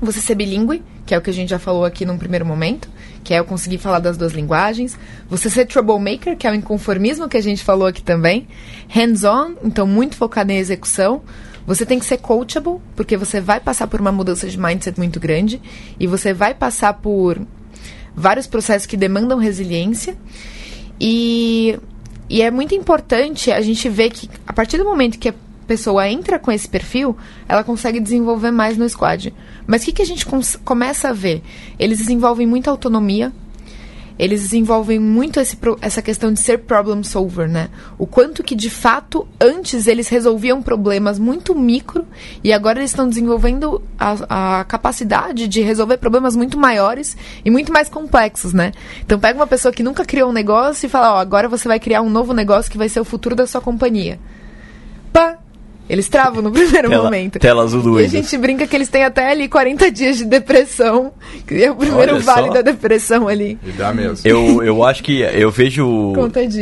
Você 0.01 0.21
ser 0.21 0.35
bilíngue, 0.35 0.81
que 1.05 1.13
é 1.13 1.17
o 1.17 1.21
que 1.21 1.29
a 1.29 1.33
gente 1.33 1.49
já 1.49 1.59
falou 1.59 1.83
aqui 1.83 2.05
num 2.05 2.17
primeiro 2.17 2.45
momento, 2.45 2.87
que 3.23 3.33
é 3.33 3.39
eu 3.39 3.45
conseguir 3.45 3.77
falar 3.77 3.99
das 3.99 4.17
duas 4.17 4.33
linguagens. 4.33 4.97
Você 5.29 5.49
ser 5.49 5.65
troublemaker, 5.65 6.35
que 6.37 6.47
é 6.47 6.51
o 6.51 6.55
inconformismo 6.55 7.29
que 7.29 7.37
a 7.37 7.41
gente 7.41 7.63
falou 7.63 7.87
aqui 7.87 8.01
também. 8.01 8.47
Hands-on, 8.87 9.55
então 9.63 9.85
muito 9.85 10.15
focado 10.15 10.51
em 10.51 10.57
execução. 10.57 11.21
Você 11.65 11.85
tem 11.85 11.99
que 11.99 12.05
ser 12.05 12.17
coachable, 12.17 12.79
porque 12.95 13.15
você 13.15 13.39
vai 13.39 13.59
passar 13.59 13.87
por 13.87 14.01
uma 14.01 14.11
mudança 14.11 14.47
de 14.47 14.59
mindset 14.59 14.97
muito 14.97 15.19
grande 15.19 15.61
e 15.99 16.07
você 16.07 16.33
vai 16.33 16.53
passar 16.53 16.93
por 16.95 17.39
vários 18.15 18.47
processos 18.47 18.85
que 18.85 18.97
demandam 18.97 19.37
resiliência. 19.37 20.17
E, 20.99 21.79
e 22.29 22.41
é 22.41 22.51
muito 22.51 22.75
importante 22.75 23.51
a 23.51 23.61
gente 23.61 23.87
ver 23.89 24.09
que 24.09 24.29
a 24.45 24.53
partir 24.53 24.77
do 24.77 24.85
momento 24.85 25.19
que 25.19 25.29
a 25.29 25.33
pessoa 25.71 26.09
entra 26.09 26.37
com 26.37 26.51
esse 26.51 26.67
perfil, 26.67 27.15
ela 27.47 27.63
consegue 27.63 28.01
desenvolver 28.01 28.51
mais 28.51 28.77
no 28.77 28.89
squad. 28.89 29.33
Mas 29.65 29.81
o 29.81 29.85
que, 29.85 29.93
que 29.93 30.01
a 30.01 30.05
gente 30.05 30.25
começa 30.65 31.07
a 31.07 31.13
ver? 31.13 31.41
Eles 31.79 31.99
desenvolvem 31.99 32.45
muita 32.45 32.69
autonomia, 32.69 33.31
eles 34.19 34.41
desenvolvem 34.41 34.99
muito 34.99 35.39
esse 35.39 35.57
essa 35.81 36.01
questão 36.01 36.33
de 36.33 36.41
ser 36.41 36.57
problem 36.59 37.03
solver, 37.03 37.47
né? 37.47 37.69
O 37.97 38.05
quanto 38.05 38.43
que 38.43 38.53
de 38.53 38.69
fato 38.69 39.25
antes 39.39 39.87
eles 39.87 40.09
resolviam 40.09 40.61
problemas 40.61 41.17
muito 41.17 41.55
micro 41.55 42.05
e 42.43 42.51
agora 42.51 42.79
eles 42.79 42.91
estão 42.91 43.07
desenvolvendo 43.07 43.81
a, 43.97 44.59
a 44.59 44.63
capacidade 44.65 45.47
de 45.47 45.61
resolver 45.61 45.97
problemas 45.99 46.35
muito 46.35 46.59
maiores 46.59 47.15
e 47.45 47.49
muito 47.49 47.71
mais 47.71 47.87
complexos, 47.87 48.51
né? 48.51 48.73
Então 49.05 49.17
pega 49.17 49.39
uma 49.39 49.47
pessoa 49.47 49.71
que 49.71 49.83
nunca 49.83 50.03
criou 50.03 50.31
um 50.31 50.33
negócio 50.33 50.85
e 50.85 50.89
fala, 50.89 51.13
ó, 51.13 51.17
agora 51.19 51.47
você 51.47 51.65
vai 51.65 51.79
criar 51.79 52.01
um 52.01 52.09
novo 52.09 52.33
negócio 52.33 52.69
que 52.69 52.77
vai 52.77 52.89
ser 52.89 52.99
o 52.99 53.05
futuro 53.05 53.37
da 53.37 53.47
sua 53.47 53.61
companhia. 53.61 54.19
Pá! 55.13 55.40
Eles 55.91 56.07
travam 56.07 56.41
no 56.41 56.49
primeiro 56.53 56.89
Tela- 56.89 57.03
momento. 57.03 57.37
tela 57.39 57.63
azul 57.63 57.81
do 57.81 57.99
E 57.99 58.05
a 58.05 58.07
gente 58.07 58.37
brinca 58.37 58.65
que 58.65 58.73
eles 58.73 58.87
têm 58.87 59.03
até 59.03 59.29
ali 59.29 59.49
40 59.49 59.91
dias 59.91 60.17
de 60.17 60.23
depressão, 60.25 61.11
que 61.45 61.61
é 61.61 61.69
o 61.69 61.75
primeiro 61.75 62.13
Olha 62.13 62.19
vale 62.23 62.47
só. 62.47 62.53
da 62.53 62.61
depressão 62.61 63.27
ali. 63.27 63.59
E 63.65 63.71
dá 63.73 63.93
mesmo. 63.93 64.19
Eu, 64.23 64.63
eu 64.63 64.83
acho 64.85 65.03
que 65.03 65.19
eu 65.19 65.51
vejo 65.51 66.13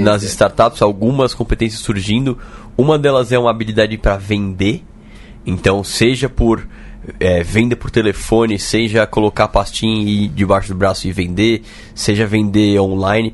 nas 0.02 0.24
startups 0.24 0.82
algumas 0.82 1.36
competências 1.36 1.82
surgindo. 1.82 2.40
Uma 2.76 2.98
delas 2.98 3.32
é 3.32 3.38
uma 3.38 3.52
habilidade 3.52 3.98
para 4.00 4.18
vender. 4.18 4.84
Então, 5.46 5.84
seja 5.84 6.28
por 6.28 6.68
é, 7.20 7.44
venda 7.44 7.76
por 7.76 7.92
telefone, 7.92 8.58
seja 8.58 9.06
colocar 9.06 9.48
pastinha 9.48 10.02
e 10.04 10.26
ir 10.26 10.28
debaixo 10.30 10.70
do 10.70 10.76
braço 10.76 11.08
e 11.08 11.12
vender, 11.12 11.62
seja 11.94 12.26
vender 12.26 12.80
online. 12.80 13.34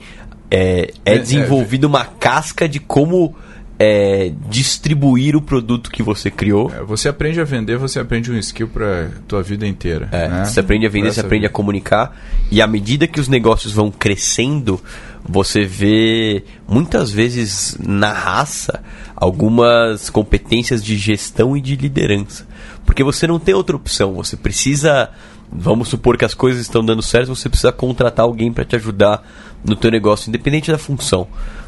É, 0.51 0.91
é 1.05 1.15
É, 1.15 1.17
desenvolvida 1.17 1.87
uma 1.87 2.05
casca 2.05 2.67
de 2.69 2.79
como 2.79 3.33
é, 3.77 4.31
distribuir 4.49 5.35
o 5.35 5.41
produto 5.41 5.91
que 5.91 6.01
você 6.01 6.31
criou. 6.31 6.71
É, 6.73 6.83
Você 6.83 7.09
aprende 7.09 7.41
a 7.41 7.43
vender, 7.43 7.77
você 7.77 7.99
aprende 7.99 8.31
um 8.31 8.37
skill 8.37 8.67
pra 8.67 9.09
tua 9.27 9.43
vida 9.43 9.67
inteira. 9.67 10.07
É, 10.11 10.27
né? 10.27 10.45
Você 10.45 10.59
aprende 10.59 10.85
a 10.85 10.89
vender, 10.89 11.11
você 11.11 11.19
aprende 11.19 11.45
a 11.45 11.49
vida. 11.49 11.53
comunicar. 11.55 12.17
E 12.49 12.61
à 12.61 12.67
medida 12.67 13.07
que 13.07 13.19
os 13.19 13.27
negócios 13.27 13.73
vão 13.73 13.91
crescendo, 13.91 14.81
você 15.27 15.65
vê 15.65 16.43
muitas 16.67 17.11
vezes 17.11 17.77
na 17.79 18.13
raça 18.13 18.81
algumas 19.15 20.09
competências 20.09 20.83
de 20.83 20.97
gestão 20.97 21.57
e 21.57 21.61
de 21.61 21.75
liderança. 21.75 22.47
Porque 22.85 23.03
você 23.03 23.27
não 23.27 23.39
tem 23.39 23.53
outra 23.55 23.75
opção, 23.75 24.13
você 24.13 24.37
precisa. 24.37 25.09
Vamos 25.51 25.89
supor 25.89 26.17
que 26.17 26.25
as 26.25 26.33
coisas 26.33 26.61
estão 26.61 26.83
dando 26.83 27.01
certo, 27.03 27.35
você 27.35 27.47
precisa 27.47 27.71
contratar 27.71 28.25
alguém 28.25 28.51
para 28.51 28.65
te 28.65 28.75
ajudar 28.75 29.23
no 29.63 29.75
teu 29.75 29.91
negócio, 29.91 30.27
independente 30.29 30.71
da 30.71 30.77
função. 30.77 31.27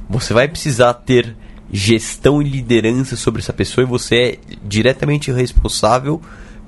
Você 0.09 0.33
vai 0.33 0.47
precisar 0.47 0.93
ter 0.93 1.35
gestão 1.71 2.41
e 2.41 2.45
liderança 2.45 3.15
sobre 3.15 3.41
essa 3.41 3.53
pessoa 3.53 3.83
e 3.83 3.87
você 3.87 4.15
é 4.15 4.55
diretamente 4.63 5.31
responsável 5.31 6.21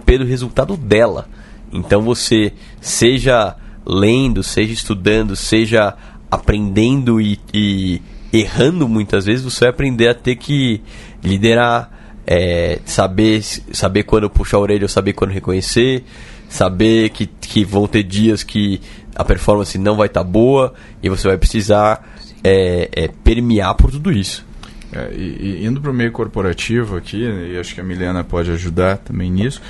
pelo 0.05 0.25
resultado 0.25 0.75
dela. 0.75 1.27
Então 1.71 2.01
você 2.01 2.53
seja 2.81 3.55
lendo, 3.85 4.43
seja 4.43 4.73
estudando, 4.73 5.35
seja 5.35 5.95
aprendendo 6.29 7.19
e, 7.19 7.39
e 7.53 8.01
errando 8.31 8.87
muitas 8.87 9.25
vezes, 9.25 9.43
você 9.43 9.61
vai 9.61 9.69
aprender 9.69 10.07
a 10.07 10.13
ter 10.13 10.35
que 10.35 10.81
liderar, 11.23 11.91
é, 12.25 12.79
saber, 12.85 13.41
saber 13.41 14.03
quando 14.03 14.29
puxar 14.29 14.57
a 14.57 14.61
orelha 14.61 14.83
ou 14.83 14.89
saber 14.89 15.13
quando 15.13 15.31
reconhecer, 15.31 16.03
saber 16.47 17.09
que, 17.09 17.25
que 17.25 17.63
vão 17.63 17.87
ter 17.87 18.03
dias 18.03 18.43
que 18.43 18.79
a 19.15 19.23
performance 19.23 19.77
não 19.77 19.95
vai 19.95 20.07
estar 20.07 20.23
boa 20.23 20.73
e 21.01 21.09
você 21.09 21.27
vai 21.27 21.37
precisar 21.37 22.07
é, 22.43 22.89
é, 22.91 23.07
permear 23.07 23.75
por 23.75 23.91
tudo 23.91 24.11
isso. 24.11 24.48
É, 24.91 25.11
e, 25.13 25.61
e 25.61 25.65
indo 25.65 25.79
para 25.79 25.91
o 25.91 25.93
meio 25.93 26.11
corporativo 26.11 26.97
aqui, 26.97 27.23
e 27.23 27.57
acho 27.57 27.75
que 27.75 27.81
a 27.81 27.83
Milena 27.83 28.23
pode 28.23 28.49
ajudar 28.51 28.97
também 28.97 29.31
nisso, 29.31 29.61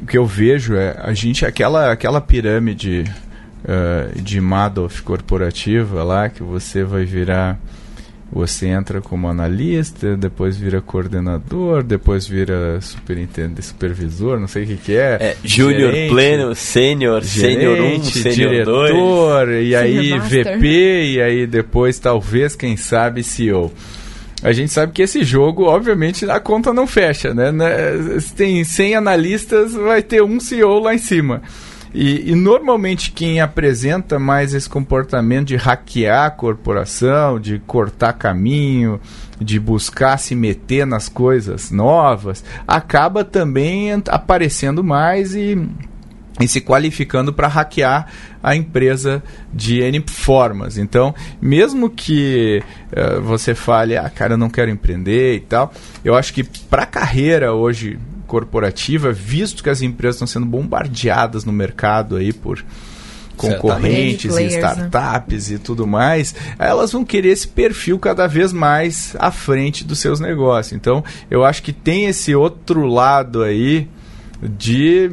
o 0.00 0.06
que 0.06 0.16
eu 0.16 0.26
vejo 0.26 0.74
é 0.74 0.96
a 1.02 1.12
gente, 1.12 1.44
aquela, 1.44 1.92
aquela 1.92 2.20
pirâmide 2.20 3.04
eh, 3.66 4.10
de 4.22 4.40
Madoff 4.40 5.02
corporativa 5.02 6.04
lá, 6.04 6.28
que 6.28 6.42
você 6.42 6.84
vai 6.84 7.04
virar. 7.04 7.58
Você 8.30 8.66
entra 8.66 9.00
como 9.00 9.26
analista, 9.26 10.14
depois 10.14 10.54
vira 10.54 10.82
coordenador, 10.82 11.82
depois 11.82 12.26
vira 12.26 12.78
superintendente, 12.78 13.62
supervisor, 13.62 14.38
não 14.38 14.46
sei 14.46 14.64
o 14.64 14.66
que, 14.66 14.76
que 14.76 14.92
é. 14.92 15.16
É, 15.18 15.36
júnior, 15.42 15.92
pleno, 16.10 16.54
sênior, 16.54 17.24
sênior 17.24 17.72
1, 17.72 17.76
gerente, 17.76 18.18
sênior 18.18 18.64
2. 18.66 18.90
diretor, 18.90 19.48
e 19.48 19.74
aí 19.74 20.10
Master. 20.10 20.58
VP, 20.58 20.66
e 21.14 21.22
aí 21.22 21.46
depois 21.46 21.98
talvez, 21.98 22.54
quem 22.54 22.76
sabe, 22.76 23.22
CEO. 23.22 23.72
A 24.42 24.52
gente 24.52 24.72
sabe 24.72 24.92
que 24.92 25.02
esse 25.02 25.24
jogo, 25.24 25.64
obviamente, 25.64 26.28
a 26.30 26.38
conta 26.38 26.72
não 26.72 26.86
fecha, 26.86 27.34
né? 27.34 27.50
Né, 27.50 28.20
Se 28.20 28.32
tem 28.32 28.62
100 28.62 28.94
analistas, 28.96 29.74
vai 29.74 30.02
ter 30.02 30.22
um 30.22 30.38
CEO 30.38 30.78
lá 30.78 30.94
em 30.94 30.98
cima. 30.98 31.42
E, 31.92 32.30
e 32.30 32.34
normalmente 32.34 33.10
quem 33.12 33.40
apresenta 33.40 34.18
mais 34.18 34.52
esse 34.54 34.68
comportamento 34.68 35.48
de 35.48 35.56
hackear 35.56 36.26
a 36.26 36.30
corporação, 36.30 37.40
de 37.40 37.58
cortar 37.60 38.12
caminho, 38.12 39.00
de 39.40 39.58
buscar 39.58 40.18
se 40.18 40.34
meter 40.34 40.86
nas 40.86 41.08
coisas 41.08 41.70
novas, 41.70 42.44
acaba 42.66 43.24
também 43.24 43.90
aparecendo 44.08 44.84
mais 44.84 45.34
e 45.34 45.56
e 46.40 46.46
se 46.46 46.60
qualificando 46.60 47.32
para 47.32 47.48
hackear 47.48 48.06
a 48.42 48.54
empresa 48.54 49.22
de 49.52 49.80
N 49.80 50.02
formas. 50.06 50.78
Então, 50.78 51.14
mesmo 51.40 51.90
que 51.90 52.62
eh, 52.92 53.20
você 53.20 53.54
fale, 53.54 53.96
ah, 53.96 54.08
cara, 54.08 54.34
eu 54.34 54.38
não 54.38 54.48
quero 54.48 54.70
empreender 54.70 55.34
e 55.36 55.40
tal, 55.40 55.72
eu 56.04 56.14
acho 56.14 56.32
que 56.32 56.44
para 56.44 56.82
a 56.82 56.86
carreira 56.86 57.52
hoje 57.52 57.98
corporativa, 58.26 59.10
visto 59.10 59.62
que 59.62 59.70
as 59.70 59.82
empresas 59.82 60.16
estão 60.16 60.26
sendo 60.26 60.46
bombardeadas 60.46 61.44
no 61.44 61.52
mercado 61.52 62.16
aí 62.16 62.32
por 62.32 62.62
concorrentes 63.38 64.24
e 64.24 64.28
Players, 64.28 64.54
né? 64.54 64.58
startups 64.58 65.50
e 65.50 65.58
tudo 65.58 65.86
mais, 65.86 66.34
elas 66.58 66.92
vão 66.92 67.04
querer 67.04 67.30
esse 67.30 67.46
perfil 67.48 67.98
cada 67.98 68.26
vez 68.26 68.52
mais 68.52 69.16
à 69.18 69.30
frente 69.30 69.84
dos 69.84 70.00
seus 70.00 70.20
negócios. 70.20 70.72
Então, 70.72 71.02
eu 71.30 71.44
acho 71.44 71.62
que 71.62 71.72
tem 71.72 72.06
esse 72.06 72.34
outro 72.34 72.84
lado 72.84 73.42
aí 73.42 73.88
de 74.42 75.10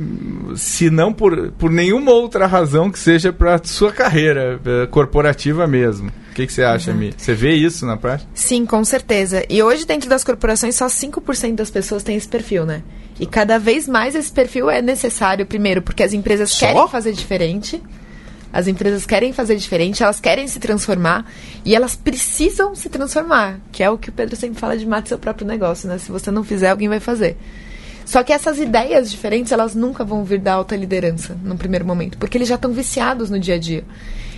se 0.55 0.89
não 0.89 1.11
por, 1.11 1.51
por 1.53 1.71
nenhuma 1.71 2.11
outra 2.11 2.45
razão 2.45 2.91
que 2.91 2.99
seja 2.99 3.33
para 3.33 3.59
sua 3.63 3.91
carreira 3.91 4.59
eh, 4.63 4.87
corporativa 4.87 5.65
mesmo. 5.65 6.09
O 6.31 6.35
que, 6.35 6.45
que 6.45 6.53
você 6.53 6.63
acha, 6.63 6.93
Mi? 6.93 7.13
Você 7.15 7.33
vê 7.33 7.53
isso 7.53 7.85
na 7.85 7.97
prática? 7.97 8.29
Sim, 8.33 8.65
com 8.65 8.83
certeza. 8.83 9.43
E 9.49 9.63
hoje, 9.63 9.85
dentro 9.85 10.09
das 10.09 10.23
corporações, 10.23 10.75
só 10.75 10.87
5% 10.87 11.55
das 11.55 11.71
pessoas 11.71 12.03
têm 12.03 12.17
esse 12.17 12.27
perfil, 12.27 12.65
né? 12.65 12.83
E 13.19 13.25
cada 13.25 13.57
vez 13.57 13.87
mais 13.87 14.13
esse 14.15 14.31
perfil 14.31 14.69
é 14.69 14.81
necessário, 14.81 15.45
primeiro, 15.45 15.81
porque 15.81 16.03
as 16.03 16.13
empresas 16.13 16.51
Só? 16.51 16.67
querem 16.67 16.87
fazer 16.89 17.13
diferente. 17.13 17.81
As 18.51 18.67
empresas 18.67 19.05
querem 19.05 19.33
fazer 19.33 19.55
diferente, 19.57 20.01
elas 20.01 20.19
querem 20.19 20.47
se 20.47 20.59
transformar 20.59 21.29
e 21.65 21.75
elas 21.75 21.95
precisam 21.95 22.73
se 22.73 22.87
transformar, 22.87 23.59
que 23.69 23.83
é 23.83 23.89
o 23.89 23.97
que 23.97 24.09
o 24.09 24.13
Pedro 24.13 24.35
sempre 24.37 24.59
fala 24.59 24.77
de 24.77 24.85
mate 24.85 25.09
seu 25.09 25.17
próprio 25.17 25.45
negócio, 25.45 25.89
né? 25.89 25.97
Se 25.97 26.09
você 26.09 26.31
não 26.31 26.43
fizer, 26.43 26.69
alguém 26.69 26.87
vai 26.87 27.01
fazer. 27.01 27.37
Só 28.05 28.23
que 28.23 28.31
essas 28.31 28.59
ideias 28.59 29.09
diferentes, 29.09 29.51
elas 29.51 29.73
nunca 29.73 30.03
vão 30.03 30.23
vir 30.23 30.39
da 30.39 30.53
alta 30.53 30.75
liderança 30.75 31.35
no 31.43 31.57
primeiro 31.57 31.85
momento, 31.85 32.17
porque 32.17 32.37
eles 32.37 32.47
já 32.47 32.55
estão 32.55 32.71
viciados 32.71 33.29
no 33.29 33.39
dia 33.39 33.55
a 33.55 33.59
dia. 33.59 33.83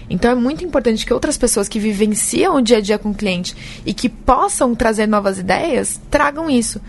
Então 0.09 0.31
é 0.31 0.35
muito 0.35 0.63
importante 0.63 1.05
que 1.05 1.13
outras 1.13 1.37
pessoas 1.37 1.67
que 1.67 1.79
vivenciam 1.79 2.55
o 2.55 2.61
dia 2.61 2.77
a 2.77 2.81
dia 2.81 2.97
com 2.97 3.09
o 3.09 3.13
cliente 3.13 3.53
e 3.85 3.93
que 3.93 4.07
possam 4.07 4.73
trazer 4.73 5.05
novas 5.05 5.37
ideias, 5.37 5.99
tragam 6.09 6.49
isso. 6.49 6.81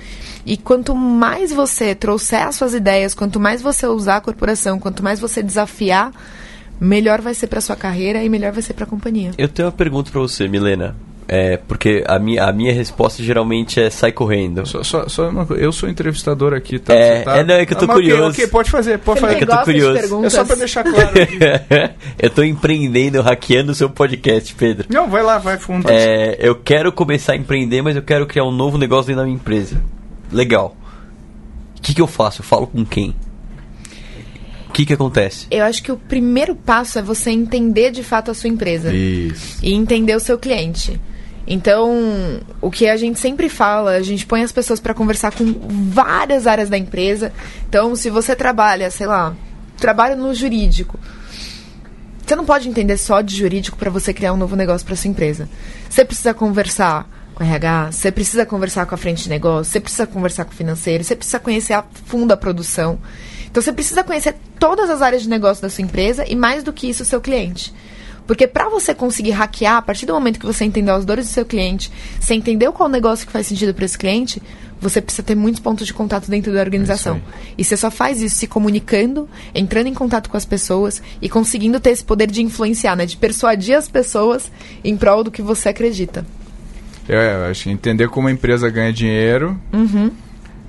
E 0.47 0.57
quanto 0.57 0.95
mais 0.95 1.53
você 1.53 1.95
trouxer 1.95 2.47
as 2.47 2.55
suas 2.55 2.75
ideias, 2.75 3.15
quanto 3.15 3.41
mais 3.41 3.61
você 3.61 3.87
usar 3.87 4.17
a 4.17 4.21
corporação, 4.21 4.79
quanto 4.79 5.03
mais 5.03 5.19
você 5.19 5.43
desafiar, 5.43 6.13
melhor 6.81 7.21
vai 7.21 7.35
ser 7.35 7.49
para 7.49 7.61
sua 7.61 7.75
carreira 7.75 8.23
e 8.23 8.29
melhor 8.29 8.53
vai 8.53 8.63
ser 8.63 8.75
para 8.75 8.85
a 8.85 8.89
companhia. 8.89 9.33
Eu 9.37 9.49
tenho 9.49 9.67
uma 9.67 9.73
pergunta 9.73 10.13
pra 10.13 10.21
você, 10.21 10.47
Milena. 10.47 10.95
É, 11.31 11.59
porque 11.59 12.03
a 12.07 12.19
minha, 12.19 12.45
a 12.45 12.53
minha 12.53 12.73
resposta 12.73 13.23
geralmente 13.23 13.79
é 13.79 13.91
sai 13.91 14.11
correndo. 14.13 14.65
Só, 14.67 14.83
só, 14.83 15.07
só 15.09 15.29
uma 15.29 15.45
coisa, 15.45 15.63
eu 15.63 15.71
sou 15.71 15.87
entrevistador 15.87 16.55
aqui, 16.55 16.79
tá? 16.79 16.95
É, 16.95 17.21
tá- 17.21 17.37
é, 17.37 17.45
não, 17.45 17.55
é 17.55 17.67
que 17.67 17.75
eu 17.75 17.79
tô 17.79 17.85
Ah, 17.85 17.89
curioso. 17.95 18.31
Ok, 18.31 18.47
pode 18.47 18.71
fazer, 18.71 18.99
pode 18.99 19.19
Ele 19.19 19.27
fazer. 19.27 19.37
que 19.37 19.45
eu 19.45 19.57
tô 19.57 19.63
curioso. 19.65 20.25
É 20.25 20.31
só 20.31 20.43
para 20.43 20.57
deixar 20.57 20.83
claro 20.85 21.11
aqui. 21.23 21.39
eu 22.19 22.31
tô 22.31 22.43
empreendendo, 22.43 23.21
hackeando 23.21 23.73
o 23.73 23.75
seu 23.75 23.91
podcast, 23.91 24.55
Pedro. 24.55 24.87
Não, 24.91 25.07
vai 25.11 25.23
lá, 25.23 25.37
vai 25.37 25.59
fundo. 25.59 25.87
É, 25.91 26.37
eu 26.41 26.55
quero 26.55 26.91
começar 26.91 27.35
a 27.35 27.37
empreender, 27.37 27.83
mas 27.83 27.95
eu 27.95 28.03
quero 28.03 28.27
criar 28.27 28.45
um 28.45 28.51
novo 28.51 28.79
negócio 28.79 29.09
dentro 29.09 29.21
da 29.21 29.25
minha 29.27 29.37
empresa. 29.37 29.83
Legal. 30.33 30.75
O 31.77 31.83
que, 31.83 31.93
que 31.95 32.01
eu 32.01 32.07
faço? 32.07 32.41
Eu 32.41 32.45
falo 32.47 32.67
com 32.67 32.87
quem? 32.87 33.15
O 34.69 34.73
que, 34.73 34.87
que 34.87 34.93
acontece? 34.95 35.47
Eu 35.51 35.65
acho 35.65 35.83
que 35.83 35.91
o 35.93 35.97
primeiro 35.97 36.55
passo 36.55 36.99
é 36.99 37.03
você 37.03 37.31
entender 37.31 37.91
de 37.91 38.03
fato 38.03 38.31
a 38.31 38.35
sua 38.35 38.49
empresa. 38.49 38.95
Isso. 38.95 39.59
e 39.63 39.75
entender 39.75 40.15
o 40.17 40.21
seu 40.21 40.39
cliente. 40.39 40.99
Então, 41.51 42.41
o 42.61 42.71
que 42.71 42.87
a 42.87 42.97
gente 42.99 43.19
sempre 43.19 43.49
fala, 43.49 43.93
a 43.93 44.03
gente 44.03 44.27
põe 44.27 44.43
as 44.43 44.53
pessoas 44.53 44.79
para 44.79 44.93
conversar 44.93 45.33
com 45.33 45.47
várias 45.91 46.47
áreas 46.47 46.69
da 46.69 46.77
empresa. 46.77 47.33
Então, 47.67 47.97
se 47.97 48.11
você 48.11 48.37
trabalha, 48.37 48.91
sei 48.91 49.07
lá, 49.07 49.35
trabalha 49.79 50.15
no 50.15 50.35
jurídico, 50.35 51.01
você 52.27 52.37
não 52.37 52.45
pode 52.45 52.69
entender 52.69 52.99
só 52.99 53.23
de 53.23 53.35
jurídico 53.35 53.79
para 53.79 53.89
você 53.89 54.13
criar 54.13 54.35
um 54.35 54.37
novo 54.37 54.55
negócio 54.55 54.87
para 54.87 54.95
sua 54.95 55.09
empresa. 55.09 55.49
Você 55.89 56.05
precisa 56.05 56.35
conversar 56.35 57.09
com 57.35 57.43
RH, 57.43 57.93
você 57.93 58.13
precisa 58.13 58.45
conversar 58.45 58.85
com 58.85 58.95
a 58.95 58.99
frente 58.99 59.23
de 59.23 59.31
negócio, 59.31 59.73
você 59.73 59.81
precisa 59.81 60.07
conversar 60.07 60.45
com 60.45 60.53
o 60.53 60.55
financeiro, 60.55 61.03
você 61.03 61.17
precisa 61.17 61.39
conhecer 61.39 61.73
a 61.73 61.85
fundo 62.05 62.31
a 62.31 62.37
produção. 62.37 62.99
Então 63.51 63.63
você 63.63 63.73
precisa 63.73 64.05
conhecer 64.05 64.35
todas 64.59 64.91
as 64.91 65.01
áreas 65.01 65.23
de 65.23 65.31
negócio 65.31 65.63
da 65.63 65.71
sua 65.71 65.83
empresa 65.83 66.27
e 66.29 66.37
mais 66.37 66.63
do 66.63 66.75
que 66.75 66.91
isso, 66.91 67.03
o 67.03 67.07
seu 67.07 67.23
cliente. 67.23 67.73
Porque 68.29 68.47
para 68.47 68.69
você 68.69 68.95
conseguir 68.95 69.31
hackear, 69.31 69.79
a 69.79 69.83
partir 69.83 70.05
do 70.05 70.13
momento 70.13 70.39
que 70.39 70.45
você 70.45 70.63
entendeu 70.63 70.95
as 70.95 71.07
dores 71.07 71.27
do 71.27 71.33
seu 71.33 71.47
cliente, 71.47 71.91
você 72.21 72.35
entendeu 72.35 72.75
qual 72.75 72.87
negócio 72.87 73.27
que 73.27 73.33
faz 73.33 73.47
sentido 73.47 73.73
para 73.73 73.87
esse 73.87 73.97
cliente, 73.97 74.43
você 74.79 75.01
precisa 75.01 75.23
ter 75.23 75.35
muitos 75.35 75.63
pontos 75.63 75.87
de 75.87 75.95
contato 75.95 76.31
dentro 76.31 76.53
da 76.53 76.61
organização. 76.61 77.17
É 77.17 77.21
e 77.57 77.65
você 77.65 77.75
só 77.75 77.91
faz 77.91 78.21
isso 78.21 78.37
se 78.37 78.47
comunicando, 78.47 79.27
entrando 79.55 79.87
em 79.87 79.95
contato 79.95 80.29
com 80.29 80.37
as 80.37 80.45
pessoas 80.45 81.03
e 81.23 81.29
conseguindo 81.31 81.81
ter 81.81 81.89
esse 81.89 82.05
poder 82.05 82.31
de 82.31 82.43
influenciar, 82.43 82.95
né? 82.95 83.07
De 83.07 83.17
persuadir 83.17 83.79
as 83.79 83.89
pessoas 83.89 84.53
em 84.85 84.95
prol 84.95 85.25
do 85.25 85.31
que 85.31 85.41
você 85.41 85.71
acredita. 85.71 86.27
É, 87.09 87.35
eu 87.35 87.51
acho 87.51 87.65
que 87.65 87.71
entender 87.71 88.11
como 88.11 88.29
a 88.29 88.31
empresa 88.31 88.69
ganha 88.69 88.93
dinheiro. 88.93 89.59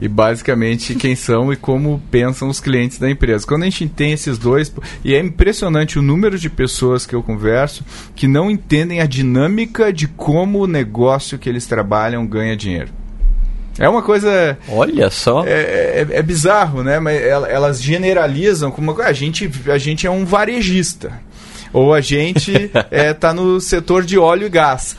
E 0.01 0.07
basicamente 0.07 0.95
quem 0.95 1.15
são 1.15 1.51
e 1.51 1.55
como 1.55 2.01
pensam 2.09 2.47
os 2.47 2.59
clientes 2.59 2.97
da 2.97 3.09
empresa. 3.09 3.45
Quando 3.45 3.63
a 3.63 3.65
gente 3.65 3.87
tem 3.87 4.13
esses 4.13 4.37
dois, 4.37 4.71
e 5.03 5.13
é 5.13 5.19
impressionante 5.19 5.99
o 5.99 6.01
número 6.01 6.37
de 6.37 6.49
pessoas 6.49 7.05
que 7.05 7.15
eu 7.15 7.21
converso 7.21 7.83
que 8.15 8.27
não 8.27 8.49
entendem 8.49 9.01
a 9.01 9.05
dinâmica 9.05 9.91
de 9.91 10.07
como 10.07 10.59
o 10.59 10.67
negócio 10.67 11.37
que 11.37 11.49
eles 11.49 11.65
trabalham 11.65 12.25
ganha 12.25 12.55
dinheiro. 12.55 12.91
É 13.77 13.87
uma 13.87 14.01
coisa. 14.01 14.57
Olha 14.67 15.09
só. 15.09 15.45
É, 15.45 16.01
é, 16.01 16.07
é 16.11 16.21
bizarro, 16.21 16.83
né? 16.83 16.99
Mas 16.99 17.21
elas 17.21 17.81
generalizam 17.81 18.71
como 18.71 18.99
a 19.01 19.13
gente, 19.13 19.49
a 19.67 19.77
gente 19.77 20.05
é 20.05 20.11
um 20.11 20.25
varejista. 20.25 21.13
Ou 21.71 21.93
a 21.93 22.01
gente 22.01 22.51
está 22.51 22.87
é, 22.91 23.13
tá 23.13 23.33
no 23.33 23.61
setor 23.61 24.03
de 24.03 24.17
óleo 24.17 24.47
e 24.47 24.49
gás. 24.49 24.97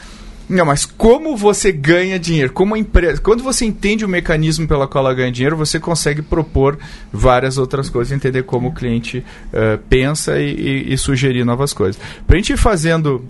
Não, 0.51 0.65
mas 0.65 0.85
como 0.85 1.37
você 1.37 1.71
ganha 1.71 2.19
dinheiro? 2.19 2.53
Como 2.53 2.77
empresa, 2.77 3.21
quando 3.21 3.41
você 3.41 3.65
entende 3.65 4.05
o 4.05 4.09
mecanismo 4.09 4.67
pela 4.67 4.89
qual 4.89 5.05
ela 5.05 5.15
ganha 5.15 5.31
dinheiro, 5.31 5.57
você 5.57 5.79
consegue 5.79 6.23
propor 6.23 6.77
várias 7.13 7.57
outras 7.57 7.89
coisas, 7.89 8.13
entender 8.13 8.43
como 8.43 8.69
o 8.69 8.73
cliente 8.73 9.25
uh, 9.55 9.79
pensa 9.89 10.41
e, 10.41 10.51
e, 10.51 10.93
e, 10.93 10.99
sugerir 10.99 11.45
novas 11.45 11.73
coisas. 11.73 12.03
Para 12.27 12.35
a 12.35 12.39
gente 12.39 12.53
ir 12.53 12.57
fazendo 12.57 13.25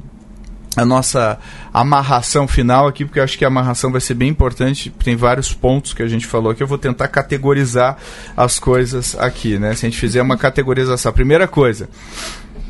a 0.75 0.83
nossa 0.83 1.39
amarração 1.75 2.49
final 2.49 2.89
aqui, 2.89 3.05
porque 3.05 3.18
eu 3.18 3.25
acho 3.25 3.37
que 3.37 3.45
a 3.45 3.49
amarração 3.49 3.93
vai 3.93 4.01
ser 4.01 4.14
bem 4.14 4.31
importante, 4.31 4.89
tem 4.89 5.14
vários 5.14 5.53
pontos 5.53 5.93
que 5.93 6.03
a 6.03 6.09
gente 6.09 6.27
falou 6.27 6.51
aqui, 6.51 6.62
eu 6.62 6.66
vou 6.66 6.79
tentar 6.79 7.09
categorizar 7.09 7.99
as 8.35 8.59
coisas 8.59 9.14
aqui, 9.18 9.59
né? 9.59 9.75
Se 9.75 9.85
a 9.85 9.91
gente 9.91 10.01
fizer 10.01 10.23
uma 10.23 10.39
categorização. 10.39 11.12
Primeira 11.12 11.47
coisa, 11.47 11.87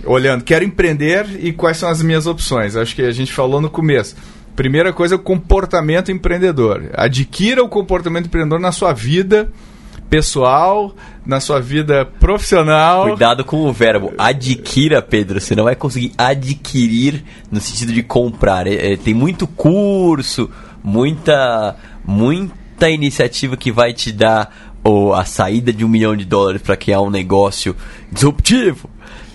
olhando, 0.05 0.43
quero 0.43 0.65
empreender 0.65 1.39
e 1.39 1.53
quais 1.53 1.77
são 1.77 1.89
as 1.89 2.03
minhas 2.03 2.27
opções? 2.27 2.75
Acho 2.75 2.97
que 2.97 3.03
a 3.03 3.13
gente 3.13 3.33
falou 3.33 3.61
no 3.61 3.71
começo 3.71 4.17
Primeira 4.57 4.93
coisa, 4.93 5.17
o 5.17 5.19
comportamento 5.19 6.13
empreendedor. 6.13 6.91
Adquira 6.95 7.63
o 7.63 7.69
comportamento 7.69 8.27
empreendedor 8.27 8.61
na 8.61 8.73
sua 8.73 8.93
vida 8.93 9.51
pessoal, 10.11 10.95
na 11.25 11.39
sua 11.39 11.61
vida 11.61 12.05
profissional. 12.05 13.05
Cuidado 13.09 13.45
com 13.45 13.59
o 13.59 13.73
verbo 13.73 14.13
adquira, 14.19 15.01
Pedro. 15.01 15.41
Você 15.41 15.55
não 15.55 15.65
vai 15.65 15.77
conseguir 15.77 16.13
adquirir 16.19 17.25
no 17.51 17.61
sentido 17.61 17.93
de 17.93 18.03
comprar. 18.03 18.67
É, 18.67 18.93
é, 18.93 18.97
tem 18.97 19.15
muito 19.15 19.47
curso, 19.47 20.51
muita, 20.83 21.77
muita 22.05 22.91
iniciativa 22.91 23.57
que 23.57 23.71
vai 23.71 23.93
te 23.93 24.11
dar 24.11 24.75
ou 24.83 25.15
a 25.15 25.25
saída 25.25 25.73
de 25.73 25.85
um 25.85 25.89
milhão 25.89 26.17
de 26.17 26.25
dólares 26.25 26.61
para 26.61 26.77
criar 26.77 27.03
um 27.03 27.11
negócio 27.11 27.77
disruptivo 28.11 28.91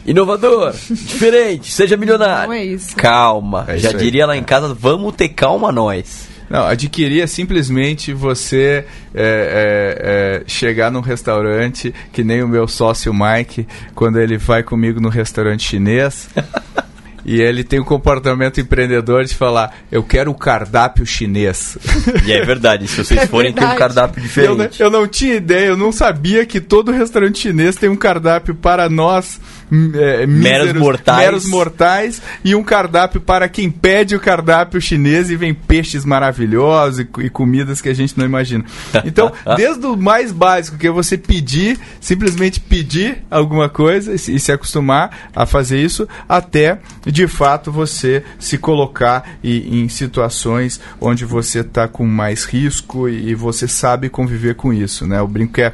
inovador, 0.06 0.74
diferente, 0.90 1.72
seja 1.72 1.98
milionário. 1.98 2.48
Não 2.48 2.54
é 2.54 2.64
isso. 2.64 2.96
Calma, 2.96 3.66
é 3.68 3.78
já 3.78 3.90
isso 3.90 3.98
diria 3.98 4.26
lá 4.26 4.38
em 4.38 4.44
casa, 4.44 4.74
vamos 4.74 5.16
ter 5.16 5.30
calma 5.30 5.72
nós. 5.72 6.36
Não, 6.50 6.66
adquirir 6.68 7.22
é 7.22 7.28
simplesmente 7.28 8.14
você 8.14 8.86
é, 9.14 9.16
é, 9.16 10.44
é, 10.44 10.44
chegar 10.48 10.92
num 10.92 11.00
restaurante, 11.00 11.94
que 12.14 12.24
nem 12.24 12.44
o 12.44 12.48
meu 12.48 12.68
sócio 12.68 13.14
Mike, 13.14 13.68
quando 13.96 14.20
ele 14.20 14.38
vai 14.38 14.62
comigo 14.62 15.00
no 15.00 15.10
restaurante 15.10 15.68
chinês. 15.68 16.30
e 17.26 17.42
ele 17.42 17.64
tem 17.64 17.80
o 17.80 17.82
um 17.82 17.86
comportamento 17.86 18.62
empreendedor 18.62 19.26
de 19.26 19.34
falar: 19.34 19.76
eu 19.92 20.04
quero 20.04 20.30
o 20.30 20.36
cardápio 20.36 21.06
chinês. 21.06 21.78
E 22.26 22.32
é 22.32 22.46
verdade, 22.46 22.88
se 22.88 23.04
vocês 23.04 23.22
é 23.24 23.28
forem 23.28 23.52
ter 23.52 23.66
um 23.66 23.76
cardápio 23.76 24.22
diferente. 24.22 24.80
Eu, 24.80 24.88
eu, 24.88 24.92
não 24.92 25.08
tinha 25.08 25.34
ideia, 25.34 25.70
eu 25.70 25.78
não 25.78 25.92
sabia 25.92 26.46
que 26.46 26.62
todo 26.62 26.92
restaurante 26.92 27.40
chinês 27.40 27.76
tem 27.76 27.90
um 27.90 27.96
cardápio 27.96 28.54
para 28.54 28.88
nós 28.88 29.40
é, 29.72 30.26
meros 30.28 30.74
mortais. 30.74 31.18
meros 31.18 31.46
mortais 31.48 32.22
e 32.44 32.56
um 32.56 32.64
cardápio 32.64 33.20
para 33.20 33.50
quem 33.50 33.70
pede 33.70 34.16
o 34.16 34.20
cardápio 34.20 34.80
chinês 34.80 35.30
e 35.30 35.36
vem 35.36 35.54
peixes 35.54 36.06
maravilhosos 36.06 37.00
e, 37.00 37.08
e 37.20 37.30
comidas 37.30 37.82
que 37.82 37.90
a 37.90 37.94
gente 37.94 38.18
não 38.18 38.26
imagina. 38.26 38.64
Então, 39.04 39.32
desde 39.58 39.86
o 39.86 39.98
mais 39.98 40.32
básico, 40.32 40.78
que 40.78 40.88
é 40.88 40.92
você 40.92 41.18
pedir, 41.18 41.80
simplesmente 42.00 42.60
pedir 42.60 43.24
alguma 43.30 43.68
coisa 43.68 44.12
e, 44.12 44.16
e 44.16 44.40
se 44.40 44.52
acostumar 44.52 45.30
a 45.36 45.46
fazer 45.46 45.80
isso, 45.82 46.08
até 46.28 46.80
de 47.06 47.28
fato 47.28 47.72
você 47.72 48.24
se 48.40 48.58
colocar 48.58 49.38
e, 49.44 49.80
em 49.82 49.90
situações 49.90 50.80
onde 51.02 51.26
você 51.26 51.60
está 51.60 51.88
com 51.88 52.06
mais 52.06 52.46
risco 52.46 53.10
e, 53.10 53.30
e 53.30 53.36
você 53.36 53.68
sabe 53.68 54.10
conviver 54.10 54.56
com 54.56 54.72
isso. 54.72 55.08
Né? 55.08 55.22
O 55.22 55.28
brinco 55.28 55.60
é 55.60 55.74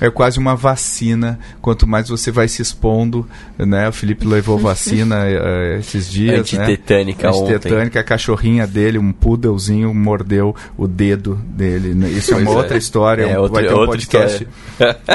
é 0.00 0.10
quase 0.10 0.38
uma 0.38 0.56
vacina. 0.56 1.38
Quanto 1.60 1.86
mais 1.86 2.08
você 2.08 2.30
vai 2.30 2.48
se 2.48 2.62
expondo, 2.62 3.28
né? 3.58 3.88
O 3.88 3.92
Felipe 3.92 4.26
levou 4.26 4.56
vacina 4.58 5.24
uh, 5.24 5.78
esses 5.78 6.10
dias, 6.10 6.40
Antitetânica 6.40 7.30
né? 7.30 7.36
Antitetânica, 7.36 8.00
a 8.00 8.04
cachorrinha 8.04 8.66
dele, 8.66 8.98
um 8.98 9.12
poodlezinho, 9.12 9.94
mordeu 9.94 10.54
o 10.76 10.86
dedo 10.86 11.34
dele. 11.44 11.94
Né? 11.94 12.08
Isso 12.08 12.32
pois 12.32 12.44
é 12.44 12.48
uma 12.48 12.54
é. 12.54 12.62
outra 12.62 12.78
história. 12.78 13.24
É, 13.24 13.38
outro, 13.38 13.54
vai 13.54 13.64
ter 13.64 13.74
um 13.74 13.86
podcast 13.86 14.48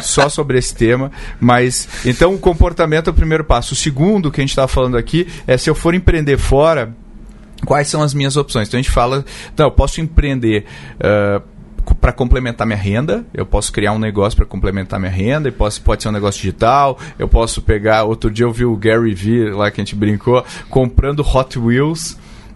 só 0.04 0.30
sobre 0.30 0.58
esse 0.58 0.76
tema. 0.76 1.12
Mas, 1.40 1.88
então, 2.06 2.34
o 2.34 2.38
comportamento 2.38 3.10
é 3.10 3.12
o 3.12 3.14
primeiro 3.14 3.44
passo. 3.44 3.74
O 3.74 3.78
segundo 3.78 4.32
que 4.32 4.40
a 4.40 4.44
gente 4.44 4.52
estava 4.52 4.68
falando 4.68 4.98
aqui 4.98 5.28
é 5.48 5.58
se 5.58 5.70
eu 5.70 5.76
for 5.76 5.96
empreender 5.96 6.38
fora, 6.38 6.94
quais 7.66 7.88
são 7.88 8.02
as 8.02 8.14
minhas 8.14 8.38
opções? 8.38 8.68
Então 8.68 8.80
a 8.80 8.82
gente 8.82 8.92
fala, 8.92 9.26
não, 9.58 9.66
eu 9.66 9.72
posso 9.72 10.00
empreender 10.02 10.66
uh, 11.00 11.42
para 12.06 12.14
complementar 12.14 12.68
minha 12.68 12.78
renda. 12.78 13.26
Eu 13.34 13.47
posso 13.47 13.72
criar 13.72 13.91
um 13.91 13.97
negócio 13.97 14.38
para 14.38 14.45
complementar 14.45 14.99
minha 14.99 15.12
renda. 15.12 15.49
E 15.49 15.51
posso, 15.51 15.82
pode 15.82 16.03
ser 16.03 16.10
um 16.10 16.12
negócio 16.12 16.39
digital. 16.39 16.99
Eu 17.18 17.28
posso 17.28 17.64
pegar. 17.64 18.03
Outro 18.03 18.30
dia 18.30 18.45
eu 18.45 18.51
vi 18.51 18.64
o 18.64 18.76
Gary 18.76 19.16
Vee 19.16 19.49
lá 19.49 19.72
que 19.72 19.82
a 19.82 19.84
gente 19.84 19.95
brincou 19.95 20.45
comprando 20.70 21.22
Hot 21.22 21.58
Wheels 21.58 22.16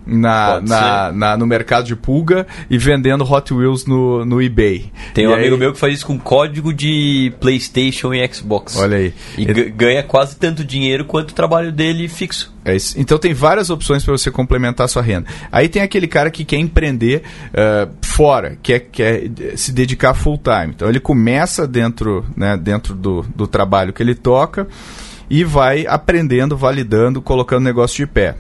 na, 0.10 0.62
na, 0.62 1.12
na, 1.12 1.38
no 1.38 1.46
mercado 1.46 1.86
de 1.86 1.96
pulga 1.96 2.48
e 2.70 2.78
vendendo 2.78 3.24
Hot 3.24 3.54
Wheels 3.54 3.86
no, 3.86 4.26
no 4.26 4.42
eBay. 4.42 4.92
Tem 5.14 5.28
um 5.28 5.34
amigo 5.34 5.58
meu 5.58 5.74
que 5.74 5.80
faz 5.80 5.96
isso 5.96 6.06
com 6.06 6.18
código 6.18 6.74
de 6.74 7.32
PlayStation 7.40 8.14
e 8.14 8.28
Xbox. 8.28 8.76
Olha 8.78 8.98
aí. 8.98 9.14
E 9.38 9.44
Ele... 9.44 9.70
ganha 9.70 10.04
quase 10.04 10.36
tanto 10.36 10.64
dinheiro 10.64 11.06
quanto 11.06 11.32
o 11.32 11.34
trabalho 11.34 11.72
dele 11.72 12.08
fixo. 12.08 12.54
É. 12.66 12.76
Então 12.98 13.18
tem 13.18 13.34
várias 13.34 13.70
opções 13.70 14.04
para 14.04 14.12
você 14.12 14.30
complementar 14.30 14.86
a 14.86 14.88
sua 14.88 15.02
renda. 15.02 15.28
Aí 15.52 15.70
tem 15.70 15.82
aquele 15.82 16.08
cara 16.08 16.30
que 16.30 16.44
quer 16.44 16.58
empreender 16.58 17.24
uh, 17.54 17.90
fora, 18.02 18.58
quer, 18.62 18.80
quer 18.80 19.30
se 19.56 19.72
dedicar 19.72 20.14
full 20.14 20.38
time. 20.38 20.74
Então 20.76 20.90
ele 20.90 21.00
começa 21.00 21.68
dentro, 21.68 22.26
né, 22.36 22.58
dentro 22.58 22.94
do, 22.94 23.26
do 23.36 23.48
trabalho 23.48 23.94
que 23.94 24.04
ele 24.04 24.16
toca 24.16 24.68
e 25.30 25.44
vai 25.44 25.86
aprendendo, 25.88 26.58
validando, 26.58 27.22
colocando 27.22 27.62
o 27.62 27.66
negócio 27.66 27.98
de 27.98 28.12
pé. 28.12 28.36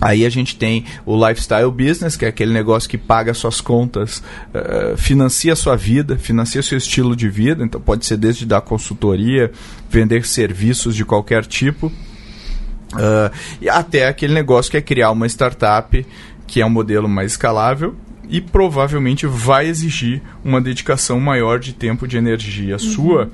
Aí 0.00 0.26
a 0.26 0.30
gente 0.30 0.56
tem 0.56 0.84
o 1.06 1.16
lifestyle 1.16 1.70
business, 1.70 2.16
que 2.16 2.24
é 2.24 2.28
aquele 2.28 2.52
negócio 2.52 2.90
que 2.90 2.98
paga 2.98 3.32
suas 3.32 3.60
contas, 3.60 4.22
uh, 4.52 4.96
financia 4.96 5.54
sua 5.54 5.76
vida, 5.76 6.18
financia 6.18 6.62
seu 6.62 6.78
estilo 6.78 7.14
de 7.14 7.28
vida. 7.28 7.64
Então 7.64 7.80
pode 7.80 8.04
ser 8.04 8.16
desde 8.16 8.44
dar 8.44 8.60
consultoria, 8.60 9.52
vender 9.88 10.26
serviços 10.26 10.96
de 10.96 11.04
qualquer 11.04 11.46
tipo, 11.46 11.86
uh, 11.86 13.30
e 13.60 13.68
até 13.68 14.08
aquele 14.08 14.34
negócio 14.34 14.70
que 14.70 14.76
é 14.76 14.82
criar 14.82 15.10
uma 15.10 15.26
startup 15.26 16.04
que 16.46 16.60
é 16.60 16.66
um 16.66 16.70
modelo 16.70 17.08
mais 17.08 17.32
escalável 17.32 17.94
e 18.28 18.40
provavelmente 18.40 19.26
vai 19.26 19.66
exigir 19.66 20.22
uma 20.44 20.60
dedicação 20.60 21.20
maior 21.20 21.58
de 21.58 21.72
tempo 21.72 22.06
de 22.06 22.16
energia 22.16 22.74
uhum. 22.74 22.78
sua. 22.78 23.30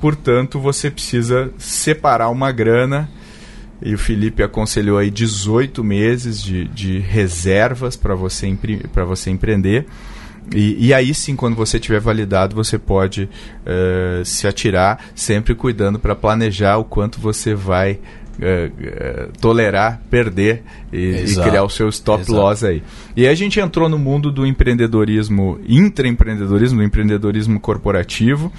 Portanto, 0.00 0.58
você 0.58 0.90
precisa 0.90 1.52
separar 1.58 2.30
uma 2.30 2.50
grana 2.50 3.08
e 3.82 3.94
o 3.94 3.98
Felipe 3.98 4.42
aconselhou 4.42 4.98
aí 4.98 5.10
18 5.10 5.82
meses 5.82 6.42
de, 6.42 6.66
de 6.68 6.98
reservas 6.98 7.96
para 7.96 8.14
você, 8.14 8.46
você 9.06 9.30
empreender. 9.30 9.86
E, 10.54 10.88
e, 10.88 10.94
aí 10.94 11.14
sim, 11.14 11.36
quando 11.36 11.54
você 11.54 11.78
tiver 11.78 12.00
validado, 12.00 12.56
você 12.56 12.78
pode 12.78 13.24
uh, 13.24 14.24
se 14.24 14.48
atirar, 14.48 15.04
sempre 15.14 15.54
cuidando 15.54 15.98
para 15.98 16.14
planejar 16.14 16.78
o 16.78 16.84
quanto 16.84 17.20
você 17.20 17.54
vai 17.54 18.00
uh, 18.40 19.28
uh, 19.28 19.32
tolerar, 19.40 20.00
perder 20.10 20.62
e, 20.92 21.24
e, 21.26 21.34
criar 21.36 21.62
o 21.62 21.68
seu 21.68 21.88
stop 21.88 22.22
Exato. 22.22 22.38
loss 22.38 22.64
aí. 22.64 22.82
E 23.16 23.26
aí 23.26 23.32
a 23.32 23.34
gente 23.34 23.60
entrou 23.60 23.88
no 23.88 23.98
mundo 23.98 24.32
do 24.32 24.46
empreendedorismo, 24.46 25.60
intraempreendedorismo, 25.66 26.78
do 26.78 26.84
empreendedorismo 26.84 27.60
corporativo 27.60 28.52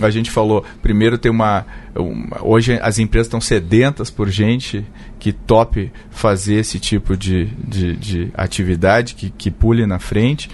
a 0.00 0.10
gente 0.10 0.30
falou, 0.30 0.64
primeiro 0.80 1.18
tem 1.18 1.30
uma, 1.30 1.66
uma 1.94 2.42
hoje 2.42 2.78
as 2.80 2.98
empresas 2.98 3.26
estão 3.26 3.40
sedentas 3.40 4.10
por 4.10 4.28
gente 4.28 4.84
que 5.18 5.32
tope 5.32 5.90
fazer 6.10 6.56
esse 6.56 6.78
tipo 6.78 7.16
de, 7.16 7.46
de, 7.46 7.96
de 7.96 8.30
atividade, 8.34 9.14
que, 9.14 9.30
que 9.30 9.50
pule 9.50 9.86
na 9.86 9.98
frente 9.98 10.48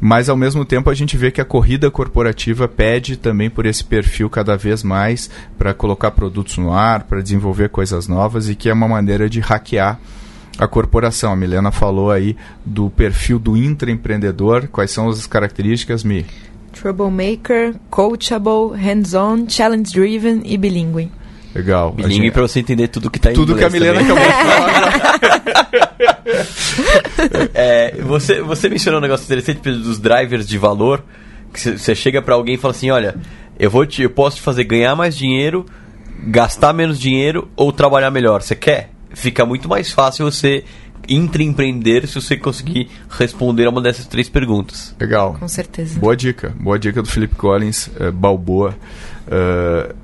mas 0.00 0.28
ao 0.28 0.36
mesmo 0.36 0.64
tempo 0.64 0.90
a 0.90 0.94
gente 0.94 1.16
vê 1.16 1.30
que 1.30 1.40
a 1.40 1.44
corrida 1.44 1.90
corporativa 1.90 2.68
pede 2.68 3.16
também 3.16 3.50
por 3.50 3.66
esse 3.66 3.84
perfil 3.84 4.30
cada 4.30 4.56
vez 4.56 4.82
mais 4.82 5.30
para 5.58 5.74
colocar 5.74 6.10
produtos 6.12 6.56
no 6.58 6.72
ar, 6.72 7.04
para 7.04 7.20
desenvolver 7.20 7.68
coisas 7.68 8.06
novas 8.06 8.48
e 8.48 8.54
que 8.54 8.68
é 8.68 8.72
uma 8.72 8.88
maneira 8.88 9.28
de 9.28 9.40
hackear 9.40 9.98
a 10.58 10.66
corporação. 10.66 11.32
A 11.32 11.36
Milena 11.36 11.70
falou 11.70 12.10
aí 12.10 12.36
do 12.64 12.90
perfil 12.90 13.38
do 13.38 13.56
intraempreendedor, 13.56 14.68
quais 14.68 14.90
são 14.90 15.08
as 15.08 15.26
características, 15.26 16.02
Mi? 16.02 16.26
Troublemaker, 16.72 17.74
coachable, 17.90 18.76
hands-on, 18.76 19.48
challenge-driven 19.48 20.42
e 20.44 20.56
bilíngue. 20.56 21.10
Legal. 21.54 21.92
Bilíngue 21.92 22.14
gente... 22.14 22.32
para 22.32 22.42
você 22.42 22.60
entender 22.60 22.88
tudo 22.88 23.10
que 23.10 23.18
está 23.18 23.32
em 23.32 23.34
Tudo 23.34 23.56
que 23.56 23.64
a 23.64 23.70
Milena 23.70 24.00
também. 24.00 24.24
acabou 24.24 24.26
de 24.26 24.44
falar. 24.44 25.98
é, 27.54 27.96
você, 28.02 28.42
você 28.42 28.68
mencionou 28.68 28.98
um 28.98 29.02
negócio 29.02 29.24
interessante 29.24 29.60
dos 29.60 29.98
drivers 29.98 30.46
de 30.46 30.58
valor 30.58 31.02
Você 31.54 31.94
chega 31.94 32.20
para 32.20 32.34
alguém 32.34 32.54
e 32.54 32.58
fala 32.58 32.72
assim, 32.72 32.90
olha, 32.90 33.16
eu 33.58 33.70
vou 33.70 33.86
te, 33.86 34.02
eu 34.02 34.10
posso 34.10 34.36
te 34.36 34.42
fazer 34.42 34.64
ganhar 34.64 34.94
mais 34.94 35.16
dinheiro, 35.16 35.66
gastar 36.24 36.72
menos 36.72 36.98
dinheiro 36.98 37.48
ou 37.56 37.72
trabalhar 37.72 38.10
melhor. 38.10 38.42
Você 38.42 38.54
quer? 38.54 38.90
Fica 39.14 39.44
muito 39.44 39.68
mais 39.68 39.90
fácil 39.90 40.30
você 40.30 40.64
intraempreender 41.08 42.06
se 42.06 42.14
você 42.14 42.36
conseguir 42.36 42.90
responder 43.08 43.64
a 43.66 43.70
uma 43.70 43.80
dessas 43.80 44.06
três 44.06 44.28
perguntas. 44.28 44.94
Legal. 45.00 45.36
Com 45.38 45.48
certeza. 45.48 45.98
Boa 45.98 46.16
dica. 46.16 46.54
Boa 46.60 46.78
dica 46.78 47.02
do 47.02 47.08
Felipe 47.08 47.34
Collins, 47.34 47.88
uh, 47.88 48.12
Balboa. 48.12 48.76
Uh, 49.26 49.94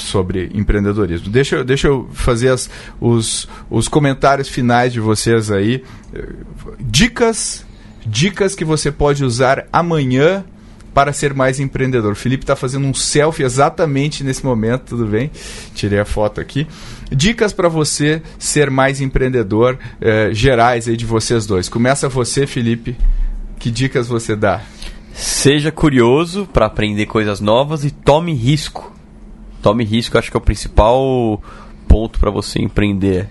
sobre 0.00 0.50
empreendedorismo. 0.54 1.30
Deixa, 1.30 1.56
eu, 1.56 1.64
deixa 1.64 1.88
eu 1.88 2.08
fazer 2.12 2.48
as, 2.48 2.70
os, 3.00 3.48
os 3.70 3.88
comentários 3.88 4.48
finais 4.48 4.92
de 4.92 5.00
vocês 5.00 5.50
aí. 5.50 5.82
Dicas, 6.78 7.64
dicas 8.04 8.54
que 8.54 8.64
você 8.64 8.90
pode 8.90 9.24
usar 9.24 9.66
amanhã 9.72 10.44
para 10.94 11.12
ser 11.12 11.34
mais 11.34 11.60
empreendedor. 11.60 12.12
O 12.12 12.16
Felipe 12.16 12.42
está 12.42 12.56
fazendo 12.56 12.86
um 12.86 12.94
selfie 12.94 13.44
exatamente 13.44 14.24
nesse 14.24 14.44
momento, 14.44 14.82
tudo 14.90 15.06
bem? 15.06 15.30
Tirei 15.74 16.00
a 16.00 16.04
foto 16.04 16.40
aqui. 16.40 16.66
Dicas 17.10 17.52
para 17.52 17.68
você 17.68 18.22
ser 18.38 18.70
mais 18.70 19.00
empreendedor, 19.00 19.78
eh, 20.00 20.30
gerais 20.32 20.88
aí 20.88 20.96
de 20.96 21.06
vocês 21.06 21.46
dois. 21.46 21.68
Começa 21.68 22.08
você, 22.08 22.46
Felipe. 22.46 22.96
Que 23.58 23.70
dicas 23.70 24.08
você 24.08 24.34
dá? 24.34 24.62
Seja 25.12 25.70
curioso 25.70 26.48
para 26.52 26.66
aprender 26.66 27.06
coisas 27.06 27.40
novas 27.40 27.84
e 27.84 27.90
tome 27.90 28.32
risco. 28.32 28.92
Tome 29.62 29.84
risco, 29.84 30.16
acho 30.18 30.30
que 30.30 30.36
é 30.36 30.38
o 30.38 30.42
principal 30.42 31.42
ponto 31.86 32.18
para 32.18 32.30
você 32.30 32.60
empreender. 32.60 33.28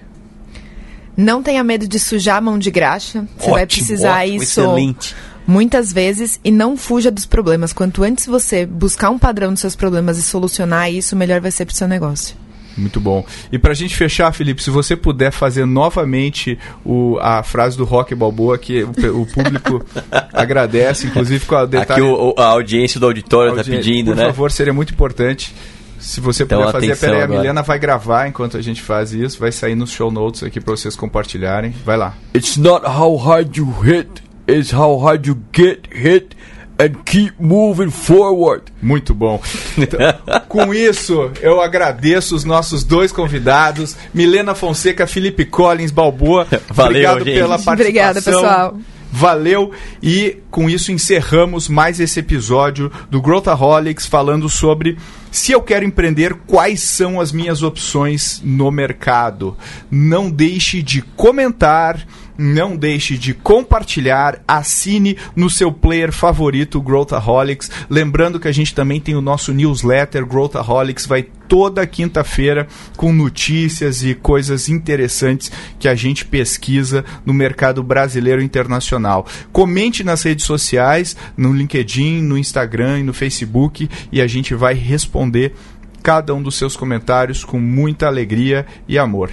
Não 1.16 1.44
tenha 1.44 1.64
medo 1.64 1.88
de 1.88 2.00
sujar 2.00 2.38
a 2.38 2.42
mão 2.42 2.58
de 2.58 2.72
graxa. 2.72 3.28
Você 3.38 3.50
Ótimo, 3.50 3.54
vai 3.54 3.66
precisar 3.66 4.20
ótimo, 4.22 4.44
isso 4.44 4.62
excelente. 4.62 5.16
muitas 5.46 5.92
vezes 5.92 6.40
e 6.44 6.52
não 6.52 6.78
fuja 6.78 7.12
dos 7.12 7.26
problemas. 7.26 7.74
Quanto 7.74 8.04
antes 8.04 8.26
você 8.26 8.66
buscar 8.66 9.10
um 9.10 9.20
padrão 9.20 9.52
dos 9.52 9.60
seus 9.60 9.76
problemas 9.76 10.18
e 10.18 10.22
solucionar 10.22 10.92
isso, 10.92 11.16
melhor 11.16 11.42
vai 11.42 11.52
ser 11.52 11.66
para 11.66 11.74
o 11.74 11.76
seu 11.76 11.88
negócio. 11.88 12.38
Muito 12.78 13.00
bom. 13.02 13.26
E 13.52 13.60
para 13.60 13.72
a 13.72 13.76
gente 13.76 13.96
fechar, 13.96 14.32
Felipe, 14.32 14.64
se 14.64 14.70
você 14.70 14.96
puder 14.96 15.32
fazer 15.32 15.66
novamente 15.66 16.58
o, 16.86 17.18
a 17.20 17.44
frase 17.44 17.78
do 17.78 17.84
Rock 17.84 18.16
Balboa, 18.16 18.58
que 18.58 18.84
o, 18.84 19.22
o 19.22 19.26
público 19.26 19.86
agradece, 20.32 21.08
inclusive 21.08 21.46
com 21.46 21.56
a 21.56 21.66
detalhe... 21.66 22.02
Aqui 22.02 22.02
o, 22.02 22.34
a 22.38 22.46
audiência 22.46 22.98
do 23.00 23.06
auditório 23.06 23.60
está 23.60 23.70
pedindo, 23.70 24.12
Por 24.12 24.16
né? 24.18 24.26
favor, 24.28 24.52
seria 24.52 24.72
muito 24.72 24.94
importante. 24.94 25.54
Se 26.00 26.20
você 26.22 26.44
Então, 26.44 26.60
puder 26.60 26.72
fazer, 26.72 26.98
peraí, 26.98 27.22
a. 27.24 27.28
Milena 27.28 27.62
vai 27.62 27.78
gravar 27.78 28.28
enquanto 28.28 28.58
a 28.58 28.62
gente 28.62 28.82
faz 28.82 29.12
isso, 29.14 29.40
vai 29.40 29.52
sair 29.52 29.76
nos 29.76 29.92
show 29.92 30.10
notes 30.10 30.44
aqui 30.44 30.60
para 30.60 30.72
vocês 30.76 30.96
compartilharem. 30.96 31.74
Vai 31.86 31.98
lá. 31.98 32.14
It's 32.36 32.58
not 32.58 32.86
how 32.86 33.16
hard 33.18 33.58
you 33.58 33.70
hit, 33.82 34.10
it's 34.48 34.72
how 34.74 34.98
hard 34.98 35.28
you 35.28 35.38
get 35.56 35.88
hit 35.92 36.36
and 36.80 37.04
keep 37.06 37.34
moving 37.38 37.90
forward. 37.92 38.64
Muito 38.82 39.14
bom. 39.14 39.42
Então, 39.78 40.00
com 40.48 40.74
isso, 40.74 41.32
eu 41.42 41.62
agradeço 41.62 42.36
os 42.36 42.44
nossos 42.46 42.84
dois 42.84 43.12
convidados, 43.12 43.96
Milena 44.14 44.56
Fonseca, 44.56 45.06
Felipe 45.06 45.44
Collins, 45.46 45.92
Balboa. 45.92 46.48
Valeu, 46.70 46.92
Obrigado 46.92 47.26
gente. 47.26 47.34
pela 47.36 47.60
participação. 47.60 47.74
Obrigada, 47.74 48.22
pessoal. 48.22 48.78
Valeu 49.12 49.72
e 50.04 50.38
com 50.52 50.70
isso 50.70 50.92
encerramos 50.92 51.68
mais 51.68 52.00
esse 52.00 52.20
episódio 52.20 52.92
do 53.10 53.22
Growthaholics 53.22 54.06
falando 54.06 54.48
sobre 54.48 54.98
se 55.32 55.52
eu 55.52 55.62
quero 55.62 55.86
empreender, 55.86 56.34
quais 56.48 56.82
são 56.82 57.20
as 57.20 57.32
minhas 57.32 57.62
opções 57.62 58.42
no 58.44 58.72
mercado. 58.72 59.56
Não 59.90 60.30
deixe 60.30 60.82
de 60.82 61.02
comentar, 61.02 62.06
não 62.40 62.78
deixe 62.78 63.18
de 63.18 63.34
compartilhar, 63.34 64.42
assine 64.48 65.18
no 65.36 65.50
seu 65.50 65.74
player 65.74 66.14
favorito 66.14 66.82
Growthaholics. 66.82 67.70
Lembrando 67.90 68.40
que 68.40 68.48
a 68.48 68.52
gente 68.52 68.74
também 68.74 69.02
tem 69.02 69.14
o 69.14 69.22
nosso 69.22 69.54
newsletter 69.54 70.26
Growthaholics, 70.26 71.06
vai 71.06 71.22
toda 71.22 71.86
quinta-feira 71.86 72.66
com 72.96 73.12
notícias 73.12 74.04
e 74.04 74.16
coisas 74.16 74.70
interessantes 74.70 75.52
que 75.78 75.88
a 75.88 75.96
gente 75.96 76.24
pesquisa 76.24 77.04
no 77.26 77.34
mercado 77.34 77.84
brasileiro 77.84 78.42
e 78.42 78.46
internacional. 78.46 79.26
Comente 79.52 80.04
nas 80.04 80.24
redes 80.24 80.46
sociais, 80.46 81.18
no 81.36 81.52
LinkedIn, 81.52 82.22
no 82.22 82.38
Instagram 82.38 83.00
e 83.00 83.04
no 83.04 83.14
Facebook 83.14 83.90
e 84.12 84.22
a 84.22 84.28
gente 84.28 84.56
vai 84.56 84.76
responder 84.76 85.54
cada 86.02 86.34
um 86.34 86.42
dos 86.42 86.56
seus 86.56 86.78
comentários 86.78 87.44
com 87.44 87.60
muita 87.60 88.08
alegria 88.08 88.66
e 88.88 88.98
amor. 88.98 89.32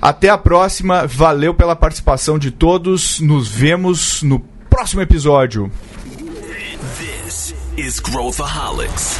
Até 0.00 0.28
a 0.28 0.38
próxima, 0.38 1.06
valeu 1.06 1.52
pela 1.52 1.74
participação 1.74 2.38
de 2.38 2.50
todos, 2.50 3.18
nos 3.20 3.48
vemos 3.48 4.22
no 4.22 4.40
próximo 4.70 5.02
episódio. 5.02 5.70
This 6.98 7.54
is 7.76 7.98
Growthaholics. 7.98 9.18